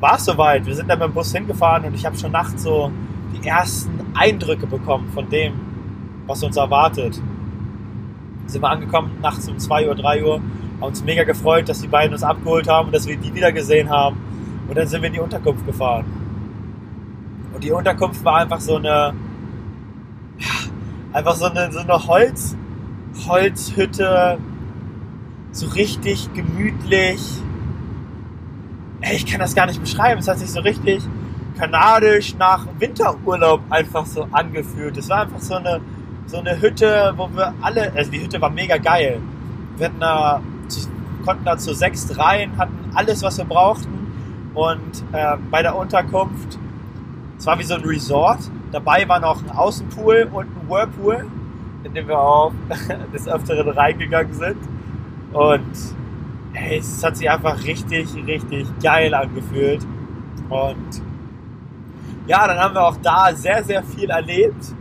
war 0.00 0.16
es 0.16 0.24
soweit. 0.24 0.66
Wir 0.66 0.74
sind 0.74 0.88
dann 0.88 1.00
dem 1.00 1.12
Bus 1.12 1.32
hingefahren 1.32 1.84
und 1.84 1.94
ich 1.94 2.06
habe 2.06 2.16
schon 2.16 2.32
nachts 2.32 2.62
so 2.62 2.90
die 3.34 3.46
ersten 3.46 3.90
Eindrücke 4.14 4.66
bekommen 4.66 5.10
von 5.12 5.28
dem, 5.28 5.54
was 6.26 6.42
uns 6.42 6.56
erwartet 6.56 7.20
sind 8.48 8.62
wir 8.62 8.70
angekommen, 8.70 9.18
nachts 9.20 9.48
um 9.48 9.58
2 9.58 9.88
Uhr, 9.88 9.94
3 9.94 10.24
Uhr, 10.24 10.34
haben 10.36 10.82
uns 10.82 11.04
mega 11.04 11.24
gefreut, 11.24 11.68
dass 11.68 11.80
die 11.80 11.86
beiden 11.86 12.12
uns 12.12 12.22
abgeholt 12.22 12.68
haben 12.68 12.86
und 12.86 12.94
dass 12.94 13.06
wir 13.06 13.16
die 13.16 13.34
wieder 13.34 13.52
gesehen 13.52 13.90
haben. 13.90 14.16
Und 14.68 14.76
dann 14.76 14.86
sind 14.86 15.02
wir 15.02 15.08
in 15.08 15.14
die 15.14 15.20
Unterkunft 15.20 15.66
gefahren. 15.66 16.04
Und 17.54 17.62
die 17.62 17.70
Unterkunft 17.70 18.24
war 18.24 18.36
einfach 18.36 18.60
so 18.60 18.76
eine, 18.76 19.12
einfach 21.12 21.34
so 21.34 21.46
eine, 21.46 21.72
so 21.72 21.80
eine 21.80 22.06
Holz, 22.06 22.56
Holzhütte, 23.26 24.38
so 25.58 25.66
richtig 25.66 26.32
gemütlich. 26.34 27.20
Ey, 29.00 29.16
ich 29.16 29.26
kann 29.26 29.40
das 29.40 29.54
gar 29.56 29.66
nicht 29.66 29.80
beschreiben. 29.80 30.20
Es 30.20 30.28
hat 30.28 30.38
sich 30.38 30.50
so 30.50 30.60
richtig 30.60 31.02
kanadisch 31.58 32.36
nach 32.36 32.66
Winterurlaub 32.78 33.60
einfach 33.68 34.06
so 34.06 34.28
angefühlt. 34.30 34.96
Es 34.96 35.08
war 35.08 35.22
einfach 35.22 35.40
so 35.40 35.56
eine, 35.56 35.80
so 36.26 36.38
eine 36.38 36.60
Hütte, 36.60 37.12
wo 37.16 37.28
wir 37.34 37.52
alle, 37.60 37.92
also 37.92 38.10
die 38.10 38.22
Hütte 38.22 38.40
war 38.40 38.50
mega 38.50 38.76
geil. 38.76 39.20
Wir 39.76 39.86
hatten 39.86 39.98
da, 40.00 40.40
konnten 41.24 41.44
da 41.44 41.58
zu 41.58 41.74
sechs 41.74 42.16
rein, 42.16 42.56
hatten 42.56 42.90
alles, 42.94 43.22
was 43.24 43.38
wir 43.38 43.44
brauchten. 43.44 44.52
Und 44.54 45.02
äh, 45.12 45.36
bei 45.50 45.62
der 45.62 45.76
Unterkunft, 45.76 46.56
es 47.36 47.46
war 47.46 47.58
wie 47.58 47.64
so 47.64 47.74
ein 47.74 47.84
Resort. 47.84 48.38
Dabei 48.70 49.08
war 49.08 49.18
noch 49.18 49.42
ein 49.42 49.50
Außenpool 49.50 50.28
und 50.32 50.46
ein 50.46 50.68
Whirlpool, 50.68 51.26
in 51.82 51.94
dem 51.94 52.06
wir 52.06 52.18
auch 52.18 52.52
des 53.12 53.26
Öfteren 53.26 53.68
reingegangen 53.68 54.34
sind. 54.34 54.77
Und 55.32 55.72
hey, 56.52 56.78
es 56.78 57.02
hat 57.04 57.16
sich 57.16 57.30
einfach 57.30 57.62
richtig, 57.64 58.08
richtig 58.26 58.66
geil 58.82 59.14
angefühlt. 59.14 59.86
Und 60.48 61.02
ja, 62.26 62.46
dann 62.46 62.58
haben 62.58 62.74
wir 62.74 62.86
auch 62.86 62.96
da 63.02 63.34
sehr, 63.34 63.62
sehr 63.64 63.82
viel 63.82 64.10
erlebt 64.10 64.74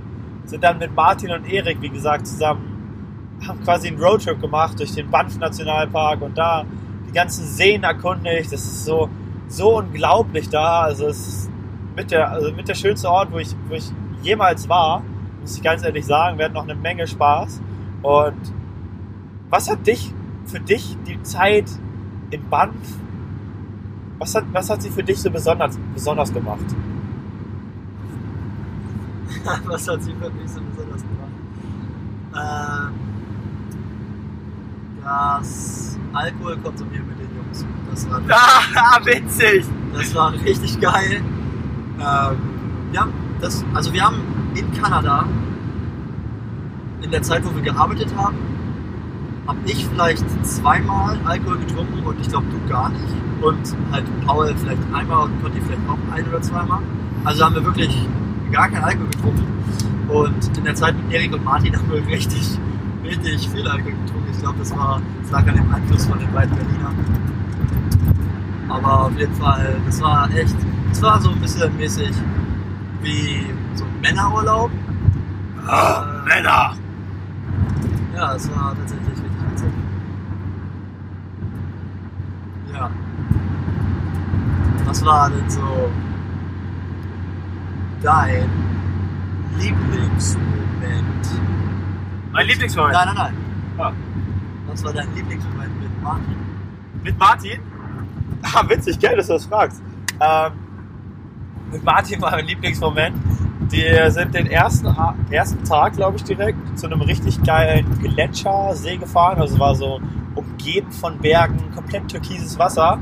sind 0.50 0.64
dann 0.64 0.78
mit 0.78 0.96
Martin 0.96 1.32
und 1.32 1.46
Erik, 1.52 1.82
wie 1.82 1.90
gesagt, 1.90 2.28
zusammen, 2.28 3.38
haben 3.48 3.62
quasi 3.64 3.90
einen 3.90 4.02
Roadtrip 4.02 4.42
gemacht 4.42 4.80
durch 4.80 4.94
den 4.94 5.10
Banff 5.10 5.38
Nationalpark 5.38 6.22
und 6.22 6.38
da 6.38 6.66
die 7.08 7.12
ganzen 7.12 7.46
Seen 7.46 7.84
erkundigt. 7.84 8.52
Das 8.52 8.62
ist 8.62 8.86
so, 8.86 9.10
so 9.48 9.78
unglaublich 9.78 10.50
da. 10.50 10.82
Also 10.82 11.08
es 11.08 11.28
ist 11.28 11.52
mit 11.96 12.12
der, 12.12 12.32
also 12.32 12.52
mit 12.52 12.68
der 12.68 12.76
schönste 12.76 13.10
Ort, 13.10 13.32
wo 13.32 13.38
ich, 13.38 13.56
wo 13.68 13.76
ich 13.76 13.92
jemals 14.22 14.68
war, 14.68 15.04
muss 15.42 15.58
ich 15.58 15.64
ganz 15.64 15.84
ehrlich 15.84 16.06
sagen. 16.06 16.38
Wir 16.38 16.46
hatten 16.46 16.56
noch 16.56 16.64
eine 16.64 16.76
Menge 16.76 17.06
Spaß. 17.06 17.62
Und 18.02 18.54
was 19.50 19.70
hat 19.70 19.86
dich, 19.86 20.14
für 20.48 20.60
dich 20.60 20.98
die 21.06 21.22
Zeit 21.24 21.70
in 22.32 22.50
Banff, 22.50 22.74
was 24.20 24.34
hat, 24.36 24.46
was 24.52 24.70
hat 24.70 24.82
sie 24.82 24.90
für 24.90 25.04
dich 25.04 25.20
so 25.20 25.30
besonders, 25.30 25.78
besonders 25.94 26.34
gemacht? 26.34 26.66
Was 29.66 29.88
hat 29.88 30.04
sie 30.04 30.14
für 30.14 30.30
mich 30.32 30.50
so 30.50 30.60
besonders 30.62 31.04
gemacht? 31.04 31.32
Ähm, 32.36 32.94
das 35.04 35.98
Alkohol 36.14 36.58
konsumieren 36.58 37.08
mit 37.08 37.20
den 37.20 37.30
Jungs. 37.38 37.66
Das 37.92 38.10
war, 38.10 38.22
Ah, 38.30 39.00
witzig! 39.06 39.66
das 39.94 40.16
war 40.16 40.34
richtig 40.34 40.80
geil. 40.82 41.22
Ähm, 41.98 42.38
ja, 42.92 43.08
das, 43.42 43.64
also 43.74 43.94
wir 43.94 44.04
haben 44.04 44.22
in 44.56 44.72
Kanada, 44.74 45.26
in 47.02 47.12
der 47.12 47.22
Zeit, 47.22 47.46
wo 47.46 47.54
wir 47.56 47.62
gearbeitet 47.62 48.16
haben, 48.16 48.36
habe 49.48 49.60
ich 49.66 49.86
vielleicht 49.86 50.26
zweimal 50.46 51.18
Alkohol 51.26 51.58
getrunken 51.60 52.06
und 52.06 52.20
ich 52.20 52.28
glaube 52.30 52.46
du 52.52 52.70
gar 52.70 52.90
nicht. 52.90 53.14
Und 53.42 53.76
halt 53.92 54.06
Paul 54.26 54.54
vielleicht 54.56 54.82
einmal 54.94 55.26
und 55.26 55.42
Conti 55.42 55.62
vielleicht 55.62 55.88
auch 55.88 56.14
ein 56.14 56.28
oder 56.28 56.42
zweimal. 56.42 56.80
Also 57.24 57.46
haben 57.46 57.56
wir 57.56 57.66
wirklich 57.66 58.08
gar 58.52 58.70
keinen 58.70 58.84
Alkohol 58.84 59.08
getrunken. 59.08 59.48
Und 60.10 60.58
in 60.58 60.64
der 60.64 60.76
Zeit 60.76 60.96
mit 60.96 61.14
Erik 61.14 61.34
und 61.34 61.44
Martin 61.44 61.76
haben 61.76 61.90
wir 61.92 62.06
richtig, 62.08 62.58
richtig 63.04 63.50
viel 63.50 63.68
Alkohol 63.68 63.94
getrunken. 64.06 64.30
Ich 64.32 64.40
glaube, 64.40 64.60
das 64.60 64.76
war, 64.76 65.02
das 65.22 65.32
lag 65.32 65.48
an 65.48 65.56
dem 65.56 65.74
Einfluss 65.74 66.06
von 66.06 66.20
den 66.20 66.32
beiden 66.32 66.56
Berlinern. 66.56 66.96
Aber 68.70 69.06
auf 69.06 69.18
jeden 69.18 69.34
Fall, 69.36 69.76
das 69.86 70.02
war 70.02 70.30
echt, 70.36 70.56
es 70.92 71.02
war 71.02 71.22
so 71.22 71.30
ein 71.30 71.40
bisschen 71.40 71.76
mäßig 71.78 72.12
wie 73.02 73.46
so 73.76 73.86
ein 73.86 74.02
Männerurlaub. 74.02 74.72
Ah, 75.68 76.24
Männer! 76.26 76.76
Ja, 78.16 78.34
es 78.34 78.50
war 78.50 78.76
tatsächlich 78.76 79.10
richtig 79.10 79.32
witzig. 79.52 79.70
Ja. 82.74 82.90
Was 84.88 85.04
war 85.04 85.30
denn 85.30 85.50
so 85.50 85.92
dein 88.02 88.50
Lieblingsmoment? 89.60 91.28
Mein 92.32 92.48
Lieblingsmoment. 92.48 92.94
Nein, 92.94 93.08
nein, 93.08 93.16
nein. 93.18 93.38
Ah. 93.78 93.92
Was 94.68 94.84
war 94.86 94.94
dein 94.94 95.14
Lieblingsmoment 95.14 95.82
mit 95.82 96.02
Martin? 96.02 96.36
Mit 97.04 97.20
Martin? 97.20 97.60
Ah, 98.44 98.64
witzig, 98.70 99.00
gell, 99.00 99.18
dass 99.18 99.28
du 99.28 99.34
das 99.34 99.46
fragst. 99.46 99.82
Ähm, 100.22 100.52
mit 101.72 101.84
Martin 101.84 102.22
war 102.22 102.32
mein 102.32 102.46
Lieblingsmoment. 102.46 103.16
Wir 103.70 104.12
sind 104.12 104.34
den 104.36 104.46
ersten, 104.46 104.88
ersten 105.32 105.64
Tag, 105.64 105.94
glaube 105.94 106.18
ich, 106.18 106.24
direkt 106.24 106.78
zu 106.78 106.86
einem 106.86 107.02
richtig 107.02 107.42
geilen 107.44 108.00
Gletschersee 108.00 108.98
gefahren. 108.98 109.42
Also 109.42 109.58
war 109.58 109.74
so 109.74 110.00
umgeben 110.36 110.92
von 110.92 111.18
Bergen, 111.18 111.72
komplett 111.74 112.08
türkises 112.08 112.58
Wasser. 112.60 113.00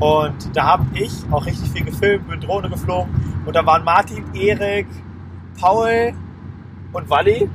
Und 0.00 0.54
da 0.54 0.64
habe 0.64 0.86
ich 0.94 1.12
auch 1.30 1.46
richtig 1.46 1.70
viel 1.70 1.84
gefilmt, 1.84 2.28
mit 2.28 2.46
Drohne 2.46 2.68
geflogen. 2.68 3.10
Und 3.44 3.56
da 3.56 3.64
waren 3.64 3.84
Martin, 3.84 4.24
Erik, 4.34 4.86
Paul 5.58 6.12
und 6.92 7.10
Wally 7.10 7.48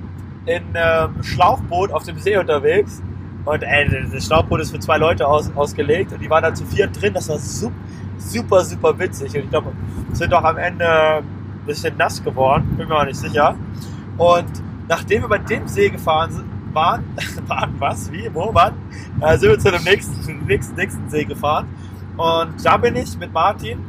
in 0.45 0.75
einem 0.75 1.21
Schlauchboot 1.23 1.91
auf 1.91 2.03
dem 2.03 2.17
See 2.17 2.37
unterwegs. 2.37 3.01
Und 3.45 3.63
ey, 3.63 4.07
das 4.11 4.25
Schlauchboot 4.25 4.61
ist 4.61 4.71
für 4.71 4.79
zwei 4.79 4.97
Leute 4.97 5.27
aus, 5.27 5.51
ausgelegt 5.55 6.13
und 6.13 6.21
die 6.21 6.29
waren 6.29 6.43
da 6.43 6.53
zu 6.53 6.65
viert 6.65 6.99
drin. 6.99 7.13
Das 7.13 7.29
war 7.29 7.37
super, 7.37 7.75
super, 8.17 8.63
super 8.63 8.99
witzig. 8.99 9.33
Und 9.35 9.43
ich 9.43 9.49
glaube, 9.49 9.71
sind 10.13 10.33
auch 10.33 10.43
am 10.43 10.57
Ende 10.57 10.87
ein 10.87 11.23
bisschen 11.65 11.95
nass 11.97 12.23
geworden, 12.23 12.75
bin 12.77 12.87
mir 12.87 12.95
auch 12.95 13.05
nicht 13.05 13.17
sicher. 13.17 13.55
Und 14.17 14.63
nachdem 14.87 15.23
wir 15.23 15.29
bei 15.29 15.37
dem 15.39 15.67
See 15.67 15.89
gefahren 15.89 16.31
sind, 16.31 16.45
waren, 16.73 17.03
waren 17.47 17.73
was, 17.79 18.11
wie, 18.11 18.29
wo, 18.33 18.49
wann, 18.53 18.73
äh, 19.21 19.37
sind 19.37 19.49
wir 19.49 19.59
zu 19.59 19.71
dem 19.71 19.83
nächsten, 19.83 20.45
nächsten, 20.45 20.75
nächsten 20.75 21.09
See 21.09 21.25
gefahren. 21.25 21.67
Und 22.17 22.63
da 22.63 22.77
bin 22.77 22.95
ich 22.95 23.17
mit 23.17 23.33
Martin 23.33 23.79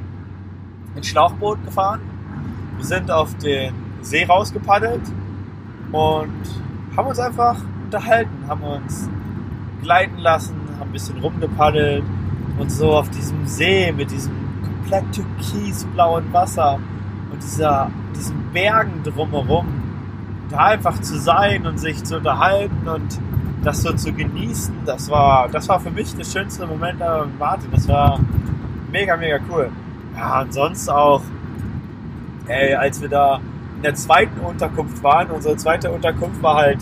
ins 0.95 1.07
Schlauchboot 1.09 1.65
gefahren. 1.65 2.01
Wir 2.77 2.85
sind 2.85 3.11
auf 3.11 3.37
den 3.39 3.75
See 4.03 4.25
rausgepaddelt 4.25 5.03
und 5.93 6.33
haben 6.97 7.09
uns 7.09 7.19
einfach 7.19 7.57
unterhalten, 7.85 8.45
haben 8.49 8.63
uns 8.63 9.09
gleiten 9.83 10.19
lassen, 10.19 10.55
haben 10.79 10.89
ein 10.89 10.93
bisschen 10.93 11.19
rumgepaddelt 11.19 12.05
und 12.59 12.71
so 12.71 12.93
auf 12.93 13.11
diesem 13.11 13.47
See 13.47 13.93
mit 13.93 14.11
diesem 14.11 14.33
komplett 14.63 15.05
türkisblauen 15.13 16.33
Wasser 16.33 16.79
und 17.31 17.43
dieser, 17.43 17.91
diesen 18.17 18.51
Bergen 18.53 19.03
drumherum, 19.03 19.67
da 20.51 20.59
einfach 20.59 21.01
zu 21.01 21.19
sein 21.19 21.67
und 21.67 21.79
sich 21.79 22.03
zu 22.05 22.17
unterhalten 22.17 22.89
und 22.89 23.19
das 23.63 23.83
so 23.83 23.93
zu 23.93 24.13
genießen, 24.13 24.75
das 24.85 25.09
war, 25.09 25.49
das 25.49 25.69
war 25.69 25.79
für 25.81 25.91
mich 25.91 26.15
der 26.15 26.25
schönste 26.25 26.67
Moment 26.67 26.99
mit 26.99 27.39
Martin. 27.39 27.71
Das 27.71 27.89
war 27.89 28.19
mega, 28.91 29.17
mega 29.17 29.39
cool. 29.51 29.71
Ja, 30.17 30.43
und 30.43 30.53
sonst 30.53 30.89
auch, 30.89 31.23
ey, 32.49 32.75
als 32.75 33.01
wir 33.01 33.09
da 33.09 33.41
in 33.77 33.83
der 33.83 33.95
zweiten 33.95 34.41
Unterkunft 34.41 35.03
waren, 35.03 35.31
unsere 35.31 35.57
zweite 35.57 35.91
Unterkunft 35.91 36.43
war 36.43 36.57
halt 36.57 36.79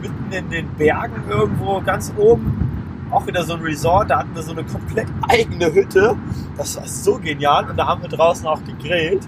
mitten 0.00 0.32
in 0.32 0.50
den 0.50 0.68
Bergen 0.76 1.22
irgendwo 1.28 1.80
ganz 1.80 2.12
oben. 2.16 2.64
Auch 3.10 3.26
wieder 3.26 3.42
so 3.42 3.54
ein 3.54 3.62
Resort, 3.62 4.10
da 4.10 4.18
hatten 4.18 4.34
wir 4.34 4.42
so 4.42 4.52
eine 4.52 4.64
komplett 4.64 5.08
eigene 5.28 5.72
Hütte. 5.72 6.14
Das 6.56 6.76
war 6.76 6.86
so 6.86 7.18
genial. 7.18 7.68
Und 7.68 7.76
da 7.76 7.86
haben 7.86 8.02
wir 8.02 8.08
draußen 8.08 8.46
auch 8.46 8.62
gegrillt. 8.64 9.26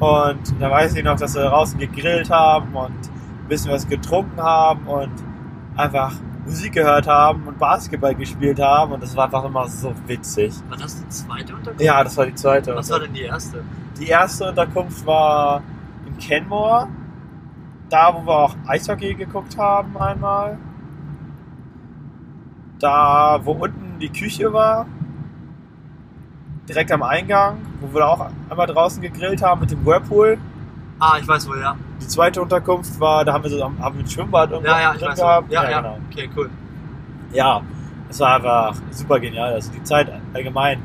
Und 0.00 0.40
da 0.58 0.70
weiß 0.70 0.96
ich 0.96 1.04
noch, 1.04 1.16
dass 1.16 1.34
wir 1.34 1.42
draußen 1.42 1.78
gegrillt 1.78 2.30
haben 2.30 2.74
und 2.74 2.86
ein 2.86 3.48
bisschen 3.48 3.70
was 3.70 3.86
getrunken 3.86 4.40
haben 4.40 4.86
und 4.86 5.10
einfach 5.76 6.12
Musik 6.44 6.72
gehört 6.72 7.06
haben 7.06 7.46
und 7.46 7.58
Basketball 7.58 8.14
gespielt 8.14 8.60
haben. 8.60 8.92
Und 8.92 9.02
das 9.02 9.14
war 9.16 9.24
einfach 9.26 9.44
immer 9.44 9.68
so 9.68 9.94
witzig. 10.06 10.54
War 10.68 10.78
das 10.78 11.00
die 11.00 11.08
zweite 11.08 11.54
Unterkunft? 11.54 11.80
Ja, 11.80 12.02
das 12.02 12.16
war 12.16 12.26
die 12.26 12.34
zweite. 12.34 12.74
Was 12.74 12.90
war 12.90 13.00
denn 13.00 13.12
die 13.12 13.22
erste? 13.22 13.62
Die 13.98 14.06
erste 14.06 14.48
Unterkunft 14.48 15.06
war 15.06 15.62
in 16.06 16.16
Kenmore. 16.18 16.88
Da, 17.88 18.14
wo 18.14 18.26
wir 18.26 18.32
auch 18.32 18.56
Eishockey 18.66 19.14
geguckt 19.14 19.58
haben 19.58 19.96
einmal. 19.96 20.58
Da, 22.78 23.40
wo 23.44 23.52
unten 23.52 23.98
die 23.98 24.08
Küche 24.08 24.52
war. 24.52 24.86
Direkt 26.68 26.92
am 26.92 27.02
Eingang, 27.02 27.58
wo 27.80 27.92
wir 27.92 28.06
auch 28.06 28.30
einmal 28.48 28.66
draußen 28.66 29.02
gegrillt 29.02 29.42
haben 29.42 29.60
mit 29.60 29.72
dem 29.72 29.84
Whirlpool. 29.84 30.38
Ah, 31.00 31.18
ich 31.20 31.26
weiß 31.26 31.48
wo, 31.48 31.54
ja. 31.56 31.76
Die 32.00 32.06
zweite 32.06 32.42
Unterkunft 32.42 32.98
war, 32.98 33.24
da 33.24 33.32
haben 33.32 33.44
wir 33.44 33.50
so 33.50 33.62
haben 33.62 33.78
wir 33.78 34.04
ein 34.04 34.08
Schwimmbad 34.08 34.50
irgendwo 34.50 34.70
Ja, 34.70 34.80
ja, 34.80 34.92
drin 34.94 35.14
gehabt. 35.14 35.52
Ja, 35.52 35.70
ja, 35.70 35.80
genau. 35.80 35.98
Okay, 36.10 36.30
cool. 36.36 36.50
Ja, 37.32 37.62
es 38.08 38.18
war 38.20 38.36
einfach 38.36 38.74
super 38.90 39.20
genial. 39.20 39.52
Also 39.52 39.70
die 39.72 39.82
Zeit 39.82 40.10
allgemein. 40.32 40.82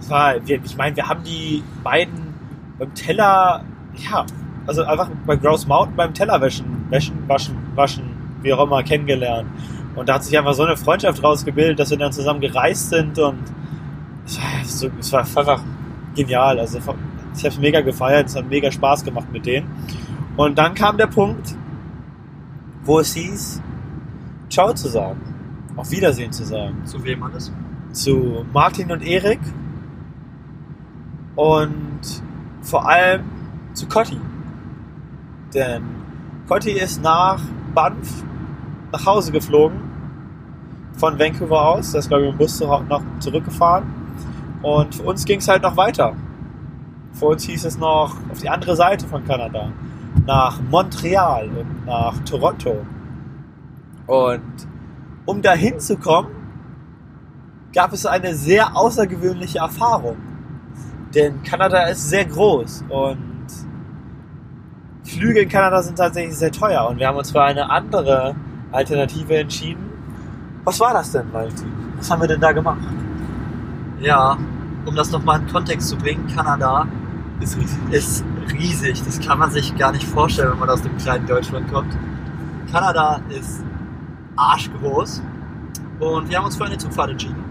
Es 0.00 0.10
war, 0.10 0.36
ich 0.36 0.76
meine, 0.76 0.94
wir 0.96 1.08
haben 1.08 1.22
die 1.24 1.62
beiden 1.82 2.34
beim 2.78 2.92
Teller, 2.94 3.64
ja, 3.96 4.26
also 4.66 4.82
einfach 4.82 5.08
bei 5.26 5.36
Grouse 5.36 5.66
Mountain 5.66 5.96
beim 5.96 6.12
Teller 6.12 6.40
waschen, 6.40 6.86
waschen, 6.90 7.16
waschen, 7.28 7.56
waschen, 7.74 8.04
wie 8.42 8.52
auch 8.52 8.62
immer, 8.64 8.82
kennengelernt. 8.82 9.48
Und 9.94 10.08
da 10.08 10.14
hat 10.14 10.24
sich 10.24 10.36
einfach 10.36 10.52
so 10.52 10.64
eine 10.64 10.76
Freundschaft 10.76 11.22
rausgebildet, 11.22 11.78
dass 11.78 11.90
wir 11.90 11.96
dann 11.96 12.12
zusammen 12.12 12.40
gereist 12.40 12.90
sind 12.90 13.18
und 13.18 13.38
es 14.26 14.38
war, 14.38 14.64
so, 14.64 14.90
es 15.00 15.12
war 15.12 15.20
einfach 15.20 15.62
genial. 16.14 16.58
Also 16.58 16.78
ich 16.78 16.86
habe 16.86 16.98
es 17.34 17.58
mega 17.58 17.80
gefeiert, 17.80 18.26
es 18.26 18.36
hat 18.36 18.48
mega 18.48 18.70
Spaß 18.70 19.04
gemacht 19.04 19.32
mit 19.32 19.46
denen. 19.46 19.66
Und 20.36 20.58
dann 20.58 20.74
kam 20.74 20.96
der 20.98 21.06
Punkt, 21.06 21.54
wo 22.84 23.00
es 23.00 23.14
hieß, 23.14 23.62
Ciao 24.48 24.72
zu 24.72 24.88
sagen, 24.88 25.20
auf 25.74 25.90
Wiedersehen 25.90 26.30
zu 26.32 26.44
sagen 26.44 26.84
Zu 26.84 27.02
wem 27.02 27.22
alles? 27.22 27.52
zu 27.92 28.44
Martin 28.52 28.92
und 28.92 29.02
Erik 29.02 29.40
und 31.34 32.00
vor 32.60 32.88
allem 32.88 33.24
zu 33.72 33.88
Cotti. 33.88 34.20
Denn 35.54 35.82
Cotti 36.46 36.72
ist 36.72 37.02
nach 37.02 37.40
Banff 37.74 38.22
nach 38.92 39.06
Hause 39.06 39.32
geflogen 39.32 39.80
von 40.92 41.18
Vancouver 41.18 41.68
aus. 41.70 41.92
Der 41.92 42.00
ist, 42.00 42.08
glaube 42.08 42.24
ich, 42.24 42.30
im 42.30 42.38
Bus 42.38 42.60
noch 42.60 43.02
zurückgefahren. 43.18 43.84
Und 44.62 44.94
für 44.94 45.02
uns 45.02 45.24
ging 45.24 45.38
es 45.38 45.48
halt 45.48 45.62
noch 45.62 45.76
weiter. 45.76 46.14
Für 47.12 47.26
uns 47.26 47.44
hieß 47.44 47.64
es 47.64 47.78
noch 47.78 48.16
auf 48.30 48.40
die 48.40 48.48
andere 48.48 48.76
Seite 48.76 49.06
von 49.06 49.24
Kanada, 49.24 49.72
nach 50.24 50.60
Montreal 50.70 51.48
und 51.48 51.86
nach 51.86 52.18
Toronto. 52.20 52.84
Und 54.06 54.42
um 55.26 55.42
da 55.42 55.52
hinzukommen, 55.52 56.30
gab 57.74 57.92
es 57.92 58.06
eine 58.06 58.34
sehr 58.34 58.76
außergewöhnliche 58.76 59.58
Erfahrung. 59.58 60.16
Denn 61.14 61.42
Kanada 61.42 61.82
ist 61.84 62.08
sehr 62.08 62.24
groß 62.24 62.84
und 62.88 63.18
Flüge 65.04 65.40
in 65.40 65.48
Kanada 65.48 65.82
sind 65.82 65.96
tatsächlich 65.96 66.36
sehr 66.36 66.50
teuer 66.50 66.88
und 66.88 66.98
wir 66.98 67.06
haben 67.06 67.16
uns 67.16 67.30
für 67.30 67.42
eine 67.42 67.70
andere 67.70 68.34
Alternative 68.72 69.36
entschieden. 69.36 69.84
Was 70.64 70.80
war 70.80 70.92
das 70.92 71.12
denn, 71.12 71.32
Valentin? 71.32 71.68
Was 71.96 72.10
haben 72.10 72.20
wir 72.20 72.28
denn 72.28 72.40
da 72.40 72.52
gemacht? 72.52 72.80
Ja, 74.00 74.36
um 74.84 74.94
das 74.94 75.10
nochmal 75.10 75.40
in 75.40 75.46
Kontext 75.46 75.88
zu 75.88 75.96
bringen, 75.96 76.26
Kanada 76.34 76.86
Ist 77.40 77.56
riesig. 77.56 77.78
ist 77.90 78.24
riesig. 78.52 79.02
Das 79.02 79.20
kann 79.20 79.38
man 79.38 79.50
sich 79.50 79.76
gar 79.76 79.92
nicht 79.92 80.04
vorstellen, 80.04 80.52
wenn 80.52 80.60
man 80.60 80.70
aus 80.70 80.82
dem 80.82 80.96
kleinen 80.96 81.26
Deutschland 81.26 81.72
kommt. 81.72 81.96
Kanada 82.70 83.20
ist 83.28 83.64
arschgroß 84.36 85.22
und 86.00 86.28
wir 86.28 86.38
haben 86.38 86.46
uns 86.46 86.56
für 86.56 86.64
eine 86.64 86.78
Zugfahrt 86.78 87.10
entschieden. 87.10 87.44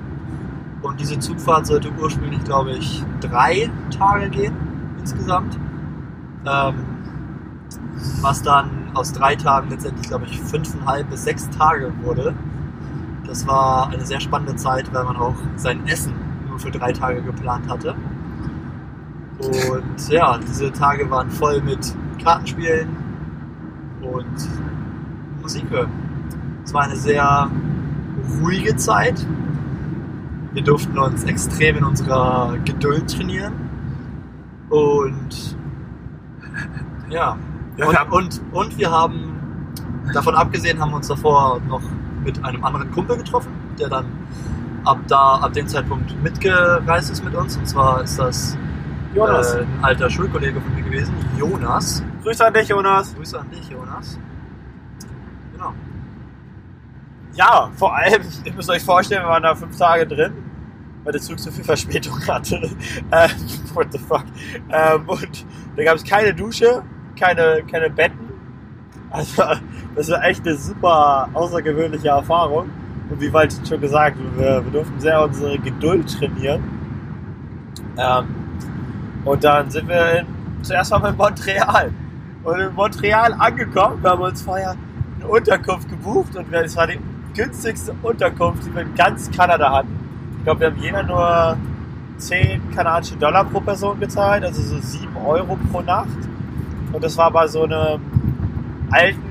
Und 0.81 0.99
diese 0.99 1.17
Zugfahrt 1.17 1.65
sollte 1.65 1.89
ursprünglich, 1.99 2.43
glaube 2.43 2.73
ich, 2.73 3.03
drei 3.19 3.71
Tage 3.89 4.29
gehen 4.29 4.53
insgesamt. 4.99 5.58
Ähm, 6.45 6.75
was 8.21 8.41
dann 8.41 8.91
aus 8.93 9.12
drei 9.12 9.36
Tagen 9.36 9.69
letztendlich, 9.69 10.08
glaube 10.08 10.25
ich, 10.25 10.39
fünfeinhalb 10.39 11.10
bis 11.10 11.23
sechs 11.23 11.49
Tage 11.49 11.91
wurde. 12.03 12.36
Das 13.25 13.47
war 13.47 13.89
eine 13.89 14.05
sehr 14.05 14.19
spannende 14.19 14.55
Zeit, 14.55 14.93
weil 14.93 15.03
man 15.03 15.17
auch 15.17 15.36
sein 15.55 15.86
Essen 15.88 16.13
nur 16.47 16.60
für 16.60 16.71
drei 16.71 16.91
Tage 16.91 17.21
geplant 17.21 17.69
hatte. 17.69 17.95
Und 19.39 20.10
ja, 20.10 20.38
diese 20.38 20.71
Tage 20.71 21.10
waren 21.10 21.30
voll 21.30 21.62
mit 21.62 21.93
Kartenspielen 22.24 22.88
und 24.02 24.50
Musik 25.41 25.69
hören. 25.69 25.91
Es 26.63 26.74
war 26.74 26.84
eine 26.84 26.95
sehr 26.95 27.50
ruhige 28.41 28.76
Zeit. 28.76 29.26
Wir 30.54 30.63
durften 30.63 30.98
uns 30.98 31.24
extrem 31.26 31.78
in 31.78 31.84
unserer 31.84 32.58
Geduld 32.63 33.12
trainieren. 33.13 33.54
Und 34.69 35.58
ja, 37.10 37.38
Ja, 37.78 37.86
und, 37.86 37.91
wir 37.91 38.00
haben- 38.00 38.12
und, 38.12 38.41
und 38.54 38.78
wir 38.78 38.89
haben, 38.89 39.34
davon 40.13 40.34
abgesehen, 40.36 40.80
haben 40.80 40.91
wir 40.91 40.98
uns 40.98 41.08
davor 41.08 41.60
noch 41.67 41.82
mit 42.24 42.43
einem 42.43 42.63
anderen 42.63 42.89
Kumpel 42.91 43.17
getroffen, 43.17 43.52
der 43.78 43.89
dann 43.89 44.06
ab 44.86 45.00
da, 45.08 45.36
ab 45.36 45.54
dem 45.54 45.67
Zeitpunkt 45.67 46.21
mitgereist 46.24 47.12
ist 47.12 47.24
mit 47.24 47.36
uns. 47.36 47.58
Und 47.58 47.67
zwar 47.67 48.02
ist 48.02 48.17
das 48.17 48.58
Jonas. 49.15 49.56
äh, 49.56 49.60
ein 49.62 49.67
alter 49.82 50.10
Schulkollege 50.10 50.60
von 50.60 50.75
mir 50.75 50.84
gewesen, 50.84 51.13
Jonas. 51.38 52.04
Grüße 52.23 52.45
an 52.45 52.54
dich, 52.54 52.67
Jonas. 52.67 53.15
Grüße 53.15 53.39
an 53.39 53.49
dich, 53.49 53.69
Jonas. 53.69 54.19
Genau. 55.54 55.73
Ja, 57.34 57.69
vor 57.75 57.95
allem, 57.95 58.21
ihr 58.43 58.54
müsst 58.54 58.69
euch 58.69 58.84
vorstellen, 58.84 59.23
wir 59.23 59.30
waren 59.30 59.43
da 59.43 59.56
fünf 59.56 59.78
Tage 59.78 60.06
drin, 60.06 60.34
weil 61.04 61.13
der 61.13 61.21
Zug 61.21 61.39
so 61.39 61.49
viel 61.49 61.63
Verspätung 61.63 62.19
hatte. 62.28 62.69
Ähm, 63.12 63.30
what 63.73 63.88
the 63.91 63.99
fuck. 63.99 64.25
Ähm, 64.69 65.04
und 65.08 65.45
da 65.75 65.84
gab 65.84 65.95
es 65.95 66.04
keine 66.04 66.34
Dusche, 66.34 66.84
keine, 67.17 67.63
keine 67.69 67.89
Betten. 67.89 68.30
Also, 69.12 69.43
das 69.95 70.10
war 70.10 70.23
echt 70.23 70.45
eine 70.45 70.58
super 70.58 71.30
außergewöhnliche 71.34 72.10
Erfahrung. 72.10 72.69
Und 73.10 73.21
wie 73.21 73.32
Wald 73.32 73.56
schon 73.67 73.80
gesagt, 73.80 74.17
wir, 74.38 74.65
wir 74.65 74.71
durften 74.71 74.99
sehr 74.99 75.23
unsere 75.23 75.58
Geduld 75.60 76.12
trainieren. 76.17 76.63
Ähm, 77.97 78.44
und 79.25 79.43
dann 79.43 79.69
sind 79.71 79.88
wir 79.88 80.19
in, 80.19 80.25
zuerst 80.61 80.91
mal 80.91 81.09
in 81.09 81.17
Montreal. 81.17 81.91
Und 82.43 82.59
in 82.59 82.73
Montreal 82.75 83.33
angekommen, 83.33 84.01
wir 84.01 84.11
haben 84.11 84.21
uns 84.21 84.41
vorher 84.41 84.75
eine 85.19 85.27
Unterkunft 85.27 85.89
gebucht 85.89 86.35
und 86.35 86.53
es 86.53 86.75
war 86.75 86.88
die 86.88 86.99
günstigste 87.33 87.93
Unterkunft, 88.03 88.65
die 88.65 88.73
wir 88.73 88.83
in 88.83 88.93
ganz 88.95 89.29
Kanada 89.31 89.71
hatten. 89.71 89.99
Ich 90.38 90.43
glaube, 90.43 90.59
wir 90.59 90.67
haben 90.67 90.77
jeder 90.79 91.03
nur 91.03 91.57
10 92.17 92.71
kanadische 92.73 93.15
Dollar 93.15 93.43
pro 93.45 93.59
Person 93.59 93.99
gezahlt, 93.99 94.43
also 94.43 94.61
so 94.61 94.77
7 94.79 95.07
Euro 95.25 95.57
pro 95.71 95.81
Nacht. 95.81 96.07
Und 96.93 97.03
das 97.03 97.17
war 97.17 97.31
bei 97.31 97.47
so 97.47 97.63
einem 97.63 97.99
alten, 98.91 99.21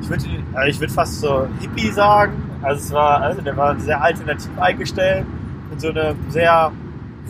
ich 0.00 0.08
würde 0.08 0.24
äh, 0.56 0.70
ich 0.70 0.80
würd 0.80 0.92
fast 0.92 1.20
so 1.20 1.48
Hippie 1.60 1.90
sagen. 1.90 2.34
Also 2.62 2.80
es 2.80 2.92
war, 2.92 3.20
also 3.20 3.42
der 3.42 3.56
war 3.56 3.78
sehr 3.80 4.00
alternativ 4.00 4.50
eingestellt, 4.58 5.26
in 5.72 5.78
so 5.80 5.90
einem 5.90 6.16
sehr 6.30 6.70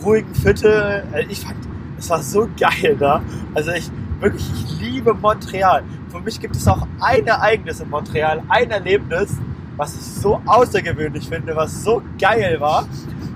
ruhigen 0.03 0.33
Viertel. 0.35 1.03
Äh, 1.13 1.25
Ich 1.29 1.41
fand, 1.41 1.57
es 1.97 2.09
war 2.09 2.21
so 2.21 2.47
geil 2.59 2.95
da. 2.99 3.21
Also 3.53 3.71
ich 3.71 3.89
wirklich, 4.19 4.49
ich 4.53 4.79
liebe 4.79 5.13
Montreal. 5.13 5.83
Für 6.09 6.19
mich 6.19 6.39
gibt 6.39 6.55
es 6.55 6.67
auch 6.67 6.87
ein 6.99 7.27
Ereignis 7.27 7.79
in 7.81 7.89
Montreal, 7.89 8.41
ein 8.47 8.71
Erlebnis, 8.71 9.35
was 9.75 9.95
ich 9.95 10.01
so 10.01 10.41
außergewöhnlich 10.45 11.27
finde, 11.27 11.55
was 11.55 11.83
so 11.83 12.01
geil 12.19 12.57
war. 12.59 12.85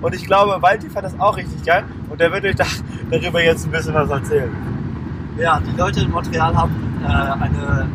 Und 0.00 0.14
ich 0.14 0.24
glaube, 0.24 0.60
Walti 0.62 0.88
fand 0.88 1.04
das 1.06 1.18
auch 1.18 1.36
richtig 1.36 1.64
geil. 1.64 1.84
Und 2.08 2.20
der 2.20 2.32
wird 2.32 2.44
euch 2.44 2.54
da, 2.56 2.64
darüber 3.10 3.42
jetzt 3.42 3.66
ein 3.66 3.72
bisschen 3.72 3.94
was 3.94 4.08
erzählen. 4.10 4.50
Ja, 5.38 5.60
die 5.60 5.76
Leute 5.76 6.00
in 6.00 6.10
Montreal 6.10 6.56
haben 6.56 6.72
äh, 7.02 7.06
eine 7.06 7.88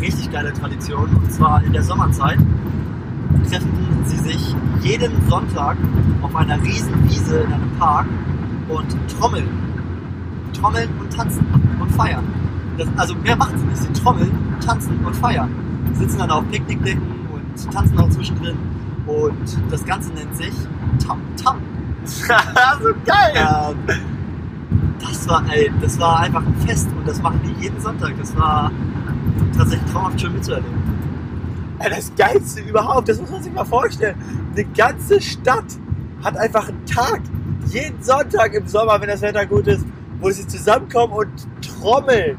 richtig 0.00 0.30
geile 0.30 0.52
Tradition. 0.52 1.08
Und 1.16 1.32
zwar 1.32 1.62
in 1.64 1.72
der 1.72 1.82
Sommerzeit 1.82 2.38
treffen 3.56 4.04
sie 4.04 4.18
sich 4.18 4.56
jeden 4.82 5.28
Sonntag 5.28 5.76
auf 6.22 6.34
einer 6.36 6.60
riesen 6.62 7.08
Wiese 7.08 7.38
in 7.40 7.52
einem 7.52 7.70
Park 7.78 8.06
und 8.68 8.96
trommeln. 9.18 9.48
Trommeln 10.52 10.90
und 11.00 11.12
tanzen 11.12 11.46
und 11.80 11.90
feiern. 11.92 12.24
Das, 12.76 12.88
also 12.96 13.14
mehr 13.14 13.36
machen 13.36 13.58
sie 13.58 13.64
nicht. 13.64 13.78
Sie 13.78 14.02
trommeln, 14.02 14.32
tanzen 14.64 15.04
und 15.04 15.14
feiern. 15.16 15.50
Sitzen 15.94 16.18
dann 16.18 16.30
auf 16.30 16.44
Picknickdecken 16.50 17.02
und 17.32 17.64
und 17.64 17.72
tanzen 17.72 17.98
auch 17.98 18.10
zwischendrin. 18.10 18.56
Und 19.06 19.56
das 19.70 19.84
Ganze 19.84 20.12
nennt 20.12 20.36
sich 20.36 20.52
Tam 21.04 21.20
Tam. 21.42 21.56
so 22.04 22.88
geil! 23.04 23.32
Ähm, 23.34 23.76
das 25.00 25.28
war, 25.28 25.42
ey, 25.50 25.70
das 25.80 25.98
war 25.98 26.20
einfach 26.20 26.44
ein 26.44 26.54
Fest 26.66 26.88
und 26.96 27.08
das 27.08 27.22
machen 27.22 27.40
die 27.44 27.62
jeden 27.62 27.80
Sonntag. 27.80 28.12
Das 28.18 28.36
war 28.36 28.70
tatsächlich 29.56 29.90
traumhaft 29.90 30.20
schön 30.20 30.34
mitzuerleben. 30.34 30.95
Das 31.78 32.12
Geilste 32.16 32.60
überhaupt, 32.60 33.08
das 33.08 33.20
muss 33.20 33.30
man 33.30 33.42
sich 33.42 33.52
mal 33.52 33.64
vorstellen. 33.64 34.16
Eine 34.52 34.64
ganze 34.64 35.20
Stadt 35.20 35.64
hat 36.22 36.36
einfach 36.36 36.68
einen 36.68 36.84
Tag, 36.86 37.20
jeden 37.68 38.02
Sonntag 38.02 38.54
im 38.54 38.66
Sommer, 38.66 39.00
wenn 39.00 39.08
das 39.08 39.22
Wetter 39.22 39.44
gut 39.46 39.66
ist, 39.66 39.84
wo 40.20 40.30
sie 40.30 40.46
zusammenkommen 40.46 41.12
und 41.12 41.28
trommeln. 41.62 42.38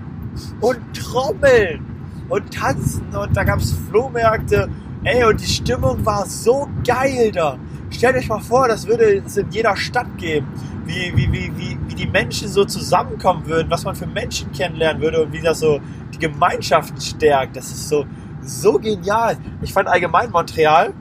Und 0.62 0.80
trommeln. 0.93 1.86
Und 2.30 2.54
tanzen. 2.54 3.15
Und 3.15 3.36
da 3.36 3.43
gab 3.43 3.60
es 3.60 3.73
Flohmärkte. 3.89 4.69
Ey, 5.04 5.23
und 5.23 5.39
die 5.39 5.47
Stimmung 5.47 6.06
war 6.06 6.26
so 6.26 6.67
geil 6.86 7.32
da. 7.32 7.58
Stellt 7.89 8.17
euch 8.17 8.28
mal 8.28 8.39
vor, 8.39 8.67
das 8.67 8.86
würde 8.88 9.23
es 9.26 9.38
in 9.38 9.50
jeder 9.52 9.76
Stadt 9.78 10.17
geben. 10.17 10.47
Wie, 10.86 11.13
wie, 11.15 11.32
wie, 11.32 11.52
wie, 11.58 11.78
wie 11.88 11.95
die 11.95 12.08
Menschen 12.08 12.47
so 12.47 12.65
zusammenkommen 12.65 13.45
würden, 13.45 13.69
was 13.69 13.84
man 13.84 13.95
für 13.95 14.08
Menschen 14.08 14.52
kennenlernen 14.52 15.02
würde 15.02 15.23
und 15.23 15.34
wie 15.34 15.41
das 15.41 15.60
so 15.60 15.80
die 16.13 16.19
Gemeinschaften 16.19 17.00
stärkt. 17.00 17.56
Das 17.56 17.67
ist 17.67 17.89
so, 17.89 18.06
so 18.47 18.79
genial. 18.79 19.38
Ich 19.62 19.73
fand 19.73 19.88
allgemein 19.88 20.31
Montreal 20.31 20.93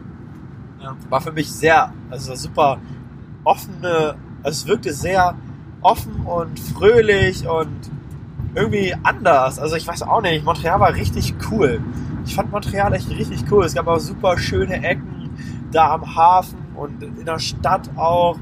Ja. 0.81 0.95
war 1.09 1.21
für 1.21 1.33
mich 1.33 1.51
sehr, 1.51 1.93
also 2.11 2.35
super 2.35 2.79
offene, 3.45 4.15
also 4.43 4.63
es 4.63 4.67
wirkte 4.67 4.93
sehr 4.93 5.35
offen 5.83 6.27
und 6.27 6.59
fröhlich 6.59 7.47
und 7.49 7.91
irgendwie 8.55 8.95
anders. 9.03 9.59
Also 9.59 9.77
ich 9.77 9.87
weiß 9.87 10.03
auch 10.03 10.21
nicht, 10.23 10.45
Montreal 10.45 10.81
war 10.81 10.95
richtig 10.95 11.35
cool. 11.51 11.81
Ich 12.25 12.35
fand 12.35 12.51
Montreal 12.51 12.93
echt 12.95 13.09
richtig 13.11 13.45
cool. 13.51 13.65
Es 13.65 13.75
gab 13.75 13.87
auch 13.87 13.99
super 14.01 14.37
schöne 14.39 14.83
Ecken 14.83 15.31
da 15.71 15.93
am 15.95 16.17
Hafen 16.17 16.59
und 16.75 17.03
in 17.03 17.25
der 17.25 17.39
Stadt 17.39 17.89
auch. 17.97 18.37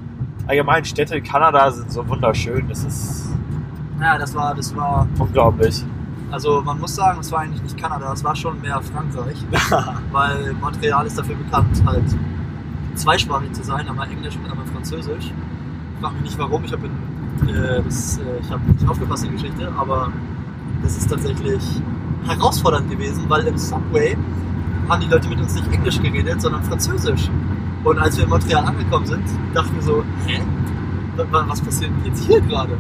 Allgemein 0.47 0.85
Städte 0.85 1.17
in 1.17 1.25
Kanada 1.25 1.71
sind 1.71 1.91
so 1.91 2.07
wunderschön. 2.07 2.69
Das 2.69 2.85
ist 2.85 3.29
Ja, 4.01 4.19
das 4.19 4.35
war, 4.35 4.55
das 4.55 4.75
war, 4.77 5.07
unglaublich. 5.19 5.85
Also 6.35 6.61
man 6.63 6.79
muss 6.81 6.95
sagen, 6.97 7.21
es 7.21 7.31
war 7.33 7.41
eigentlich 7.41 7.63
nicht 7.63 7.77
Kanada, 7.79 8.13
es 8.13 8.23
war 8.25 8.35
schon 8.35 8.61
mehr 8.61 8.81
Frankreich, 8.83 9.39
weil 10.13 10.53
Montreal 10.61 11.07
ist 11.07 11.17
dafür 11.19 11.37
bekannt, 11.37 11.83
halt 11.87 12.05
zweisprachig 12.97 13.53
zu 13.53 13.63
sein, 13.63 13.89
einmal 13.89 14.09
Englisch 14.11 14.37
und 14.37 14.51
einmal 14.51 14.67
Französisch. 14.67 15.27
Ich 15.27 16.01
frage 16.01 16.15
mich 16.17 16.23
nicht 16.25 16.39
warum, 16.39 16.65
ich 16.65 16.73
habe 16.73 16.87
äh, 16.87 17.83
das, 17.83 18.19
äh, 18.19 18.23
ich 18.41 18.51
habe 18.51 18.63
nicht 18.71 18.89
aufgepasst 18.89 19.25
in 19.25 19.31
der 19.31 19.41
Geschichte, 19.41 19.73
aber 19.79 20.11
das 20.83 20.97
ist 20.97 21.09
tatsächlich 21.09 21.63
herausfordernd 22.27 22.91
gewesen, 22.91 23.25
weil 23.29 23.47
im 23.47 23.57
Subway 23.57 24.17
haben 24.89 25.01
die 25.01 25.09
Leute 25.09 25.29
mit 25.29 25.39
uns 25.41 25.55
nicht 25.55 25.73
Englisch 25.73 26.01
geredet, 26.03 26.41
sondern 26.43 26.63
Französisch. 26.65 27.31
Und 27.85 27.99
als 27.99 28.17
wir 28.17 28.25
in 28.25 28.31
Montreal 28.31 28.65
angekommen 28.65 29.07
sind, 29.07 29.23
dachten 29.55 29.75
wir 29.75 29.83
so, 29.83 30.05
hä? 30.27 30.41
Wa- 31.17 31.25
wa- 31.31 31.45
Was 31.49 31.61
passiert 31.61 31.91
denn 31.91 32.05
jetzt 32.07 32.25
hier 32.25 32.41
gerade? 32.41 32.77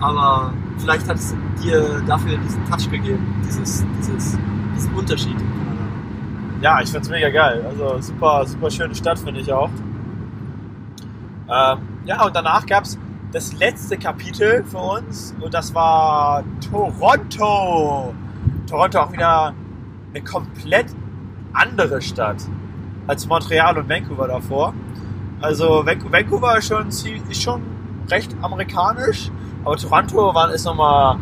Aber 0.00 0.52
vielleicht 0.78 1.08
hat 1.08 1.16
es 1.16 1.34
dir 1.62 2.02
dafür 2.06 2.36
diesen 2.38 2.64
Touch 2.66 2.90
gegeben, 2.90 3.42
dieses, 3.46 3.84
dieses, 3.98 4.38
diesen 4.74 4.94
Unterschied. 4.94 5.36
Ja, 6.60 6.80
ich 6.80 6.90
find's 6.90 7.08
mega 7.10 7.28
geil. 7.30 7.64
Also 7.68 8.00
super, 8.00 8.46
super 8.46 8.70
schöne 8.70 8.94
Stadt 8.94 9.18
finde 9.18 9.40
ich 9.40 9.52
auch. 9.52 9.70
Ähm, 11.48 11.78
ja, 12.06 12.24
und 12.24 12.34
danach 12.34 12.64
gab's 12.64 12.98
das 13.32 13.52
letzte 13.58 13.96
Kapitel 13.98 14.64
für 14.64 14.78
uns 14.78 15.34
und 15.40 15.52
das 15.52 15.74
war 15.74 16.42
Toronto. 16.70 18.14
Toronto 18.68 18.98
auch 19.00 19.12
wieder 19.12 19.52
eine 20.14 20.24
komplett 20.24 20.86
andere 21.52 22.00
Stadt 22.00 22.36
als 23.06 23.26
Montreal 23.26 23.76
und 23.76 23.88
Vancouver 23.88 24.28
davor. 24.28 24.72
Also 25.40 25.84
Van- 25.84 26.10
Vancouver 26.12 26.56
ist 26.56 26.68
schon, 26.68 26.88
ist 26.88 27.42
schon 27.42 27.60
recht 28.08 28.34
amerikanisch, 28.40 29.30
aber 29.64 29.76
Toronto 29.76 30.34
war, 30.34 30.50
ist 30.52 30.64
nochmal 30.64 31.16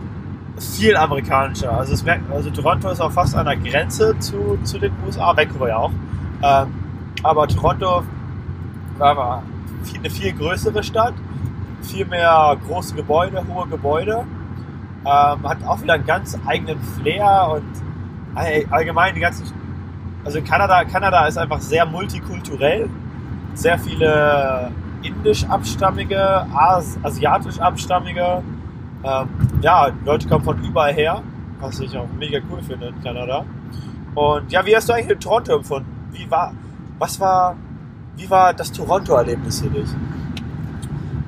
viel 0.58 0.96
amerikanischer. 0.96 1.72
Also, 1.72 1.94
es, 1.94 2.04
merkt- 2.04 2.30
also 2.30 2.50
Toronto 2.50 2.90
ist 2.90 3.00
auch 3.00 3.12
fast 3.12 3.34
an 3.36 3.46
der 3.46 3.56
Grenze 3.56 4.18
zu, 4.18 4.58
zu 4.64 4.78
den 4.78 4.92
USA, 5.06 5.36
Vancouver 5.36 5.68
ja 5.68 5.76
auch. 5.78 5.90
Ähm, 6.42 6.66
aber 7.22 7.46
Toronto 7.48 8.02
war, 8.98 9.42
viel, 9.84 9.98
eine 9.98 10.10
viel 10.10 10.32
größere 10.32 10.82
Stadt, 10.82 11.14
viel 11.82 12.04
mehr 12.06 12.56
große 12.66 12.94
Gebäude, 12.94 13.42
hohe 13.48 13.66
Gebäude. 13.68 14.24
Ähm, 15.04 15.48
hat 15.48 15.64
auch 15.66 15.80
wieder 15.82 15.94
einen 15.94 16.06
ganz 16.06 16.38
eigenen 16.46 16.78
Flair 16.80 17.48
und 17.54 17.64
all- 18.34 18.64
allgemein 18.70 19.14
die 19.14 19.20
ganzen. 19.20 19.46
Also 20.24 20.40
Kanada, 20.42 20.84
Kanada 20.84 21.26
ist 21.26 21.36
einfach 21.38 21.60
sehr 21.60 21.84
multikulturell. 21.86 22.88
Sehr 23.54 23.78
viele 23.78 24.70
indisch-abstammige, 25.02 26.46
As 26.54 26.98
asiatisch-abstammige. 27.02 28.42
Ähm, 29.04 29.28
ja, 29.60 29.90
Leute 30.04 30.28
kommen 30.28 30.44
von 30.44 30.62
überall 30.62 30.92
her, 30.92 31.22
was 31.60 31.80
ich 31.80 31.96
auch 31.96 32.08
mega 32.18 32.38
cool 32.50 32.62
finde 32.62 32.88
in 32.88 33.02
Kanada. 33.02 33.44
Und 34.14 34.52
ja, 34.52 34.64
wie 34.64 34.76
hast 34.76 34.88
du 34.88 34.92
eigentlich 34.92 35.10
in 35.10 35.20
Toronto 35.20 35.56
empfunden? 35.56 35.88
Wie 36.12 36.30
war, 36.30 36.52
was 36.98 37.18
war, 37.18 37.56
wie 38.16 38.28
war 38.28 38.52
das 38.52 38.70
Toronto-Erlebnis 38.72 39.60
für 39.60 39.70
dich? 39.70 39.88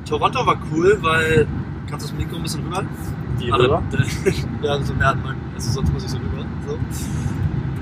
Toronto 0.08 0.46
war 0.46 0.56
cool, 0.72 0.98
weil. 1.00 1.46
Kannst 1.88 2.08
du 2.08 2.12
das 2.12 2.18
Mikro 2.18 2.36
ein 2.36 2.42
bisschen 2.42 2.64
rüber? 2.64 2.84
Also, 3.52 3.64
rüber? 3.64 3.82
ja, 4.62 4.82
so 4.82 4.94
mehr 4.94 5.08
hat 5.08 5.24
man. 5.24 5.36
Also 5.54 5.70
sonst 5.70 5.92
muss 5.92 6.04
ich 6.04 6.10
so 6.10 6.18
rüber. 6.18 6.44
So. 6.66 6.74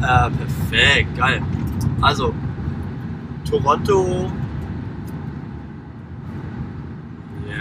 Äh, 0.04 0.30
perfekt, 0.30 1.16
geil. 1.16 1.42
Also, 2.00 2.32
Toronto. 3.48 4.30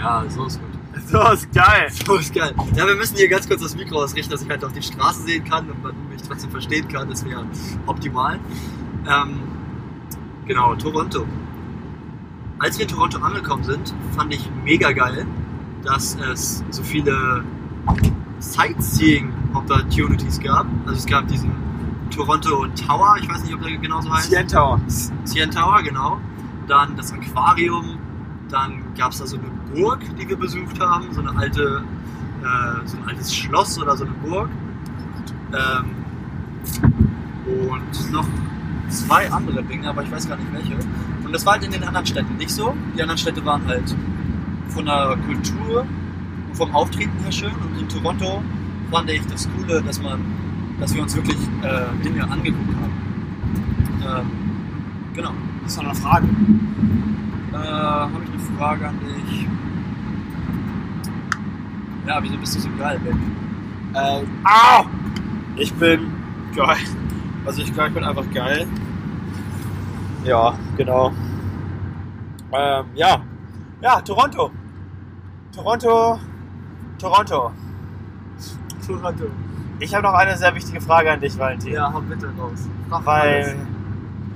Ja, 0.02 0.24
so 0.28 0.46
ist 0.46 0.60
gut. 0.60 0.68
So 1.06 1.20
ist 1.30 1.52
geil. 1.52 1.88
So 2.06 2.16
ist 2.16 2.34
geil. 2.34 2.52
Ja, 2.74 2.86
wir 2.86 2.96
müssen 2.96 3.16
hier 3.16 3.28
ganz 3.28 3.48
kurz 3.48 3.62
das 3.62 3.76
Mikro 3.76 4.02
ausrichten, 4.02 4.32
dass 4.32 4.42
ich 4.42 4.50
halt 4.50 4.64
auch 4.64 4.72
die 4.72 4.82
Straße 4.82 5.22
sehen 5.22 5.44
kann 5.44 5.70
und 5.70 5.80
man 5.82 5.94
mich 6.08 6.22
trotzdem 6.22 6.50
verstehen 6.50 6.88
kann. 6.88 7.08
Das 7.08 7.24
wäre 7.24 7.44
optimal. 7.86 8.40
Ähm, 9.06 9.40
genau, 10.46 10.74
Toronto. 10.74 11.24
Als 12.58 12.78
wir 12.78 12.86
in 12.86 12.92
Toronto 12.92 13.18
angekommen 13.18 13.62
sind, 13.62 13.94
fand 14.16 14.34
ich 14.34 14.50
mega 14.64 14.90
geil, 14.92 15.24
dass 15.84 16.16
es 16.16 16.64
so 16.70 16.82
viele 16.82 17.44
Sightseeing-Opportunities 18.40 20.40
gab. 20.40 20.66
Also 20.86 20.98
es 20.98 21.06
gab 21.06 21.28
diesen 21.28 21.52
Toronto 22.10 22.66
Tower, 22.86 23.16
ich 23.20 23.28
weiß 23.28 23.44
nicht, 23.44 23.54
ob 23.54 23.62
der 23.62 23.76
genauso 23.76 24.12
heißt. 24.12 24.30
CN 24.30 24.48
Tower. 24.48 24.80
CN 25.24 25.50
Tower, 25.50 25.82
genau. 25.82 26.20
Dann 26.66 26.96
das 26.96 27.12
Aquarium. 27.12 27.98
Dann 28.52 28.82
gab 28.96 29.12
es 29.12 29.18
da 29.18 29.26
so 29.26 29.38
eine 29.38 29.46
Burg, 29.74 30.00
die 30.20 30.28
wir 30.28 30.36
besucht 30.36 30.78
haben. 30.78 31.12
So 31.12 31.22
eine 31.22 31.34
alte, 31.36 31.82
äh, 32.42 32.86
so 32.86 32.98
ein 32.98 33.08
altes 33.08 33.34
Schloss 33.34 33.80
oder 33.80 33.96
so 33.96 34.04
eine 34.04 34.12
Burg. 34.14 34.50
Ähm, 35.52 35.84
und 37.46 38.12
noch 38.12 38.26
zwei 38.88 39.30
andere 39.30 39.62
Dinge, 39.64 39.88
aber 39.88 40.02
ich 40.02 40.12
weiß 40.12 40.28
gar 40.28 40.36
nicht 40.36 40.52
welche. 40.52 40.74
Und 41.24 41.32
das 41.32 41.46
war 41.46 41.54
halt 41.54 41.64
in 41.64 41.70
den 41.70 41.82
anderen 41.82 42.06
Städten 42.06 42.36
nicht 42.36 42.50
so. 42.50 42.76
Die 42.94 43.00
anderen 43.00 43.18
Städte 43.18 43.44
waren 43.44 43.66
halt 43.66 43.96
von 44.68 44.84
der 44.84 45.16
Kultur 45.26 45.86
und 46.48 46.56
vom 46.56 46.74
Auftreten 46.74 47.18
her 47.22 47.32
schön. 47.32 47.52
Und 47.52 47.80
in 47.80 47.88
Toronto 47.88 48.42
fand 48.90 49.08
ich 49.10 49.26
das 49.26 49.48
Coole, 49.56 49.82
dass 49.82 50.00
man, 50.02 50.20
dass 50.78 50.94
wir 50.94 51.02
uns 51.02 51.16
wirklich 51.16 51.38
äh, 51.62 52.04
Dinge 52.04 52.30
angeguckt 52.30 52.74
haben. 52.76 54.20
Ähm, 54.20 54.26
genau. 55.14 55.32
Hast 55.64 55.78
du 55.78 55.82
noch 55.84 55.96
Fragen? 55.96 57.31
Äh, 57.52 57.56
Habe 57.56 58.12
ich 58.24 58.30
eine 58.30 58.58
Frage 58.58 58.88
an 58.88 58.98
dich? 59.00 59.46
Ja, 62.06 62.22
wieso 62.22 62.36
bist 62.38 62.56
du 62.56 62.60
so 62.60 62.68
geil, 62.78 63.00
Ben? 63.04 63.20
Ähm, 63.94 64.26
au! 64.44 64.84
Ich 65.56 65.72
bin 65.74 66.12
geil. 66.56 66.76
Also 67.44 67.62
ich 67.62 67.72
glaube, 67.72 67.88
ich 67.90 67.94
bin 67.94 68.04
einfach 68.04 68.30
geil. 68.32 68.66
Ja, 70.24 70.54
genau. 70.76 71.12
Ähm, 72.52 72.84
ja. 72.94 73.20
Ja, 73.80 74.00
Toronto. 74.00 74.50
Toronto. 75.54 76.18
Toronto. 76.98 77.52
Toronto. 78.86 79.24
Ich 79.78 79.94
habe 79.94 80.04
noch 80.04 80.14
eine 80.14 80.36
sehr 80.36 80.54
wichtige 80.54 80.80
Frage 80.80 81.10
an 81.10 81.20
dich, 81.20 81.36
Valentin. 81.38 81.72
Ja, 81.72 81.92
hau 81.92 82.00
bitte 82.00 82.32
raus. 82.38 82.68
Frag 82.88 83.04
weil 83.06 83.42
alles. 83.42 83.56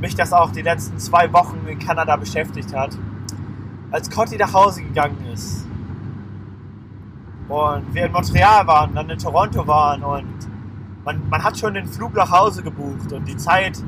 mich 0.01 0.15
das 0.15 0.33
auch 0.33 0.51
die 0.51 0.63
letzten 0.63 0.99
zwei 0.99 1.33
Wochen 1.33 1.59
in 1.67 1.79
Kanada 1.79 2.17
beschäftigt 2.17 2.75
hat. 2.75 2.97
Als 3.91 4.11
Cotti 4.11 4.37
nach 4.37 4.53
Hause 4.53 4.83
gegangen 4.83 5.25
ist 5.33 5.67
und 7.49 7.95
wir 7.95 8.07
in 8.07 8.13
Montreal 8.13 8.67
waren, 8.67 8.95
dann 8.95 9.09
in 9.09 9.19
Toronto 9.19 9.67
waren 9.67 10.03
und 10.03 10.49
man, 11.05 11.29
man 11.29 11.43
hat 11.43 11.57
schon 11.57 11.75
den 11.75 11.87
Flug 11.87 12.15
nach 12.15 12.31
Hause 12.31 12.63
gebucht 12.63 13.13
und 13.13 13.27
die 13.27 13.37
Zeit 13.37 13.83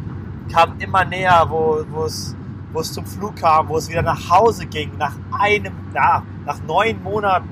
kam 0.52 0.78
immer 0.78 1.04
näher, 1.04 1.46
wo, 1.48 1.84
es, 2.04 2.36
wo 2.72 2.80
es 2.80 2.92
zum 2.92 3.04
Flug 3.04 3.36
kam, 3.36 3.68
wo 3.68 3.76
es 3.76 3.88
wieder 3.88 4.02
nach 4.02 4.30
Hause 4.30 4.66
ging, 4.66 4.96
nach 4.96 5.14
einem, 5.32 5.74
ja, 5.94 6.22
nach 6.46 6.60
neun 6.62 7.02
Monaten 7.02 7.48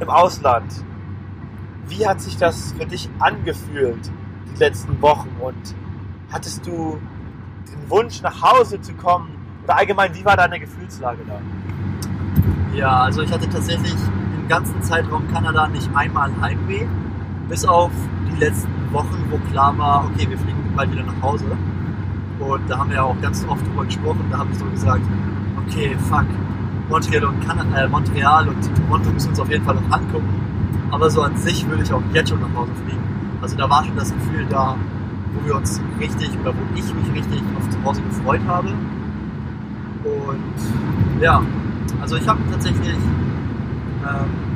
im 0.00 0.08
Ausland. 0.08 0.84
Wie 1.86 2.06
hat 2.06 2.20
sich 2.20 2.36
das 2.36 2.72
für 2.72 2.86
dich 2.86 3.08
angefühlt, 3.18 4.10
die 4.52 4.58
letzten 4.58 5.00
Wochen 5.02 5.30
und 5.40 5.74
hattest 6.32 6.66
du 6.66 6.98
den 7.70 7.90
Wunsch, 7.90 8.22
nach 8.22 8.42
Hause 8.42 8.80
zu 8.80 8.94
kommen? 8.94 9.37
Allgemein, 9.68 10.14
wie 10.14 10.24
war 10.24 10.36
deine 10.36 10.58
Gefühlslage 10.58 11.18
da? 11.26 11.40
Ja, 12.76 13.02
also 13.02 13.22
ich 13.22 13.32
hatte 13.32 13.48
tatsächlich 13.48 13.94
im 14.40 14.48
ganzen 14.48 14.82
Zeitraum 14.82 15.28
Kanada 15.32 15.68
nicht 15.68 15.88
einmal 15.94 16.30
Heimweh, 16.40 16.86
bis 17.48 17.64
auf 17.64 17.90
die 18.30 18.38
letzten 18.38 18.92
Wochen, 18.92 19.26
wo 19.30 19.38
klar 19.50 19.76
war, 19.76 20.04
okay, 20.04 20.28
wir 20.28 20.38
fliegen 20.38 20.72
bald 20.74 20.92
wieder 20.92 21.04
nach 21.04 21.22
Hause. 21.22 21.44
Und 22.38 22.70
da 22.70 22.78
haben 22.78 22.90
wir 22.90 22.96
ja 22.96 23.02
auch 23.02 23.20
ganz 23.20 23.44
oft 23.48 23.66
drüber 23.66 23.84
gesprochen. 23.84 24.24
Da 24.30 24.38
habe 24.38 24.50
ich 24.52 24.58
so 24.58 24.64
gesagt, 24.66 25.02
okay, 25.66 25.96
fuck, 26.08 26.26
Montreal 26.88 27.24
und, 27.24 27.46
Kanada, 27.46 27.84
äh, 27.84 27.88
Montreal 27.88 28.48
und 28.48 28.76
Toronto 28.76 29.10
müssen 29.10 29.30
uns 29.30 29.40
auf 29.40 29.50
jeden 29.50 29.64
Fall 29.64 29.74
noch 29.74 29.90
angucken. 29.90 30.28
Aber 30.90 31.10
so 31.10 31.22
an 31.22 31.36
sich 31.36 31.68
würde 31.68 31.82
ich 31.82 31.92
auch 31.92 32.02
jetzt 32.14 32.30
schon 32.30 32.40
nach 32.40 32.54
Hause 32.54 32.72
fliegen. 32.86 33.02
Also 33.42 33.56
da 33.56 33.68
war 33.68 33.84
schon 33.84 33.96
das 33.96 34.12
Gefühl 34.12 34.46
da, 34.48 34.76
wo 35.34 35.46
wir 35.46 35.56
uns 35.56 35.80
richtig 36.00 36.30
oder 36.40 36.54
wo 36.54 36.60
ich 36.74 36.94
mich 36.94 37.12
richtig 37.14 37.42
auf 37.58 37.68
zu 37.68 37.84
Hause 37.84 38.02
gefreut 38.02 38.40
habe. 38.46 38.68
Und 41.14 41.22
ja, 41.22 41.42
also 42.00 42.16
ich 42.16 42.28
habe 42.28 42.40
tatsächlich 42.50 42.88
ähm, 42.88 44.48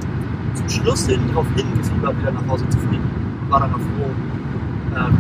zum 0.55 0.69
Schluss 0.69 1.07
hin 1.07 1.21
darauf 1.29 1.47
hingefiebert, 1.55 2.19
wieder 2.21 2.33
nach 2.33 2.47
Hause 2.49 2.69
zu 2.69 2.79
fliegen. 2.79 3.05
War 3.49 3.61
dann 3.61 3.75
auch 3.75 3.79
froh, 3.79 4.11
ähm, 4.97 5.19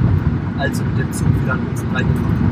als 0.59 0.81
wir 0.81 0.87
mit 0.89 0.99
dem 0.99 1.13
Zug 1.13 1.29
wieder 1.43 1.55
in 1.55 1.67
uns 1.67 1.85
reingefahren 1.93 2.43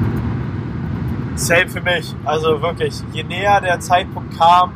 Same 1.40 1.68
für 1.68 1.80
mich. 1.80 2.14
Also 2.24 2.60
wirklich, 2.60 3.02
je 3.12 3.22
näher 3.22 3.60
der 3.60 3.80
Zeitpunkt 3.80 4.36
kam, 4.36 4.72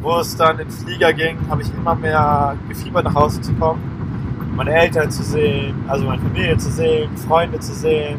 wo 0.00 0.18
es 0.18 0.36
dann 0.36 0.58
ins 0.58 0.82
Flieger 0.82 1.12
ging, 1.12 1.38
habe 1.48 1.62
ich 1.62 1.72
immer 1.72 1.94
mehr 1.94 2.56
gefiebert, 2.68 3.04
nach 3.04 3.14
Hause 3.14 3.40
zu 3.40 3.54
kommen. 3.54 3.80
Meine 4.54 4.72
Eltern 4.72 5.10
zu 5.10 5.22
sehen, 5.22 5.74
also 5.88 6.04
meine 6.04 6.20
Familie 6.20 6.56
zu 6.58 6.70
sehen, 6.70 7.16
Freunde 7.16 7.58
zu 7.60 7.72
sehen, 7.72 8.18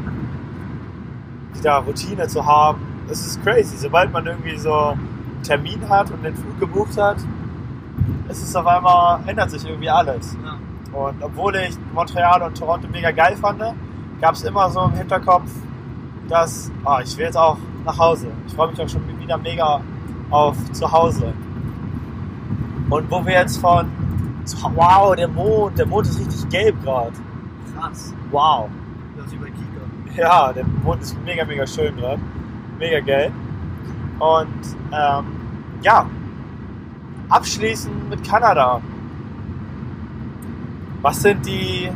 wieder 1.53 1.75
Routine 1.77 2.27
zu 2.27 2.45
haben. 2.45 2.81
Es 3.09 3.25
ist 3.25 3.43
crazy. 3.43 3.77
Sobald 3.77 4.11
man 4.11 4.25
irgendwie 4.25 4.57
so 4.57 4.73
einen 4.73 5.41
Termin 5.43 5.87
hat 5.89 6.11
und 6.11 6.23
den 6.23 6.35
Flug 6.35 6.59
gebucht 6.59 6.97
hat, 6.97 7.17
ist 8.29 8.43
es 8.43 8.55
auf 8.55 8.67
einmal, 8.67 9.19
ändert 9.25 9.51
sich 9.51 9.65
irgendwie 9.65 9.89
alles. 9.89 10.37
Ja. 10.43 10.57
Und 10.97 11.21
obwohl 11.21 11.55
ich 11.55 11.77
Montreal 11.93 12.41
und 12.41 12.57
Toronto 12.57 12.87
mega 12.91 13.11
geil 13.11 13.35
fand, 13.37 13.61
gab 14.19 14.33
es 14.33 14.43
immer 14.43 14.69
so 14.69 14.81
im 14.81 14.93
Hinterkopf, 14.93 15.49
dass 16.27 16.71
ah, 16.83 16.99
ich 17.01 17.15
will 17.17 17.25
jetzt 17.25 17.37
auch 17.37 17.57
nach 17.85 17.97
Hause. 17.97 18.27
Ich 18.47 18.53
freue 18.53 18.69
mich 18.69 18.81
auch 18.81 18.89
schon 18.89 19.01
wieder 19.19 19.37
mega 19.37 19.81
auf 20.29 20.55
zu 20.73 20.91
Hause. 20.91 21.33
Und 22.89 23.11
wo 23.11 23.25
wir 23.25 23.33
jetzt 23.33 23.57
von 23.57 23.89
wow, 24.75 25.15
der 25.15 25.27
Mond, 25.27 25.77
der 25.77 25.85
Mond 25.85 26.07
ist 26.07 26.19
richtig 26.19 26.49
gelb 26.49 26.81
gerade. 26.83 27.11
Krass. 27.75 28.13
Wow. 28.31 28.69
Das 29.17 29.27
ist 29.27 29.39
bei 29.39 29.47
Kika. 29.47 30.21
Ja, 30.21 30.53
der 30.53 30.65
Mond 30.83 31.01
ist 31.01 31.17
mega, 31.23 31.45
mega 31.45 31.67
schön 31.67 31.95
gerade. 31.95 32.21
Mega 32.79 32.99
gelb. 32.99 33.31
Und 34.19 34.75
ähm, 34.91 35.25
ja, 35.81 36.05
abschließend 37.29 38.09
mit 38.09 38.23
Kanada. 38.27 38.81
Was 41.01 41.21
sind 41.21 41.45
die 41.45 41.89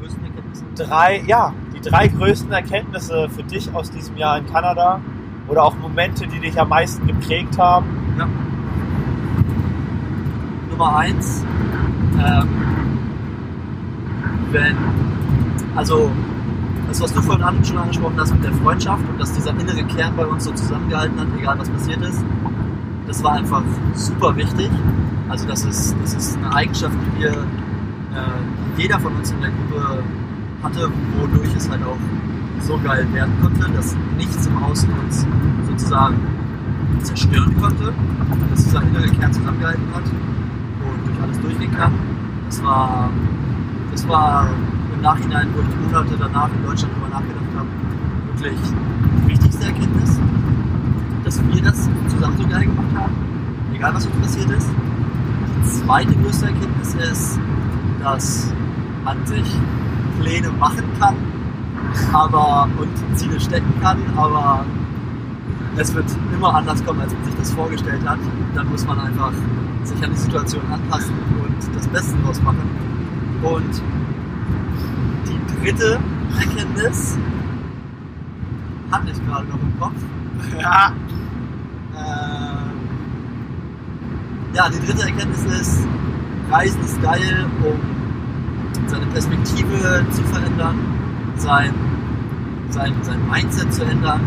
Größten 0.00 0.24
Erkenntnisse. 0.24 0.64
drei, 0.74 1.22
ja, 1.26 1.52
die 1.74 1.80
drei 1.80 2.08
größten 2.08 2.52
Erkenntnisse 2.52 3.28
für 3.28 3.42
dich 3.42 3.72
aus 3.74 3.90
diesem 3.90 4.16
Jahr 4.16 4.38
in 4.38 4.46
Kanada? 4.46 5.00
Oder 5.48 5.64
auch 5.64 5.76
Momente, 5.76 6.26
die 6.26 6.38
dich 6.40 6.58
am 6.58 6.68
meisten 6.68 7.06
geprägt 7.06 7.58
haben? 7.58 7.86
Ja. 8.18 8.28
Nummer 10.70 10.96
eins, 10.96 11.44
ähm, 12.18 12.48
wenn, 14.50 14.76
also 15.76 16.10
das, 16.92 17.00
was 17.00 17.14
du 17.14 17.22
vorhin 17.22 17.64
schon 17.64 17.78
angesprochen 17.78 18.16
hast 18.18 18.34
mit 18.34 18.44
der 18.44 18.52
Freundschaft 18.52 19.02
und 19.08 19.18
dass 19.18 19.32
dieser 19.32 19.58
innere 19.58 19.82
Kern 19.84 20.14
bei 20.14 20.26
uns 20.26 20.44
so 20.44 20.52
zusammengehalten 20.52 21.18
hat, 21.18 21.26
egal 21.38 21.58
was 21.58 21.70
passiert 21.70 22.02
ist, 22.02 22.22
das 23.06 23.24
war 23.24 23.32
einfach 23.32 23.62
super 23.94 24.36
wichtig. 24.36 24.68
Also 25.30 25.48
das 25.48 25.64
ist, 25.64 25.96
das 26.02 26.12
ist 26.12 26.36
eine 26.36 26.54
Eigenschaft, 26.54 26.94
die 26.94 27.22
wir, 27.22 27.30
äh, 27.30 28.76
jeder 28.76 29.00
von 29.00 29.16
uns 29.16 29.30
in 29.30 29.40
der 29.40 29.50
Gruppe 29.50 30.02
hatte, 30.62 30.90
wodurch 31.18 31.48
es 31.56 31.70
halt 31.70 31.82
auch 31.82 31.96
so 32.60 32.78
geil 32.84 33.06
werden 33.14 33.32
konnte, 33.40 33.70
dass 33.70 33.96
nichts 34.18 34.46
im 34.46 34.62
Außen 34.62 34.90
uns 35.02 35.26
sozusagen 35.66 36.16
zerstören 37.00 37.56
konnte, 37.58 37.94
dass 38.50 38.64
dieser 38.64 38.82
innere 38.82 39.08
Kern 39.08 39.32
zusammengehalten 39.32 39.86
hat 39.94 40.04
und 40.04 41.06
durch 41.06 41.22
alles 41.22 41.40
durchgehen 41.40 41.74
kann. 41.74 41.94
Das 42.46 42.62
war, 42.62 43.08
das 43.92 44.06
war 44.06 44.50
Nachhinein, 45.02 45.48
wo 45.54 45.60
ich 45.60 45.86
Monate 45.86 46.16
danach 46.16 46.48
in 46.48 46.64
Deutschland 46.64 46.94
drüber 46.94 47.08
nachgedacht 47.08 47.44
habe, 47.56 47.68
wirklich 48.36 48.60
die 49.24 49.28
wichtigste 49.28 49.66
Erkenntnis, 49.66 50.20
dass 51.24 51.42
wir 51.44 51.62
das 51.62 51.88
zusammen 52.08 52.36
so 52.38 52.46
geil 52.46 52.66
gemacht 52.66 52.94
haben, 52.96 53.12
egal 53.74 53.94
was 53.94 54.06
uns 54.06 54.16
passiert 54.16 54.50
ist. 54.50 54.68
Die 55.58 55.70
zweite 55.70 56.14
größte 56.14 56.46
Erkenntnis 56.46 56.94
ist, 56.94 57.40
dass 58.00 58.52
man 59.04 59.26
sich 59.26 59.56
Pläne 60.20 60.50
machen 60.52 60.84
kann, 61.00 61.16
aber 62.12 62.68
und 62.78 63.18
Ziele 63.18 63.40
stecken 63.40 63.74
kann, 63.80 63.98
aber 64.16 64.64
es 65.76 65.92
wird 65.94 66.06
immer 66.32 66.54
anders 66.54 66.84
kommen, 66.84 67.00
als 67.00 67.12
man 67.12 67.24
sich 67.24 67.34
das 67.34 67.50
vorgestellt 67.52 68.08
hat. 68.08 68.18
Dann 68.54 68.68
muss 68.68 68.86
man 68.86 69.00
einfach 69.00 69.32
sich 69.82 70.02
an 70.04 70.10
die 70.10 70.16
Situation 70.16 70.62
anpassen 70.70 71.14
und 71.42 71.74
das 71.74 71.88
Beste 71.88 72.16
draus 72.24 72.40
machen. 72.42 72.70
Und 73.42 73.82
dritte 75.62 75.98
Erkenntnis 76.38 77.16
hatte 78.90 79.10
ich 79.10 79.26
gerade 79.26 79.46
noch 79.46 79.60
im 79.60 79.80
Kopf. 79.80 79.92
Ja. 80.60 80.92
Ähm, 81.96 82.70
ja, 84.54 84.68
die 84.68 84.84
dritte 84.86 85.02
Erkenntnis 85.08 85.44
ist, 85.60 85.86
Reisen 86.50 86.80
ist 86.82 87.00
geil, 87.00 87.46
um 87.62 88.88
seine 88.88 89.06
Perspektive 89.06 90.04
zu 90.10 90.22
verändern, 90.24 90.78
sein, 91.36 91.72
sein, 92.70 92.92
sein 93.02 93.20
Mindset 93.30 93.72
zu 93.72 93.84
ändern, 93.84 94.20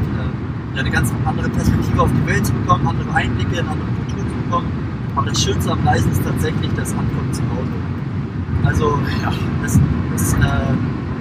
äh, 0.75 0.79
eine 0.79 0.89
ganz 0.89 1.13
andere 1.25 1.49
Perspektive 1.49 2.01
auf 2.01 2.09
die 2.11 2.27
Welt 2.27 2.45
zu 2.45 2.53
bekommen, 2.53 2.87
andere 2.87 3.13
Einblicke 3.13 3.59
in 3.59 3.67
andere 3.67 3.87
Kulturen 3.97 4.27
zu 4.29 4.35
bekommen. 4.45 4.67
Aber 5.15 5.25
das 5.27 5.43
Schönste 5.43 5.71
am 5.71 5.85
Reisen 5.85 6.11
ist 6.11 6.23
tatsächlich 6.23 6.71
das 6.75 6.91
Ankommen 6.93 7.33
zu 7.33 7.41
Hause. 7.43 7.71
Also, 8.65 8.99
Ja. 9.21 9.31
es, 9.65 9.79
es, 10.15 10.33
äh, 10.33 10.37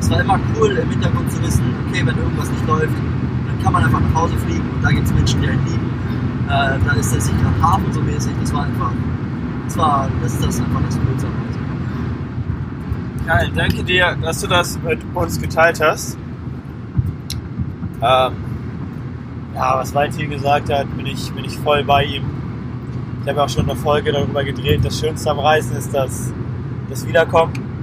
es 0.05 0.11
war 0.11 0.21
immer 0.21 0.39
cool 0.61 0.71
im 0.77 0.91
Hintergrund 0.91 1.33
zu 1.33 1.43
wissen, 1.43 1.63
okay, 1.89 2.03
wenn 2.05 2.19
irgendwas 2.19 2.51
nicht 2.51 2.67
läuft, 2.67 2.93
dann 2.93 3.63
kann 3.63 3.73
man 3.73 3.85
einfach 3.85 4.01
nach 4.01 4.15
Hause 4.15 4.37
fliegen 4.37 4.69
und 4.75 4.85
da 4.85 4.91
gibt 4.91 5.07
es 5.07 5.15
Menschen, 5.15 5.41
die 5.41 5.49
einen 5.49 5.65
lieben. 5.65 5.91
Äh, 6.47 6.79
da 6.85 6.93
ist 6.93 7.15
der 7.15 7.23
sichere 7.23 7.63
Hafen 7.63 7.91
so 7.91 8.03
mäßig. 8.03 8.33
Das 8.39 8.53
war 8.53 8.65
einfach, 8.65 8.93
das 9.65 9.79
war, 9.79 10.11
das 10.23 10.35
ist 10.35 10.45
das 10.45 10.61
einfach 10.61 10.83
das 10.85 10.99
Coolste. 10.99 11.27
Geil, 13.27 13.51
danke 13.55 13.83
dir, 13.83 14.15
dass 14.21 14.43
du 14.43 14.47
das 14.47 14.79
mit 14.83 15.01
uns 15.15 15.41
geteilt 15.41 15.81
hast. 15.81 16.19
Ähm, 18.03 18.33
ja, 19.55 19.79
was 19.79 19.95
Valentin 19.95 20.29
gesagt 20.29 20.71
hat, 20.71 20.95
bin 20.99 21.07
ich, 21.07 21.33
bin 21.33 21.47
ich 21.47 21.57
voll 21.57 21.83
bei 21.83 22.05
ihm. 22.05 22.25
Ich 23.23 23.31
habe 23.31 23.43
auch 23.43 23.49
schon 23.49 23.71
eine 23.71 23.79
Folge 23.79 24.13
darüber 24.13 24.45
gedreht. 24.45 24.85
Das 24.85 25.01
Schönste 25.01 25.31
am 25.31 25.39
Reisen 25.39 25.75
ist 25.79 25.95
das, 25.95 26.31
das 26.91 27.07
Wiederkommen. 27.09 27.74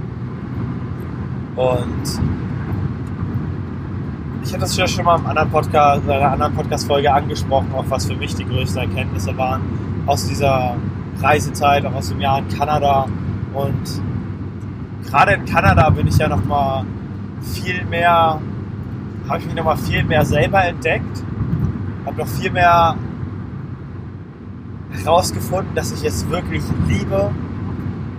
Und 1.56 2.20
ich 4.42 4.52
habe 4.52 4.60
das 4.60 4.76
ja 4.76 4.88
schon 4.88 5.04
mal 5.04 5.18
in 5.18 5.26
einer 5.26 6.32
anderen 6.32 6.54
Podcast-Folge 6.54 7.12
angesprochen, 7.12 7.68
auch 7.74 7.84
was 7.88 8.06
für 8.06 8.16
mich 8.16 8.34
die 8.34 8.44
größten 8.44 8.82
Erkenntnisse 8.82 9.36
waren 9.36 9.62
aus 10.06 10.26
dieser 10.26 10.76
Reisezeit, 11.20 11.84
auch 11.86 11.94
aus 11.94 12.08
dem 12.08 12.20
Jahr 12.20 12.38
in 12.38 12.48
Kanada. 12.48 13.06
Und 13.52 14.02
gerade 15.06 15.32
in 15.34 15.44
Kanada 15.44 15.90
bin 15.90 16.06
ich 16.06 16.16
ja 16.16 16.28
noch 16.28 16.44
mal 16.44 16.84
viel 17.42 17.84
mehr, 17.84 18.40
habe 19.28 19.38
ich 19.38 19.46
mich 19.46 19.54
noch 19.54 19.64
mal 19.64 19.76
viel 19.76 20.04
mehr 20.04 20.24
selber 20.24 20.64
entdeckt, 20.64 21.22
habe 22.06 22.16
noch 22.18 22.28
viel 22.28 22.50
mehr 22.50 22.96
herausgefunden, 24.90 25.74
dass 25.74 25.92
ich 25.92 26.04
es 26.04 26.28
wirklich 26.28 26.62
liebe, 26.88 27.30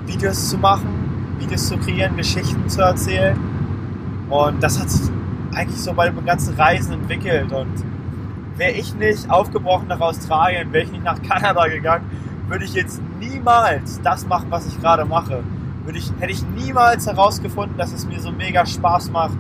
Videos 0.06 0.50
zu 0.50 0.58
machen, 0.58 1.03
Videos 1.44 1.68
zu 1.68 1.78
kreieren, 1.78 2.16
Geschichten 2.16 2.70
zu 2.70 2.82
erzählen. 2.82 3.38
Und 4.30 4.64
das 4.64 4.80
hat 4.80 4.90
sich 4.90 5.12
eigentlich 5.54 5.80
so 5.80 5.94
bei 5.94 6.10
dem 6.10 6.26
ganzen 6.26 6.56
Reisen 6.56 6.94
entwickelt. 6.94 7.52
Und 7.52 7.84
wäre 8.58 8.72
ich 8.72 8.96
nicht 8.96 9.30
aufgebrochen 9.30 9.88
nach 9.88 10.00
Australien, 10.00 10.72
wäre 10.72 10.86
ich 10.86 10.92
nicht 10.92 11.04
nach 11.04 11.22
Kanada 11.22 11.68
gegangen, 11.68 12.06
würde 12.48 12.66
ich 12.66 12.74
jetzt 12.74 13.02
niemals 13.20 14.02
das 14.02 14.28
machen, 14.28 14.48
was 14.50 14.68
ich 14.68 14.80
gerade 14.80 15.06
mache. 15.06 15.44
Würde 15.86 16.00
ich, 16.00 16.12
hätte 16.20 16.32
ich 16.32 16.44
niemals 16.56 17.08
herausgefunden, 17.08 17.78
dass 17.78 17.92
es 17.92 18.06
mir 18.06 18.20
so 18.20 18.32
mega 18.32 18.66
Spaß 18.66 19.12
macht, 19.12 19.38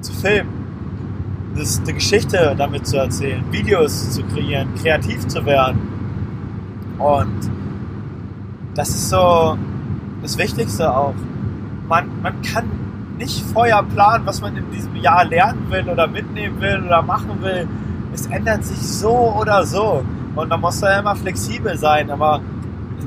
zu 0.00 0.12
filmen. 0.12 0.64
Das 1.54 1.80
eine 1.80 1.92
Geschichte 1.92 2.54
damit 2.56 2.86
zu 2.86 2.96
erzählen, 2.96 3.44
Videos 3.52 4.10
zu 4.10 4.22
kreieren, 4.24 4.74
kreativ 4.74 5.26
zu 5.28 5.44
werden. 5.44 5.78
Und 6.98 7.50
das 8.74 8.88
ist 8.88 9.10
so 9.10 9.56
das 10.22 10.38
Wichtigste 10.38 10.90
auch. 10.96 11.14
Man, 11.88 12.22
man 12.22 12.40
kann 12.42 12.64
nicht 13.18 13.44
vorher 13.52 13.82
planen, 13.82 14.26
was 14.26 14.40
man 14.40 14.56
in 14.56 14.70
diesem 14.70 14.96
Jahr 14.96 15.24
lernen 15.24 15.70
will 15.70 15.88
oder 15.88 16.06
mitnehmen 16.06 16.60
will 16.60 16.82
oder 16.84 17.02
machen 17.02 17.42
will. 17.42 17.68
Es 18.12 18.26
ändert 18.26 18.64
sich 18.64 18.78
so 18.78 19.34
oder 19.38 19.64
so. 19.64 20.04
Und 20.34 20.48
man 20.48 20.60
muss 20.60 20.80
da 20.80 20.98
immer 20.98 21.14
flexibel 21.14 21.76
sein, 21.78 22.10
aber 22.10 22.40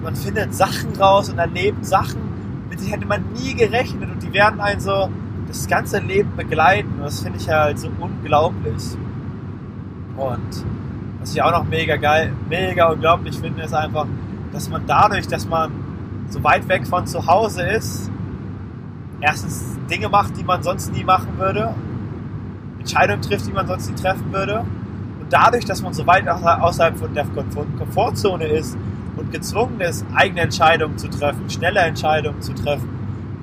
man 0.01 0.15
findet 0.15 0.53
Sachen 0.53 0.95
raus 0.97 1.29
und 1.29 1.39
erlebt 1.39 1.85
Sachen, 1.85 2.21
mit 2.69 2.79
denen 2.79 2.91
hätte 2.91 3.05
man 3.05 3.23
nie 3.33 3.53
gerechnet 3.53 4.09
und 4.09 4.21
die 4.23 4.31
werden 4.33 4.59
einen 4.61 4.79
so 4.79 5.09
das 5.47 5.67
ganze 5.67 5.99
Leben 5.99 6.35
begleiten. 6.35 6.89
Und 6.97 7.03
das 7.03 7.21
finde 7.21 7.39
ich 7.39 7.49
halt 7.49 7.79
so 7.79 7.89
unglaublich. 7.99 8.97
Und 10.15 10.65
was 11.19 11.33
ich 11.33 11.41
auch 11.41 11.51
noch 11.51 11.65
mega 11.65 11.95
geil, 11.95 12.31
mega 12.49 12.89
unglaublich 12.89 13.37
finde, 13.37 13.63
ist 13.63 13.73
einfach, 13.73 14.05
dass 14.53 14.69
man 14.69 14.83
dadurch, 14.87 15.27
dass 15.27 15.47
man 15.47 15.71
so 16.29 16.43
weit 16.43 16.67
weg 16.67 16.87
von 16.87 17.05
zu 17.07 17.25
Hause 17.25 17.63
ist, 17.63 18.09
erstens 19.21 19.77
Dinge 19.89 20.09
macht, 20.09 20.37
die 20.37 20.43
man 20.43 20.61
sonst 20.63 20.91
nie 20.93 21.03
machen 21.03 21.37
würde, 21.37 21.73
Entscheidungen 22.79 23.21
trifft, 23.21 23.47
die 23.47 23.53
man 23.53 23.67
sonst 23.67 23.89
nie 23.89 23.95
treffen 23.95 24.31
würde. 24.31 24.59
Und 25.19 25.31
dadurch, 25.31 25.65
dass 25.65 25.81
man 25.81 25.93
so 25.93 26.05
weit 26.07 26.27
außerhalb 26.27 26.97
von 26.97 27.13
der 27.13 27.25
Komfortzone 27.25 28.45
ist 28.47 28.77
und 29.17 29.31
gezwungen 29.31 29.79
ist, 29.81 30.05
eigene 30.13 30.41
Entscheidungen 30.41 30.97
zu 30.97 31.09
treffen, 31.09 31.49
schnelle 31.49 31.79
Entscheidungen 31.81 32.41
zu 32.41 32.53
treffen 32.53 32.89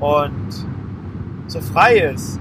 und 0.01 0.67
so 1.47 1.61
frei 1.61 1.99
ist, 1.99 2.41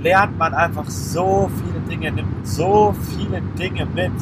lernt 0.00 0.38
man 0.38 0.54
einfach 0.54 0.88
so 0.88 1.50
viele 1.56 1.80
Dinge, 1.80 2.12
nimmt 2.12 2.46
so 2.46 2.94
viele 3.10 3.42
Dinge 3.58 3.84
mit. 3.86 4.12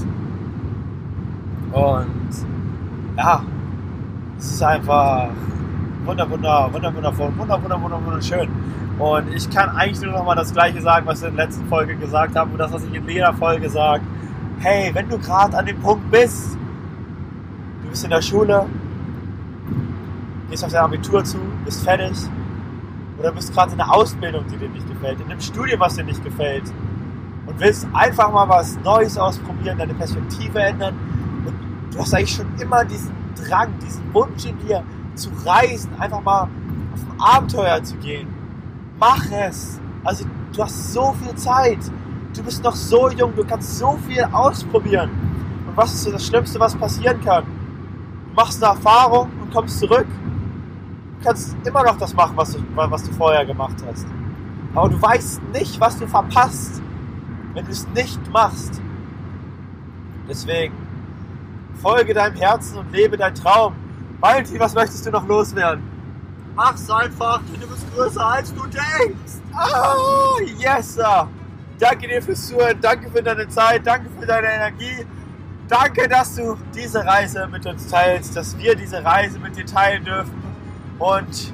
Und 1.72 2.30
ja, 3.16 3.42
es 4.38 4.52
ist 4.52 4.62
einfach 4.62 5.28
wunder, 6.06 6.30
wunder, 6.30 6.70
wunder, 6.72 6.94
wundervoll, 6.94 7.32
wunder, 7.36 7.62
wunder, 7.62 7.82
wunder, 7.82 8.06
wunderschön. 8.06 8.48
Und 8.98 9.34
ich 9.34 9.50
kann 9.50 9.70
eigentlich 9.76 10.00
nur 10.00 10.12
noch 10.12 10.24
mal 10.24 10.34
das 10.34 10.52
Gleiche 10.52 10.80
sagen, 10.80 11.06
was 11.06 11.20
ich 11.20 11.28
in 11.28 11.36
der 11.36 11.46
letzten 11.46 11.66
Folge 11.66 11.96
gesagt 11.96 12.34
habe 12.36 12.50
und 12.50 12.58
das, 12.58 12.72
was 12.72 12.84
ich 12.84 12.94
in 12.94 13.08
jeder 13.08 13.34
Folge 13.34 13.68
sage. 13.68 14.02
Hey, 14.58 14.90
wenn 14.94 15.08
du 15.08 15.18
gerade 15.18 15.56
an 15.56 15.66
dem 15.66 15.78
Punkt 15.80 16.10
bist, 16.10 16.56
du 17.82 17.90
bist 17.90 18.04
in 18.04 18.10
der 18.10 18.22
Schule, 18.22 18.66
gehst 20.48 20.64
auf 20.64 20.72
dein 20.72 20.84
Abitur 20.84 21.22
zu, 21.24 21.38
bist 21.64 21.84
fertig, 21.84 22.16
oder 23.18 23.32
bist 23.32 23.52
gerade 23.52 23.72
in 23.72 23.80
einer 23.80 23.94
Ausbildung, 23.94 24.44
die 24.50 24.56
dir 24.56 24.68
nicht 24.68 24.88
gefällt, 24.88 25.20
in 25.20 25.30
einem 25.30 25.40
Studium, 25.40 25.80
was 25.80 25.96
dir 25.96 26.04
nicht 26.04 26.22
gefällt 26.24 26.64
und 27.46 27.60
willst 27.60 27.86
einfach 27.92 28.30
mal 28.32 28.48
was 28.48 28.78
Neues 28.82 29.18
ausprobieren, 29.18 29.78
deine 29.78 29.94
Perspektive 29.94 30.58
ändern 30.58 30.94
und 31.44 31.54
du 31.94 31.98
hast 31.98 32.14
eigentlich 32.14 32.34
schon 32.34 32.46
immer 32.58 32.84
diesen 32.84 33.10
Drang, 33.34 33.68
diesen 33.84 34.02
Wunsch 34.14 34.46
in 34.46 34.58
dir 34.66 34.82
zu 35.16 35.30
reisen, 35.44 35.90
einfach 35.98 36.22
mal 36.22 36.42
auf 36.42 37.00
ein 37.10 37.20
Abenteuer 37.20 37.82
zu 37.82 37.96
gehen. 37.96 38.28
Mach 38.98 39.30
es! 39.30 39.80
Also 40.04 40.24
du 40.52 40.62
hast 40.62 40.92
so 40.92 41.14
viel 41.22 41.34
Zeit. 41.34 41.78
Du 42.34 42.42
bist 42.42 42.62
noch 42.62 42.76
so 42.76 43.10
jung, 43.10 43.34
du 43.34 43.44
kannst 43.44 43.78
so 43.78 43.98
viel 44.06 44.22
ausprobieren. 44.24 45.10
Und 45.66 45.76
was 45.76 45.94
ist 45.94 46.12
das 46.12 46.26
Schlimmste, 46.26 46.60
was 46.60 46.74
passieren 46.74 47.20
kann? 47.24 47.44
Du 48.28 48.34
machst 48.34 48.62
eine 48.62 48.74
Erfahrung 48.74 49.30
und 49.40 49.52
kommst 49.52 49.80
zurück 49.80 50.06
kannst 51.26 51.56
immer 51.64 51.82
noch 51.82 51.98
das 51.98 52.14
machen, 52.14 52.36
was 52.36 52.52
du, 52.52 52.62
was 52.74 53.02
du 53.02 53.12
vorher 53.12 53.44
gemacht 53.44 53.76
hast. 53.86 54.06
Aber 54.74 54.88
du 54.88 55.00
weißt 55.00 55.42
nicht, 55.52 55.80
was 55.80 55.98
du 55.98 56.06
verpasst, 56.06 56.80
wenn 57.54 57.64
du 57.64 57.72
es 57.72 57.86
nicht 57.88 58.20
machst. 58.30 58.80
Deswegen 60.28 60.74
folge 61.82 62.14
deinem 62.14 62.36
Herzen 62.36 62.78
und 62.78 62.92
lebe 62.92 63.16
deinen 63.16 63.34
Traum. 63.34 63.74
Valentin, 64.20 64.58
was 64.58 64.74
möchtest 64.74 65.06
du 65.06 65.10
noch 65.10 65.26
loswerden? 65.26 65.82
Mach's 66.54 66.88
einfach, 66.90 67.40
du 67.60 67.66
bist 67.66 67.94
größer 67.94 68.26
als 68.26 68.54
du 68.54 68.62
denkst. 68.62 69.34
Oh, 69.54 70.40
yes, 70.58 70.94
sir. 70.94 71.28
Danke 71.78 72.08
dir 72.08 72.22
fürs 72.22 72.46
Zuhören, 72.46 72.80
danke 72.80 73.10
für 73.10 73.22
deine 73.22 73.46
Zeit, 73.48 73.86
danke 73.86 74.08
für 74.18 74.26
deine 74.26 74.46
Energie. 74.46 75.06
Danke, 75.68 76.08
dass 76.08 76.34
du 76.34 76.56
diese 76.74 77.04
Reise 77.04 77.46
mit 77.48 77.66
uns 77.66 77.88
teilst, 77.88 78.36
dass 78.36 78.56
wir 78.56 78.74
diese 78.74 79.04
Reise 79.04 79.38
mit 79.38 79.56
dir 79.56 79.66
teilen 79.66 80.04
dürfen. 80.04 80.42
Und 80.98 81.52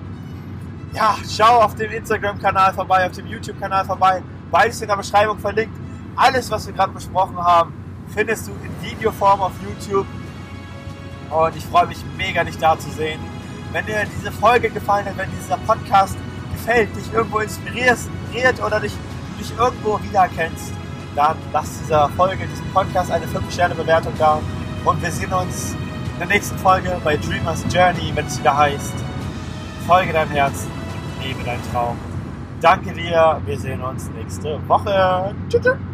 ja, 0.93 1.17
schau 1.29 1.63
auf 1.63 1.75
dem 1.75 1.91
Instagram-Kanal 1.91 2.75
vorbei, 2.75 3.07
auf 3.07 3.13
dem 3.13 3.27
YouTube-Kanal 3.27 3.85
vorbei. 3.85 4.23
Beides 4.51 4.81
in 4.83 4.89
der 4.89 4.97
Beschreibung 4.97 5.39
verlinkt. 5.39 5.75
Alles, 6.15 6.51
was 6.51 6.67
wir 6.67 6.75
gerade 6.75 6.93
besprochen 6.93 7.39
haben, 7.39 7.73
findest 8.09 8.47
du 8.47 8.53
in 8.53 8.91
Videoform 8.91 9.41
auf 9.41 9.53
YouTube. 9.63 10.07
Und 11.33 11.57
ich 11.57 11.65
freue 11.65 11.87
mich 11.87 11.99
mega, 12.17 12.45
dich 12.45 12.59
da 12.59 12.79
zu 12.79 12.91
sehen. 12.91 13.21
Wenn 13.73 13.87
dir 13.87 14.05
diese 14.19 14.31
Folge 14.31 14.69
gefallen 14.71 15.07
hat, 15.07 15.17
wenn 15.17 15.31
dieser 15.41 15.57
Podcast 15.59 16.17
gefällt, 16.53 16.95
dich 16.95 17.13
irgendwo 17.13 17.39
inspiriert 17.39 17.99
oder 18.65 18.81
dich, 18.81 18.93
dich 19.41 19.53
irgendwo 19.57 20.03
wiedererkennst, 20.03 20.73
dann 21.15 21.37
lass 21.53 21.79
dieser 21.79 22.09
Folge, 22.11 22.47
diesem 22.47 22.71
Podcast 22.73 23.11
eine 23.11 23.27
5-Sterne-Bewertung 23.27 24.13
da. 24.19 24.41
Und 24.85 25.03
wir 25.03 25.11
sehen 25.11 25.33
uns 25.33 25.75
in 26.13 26.19
der 26.19 26.29
nächsten 26.29 26.59
Folge 26.59 27.01
bei 27.03 27.17
Dreamers 27.17 27.65
Journey, 27.73 28.13
wenn 28.15 28.27
es 28.27 28.39
wieder 28.39 28.57
heißt 28.57 28.95
folge 29.87 30.13
deinem 30.13 30.31
Herzen, 30.31 30.71
lebe 31.23 31.43
deinen 31.45 31.63
Traum. 31.73 31.99
Danke 32.61 32.93
dir, 32.93 33.41
wir 33.45 33.59
sehen 33.59 33.83
uns 33.83 34.09
nächste 34.11 34.59
Woche. 34.69 35.35
Tschüss. 35.49 35.92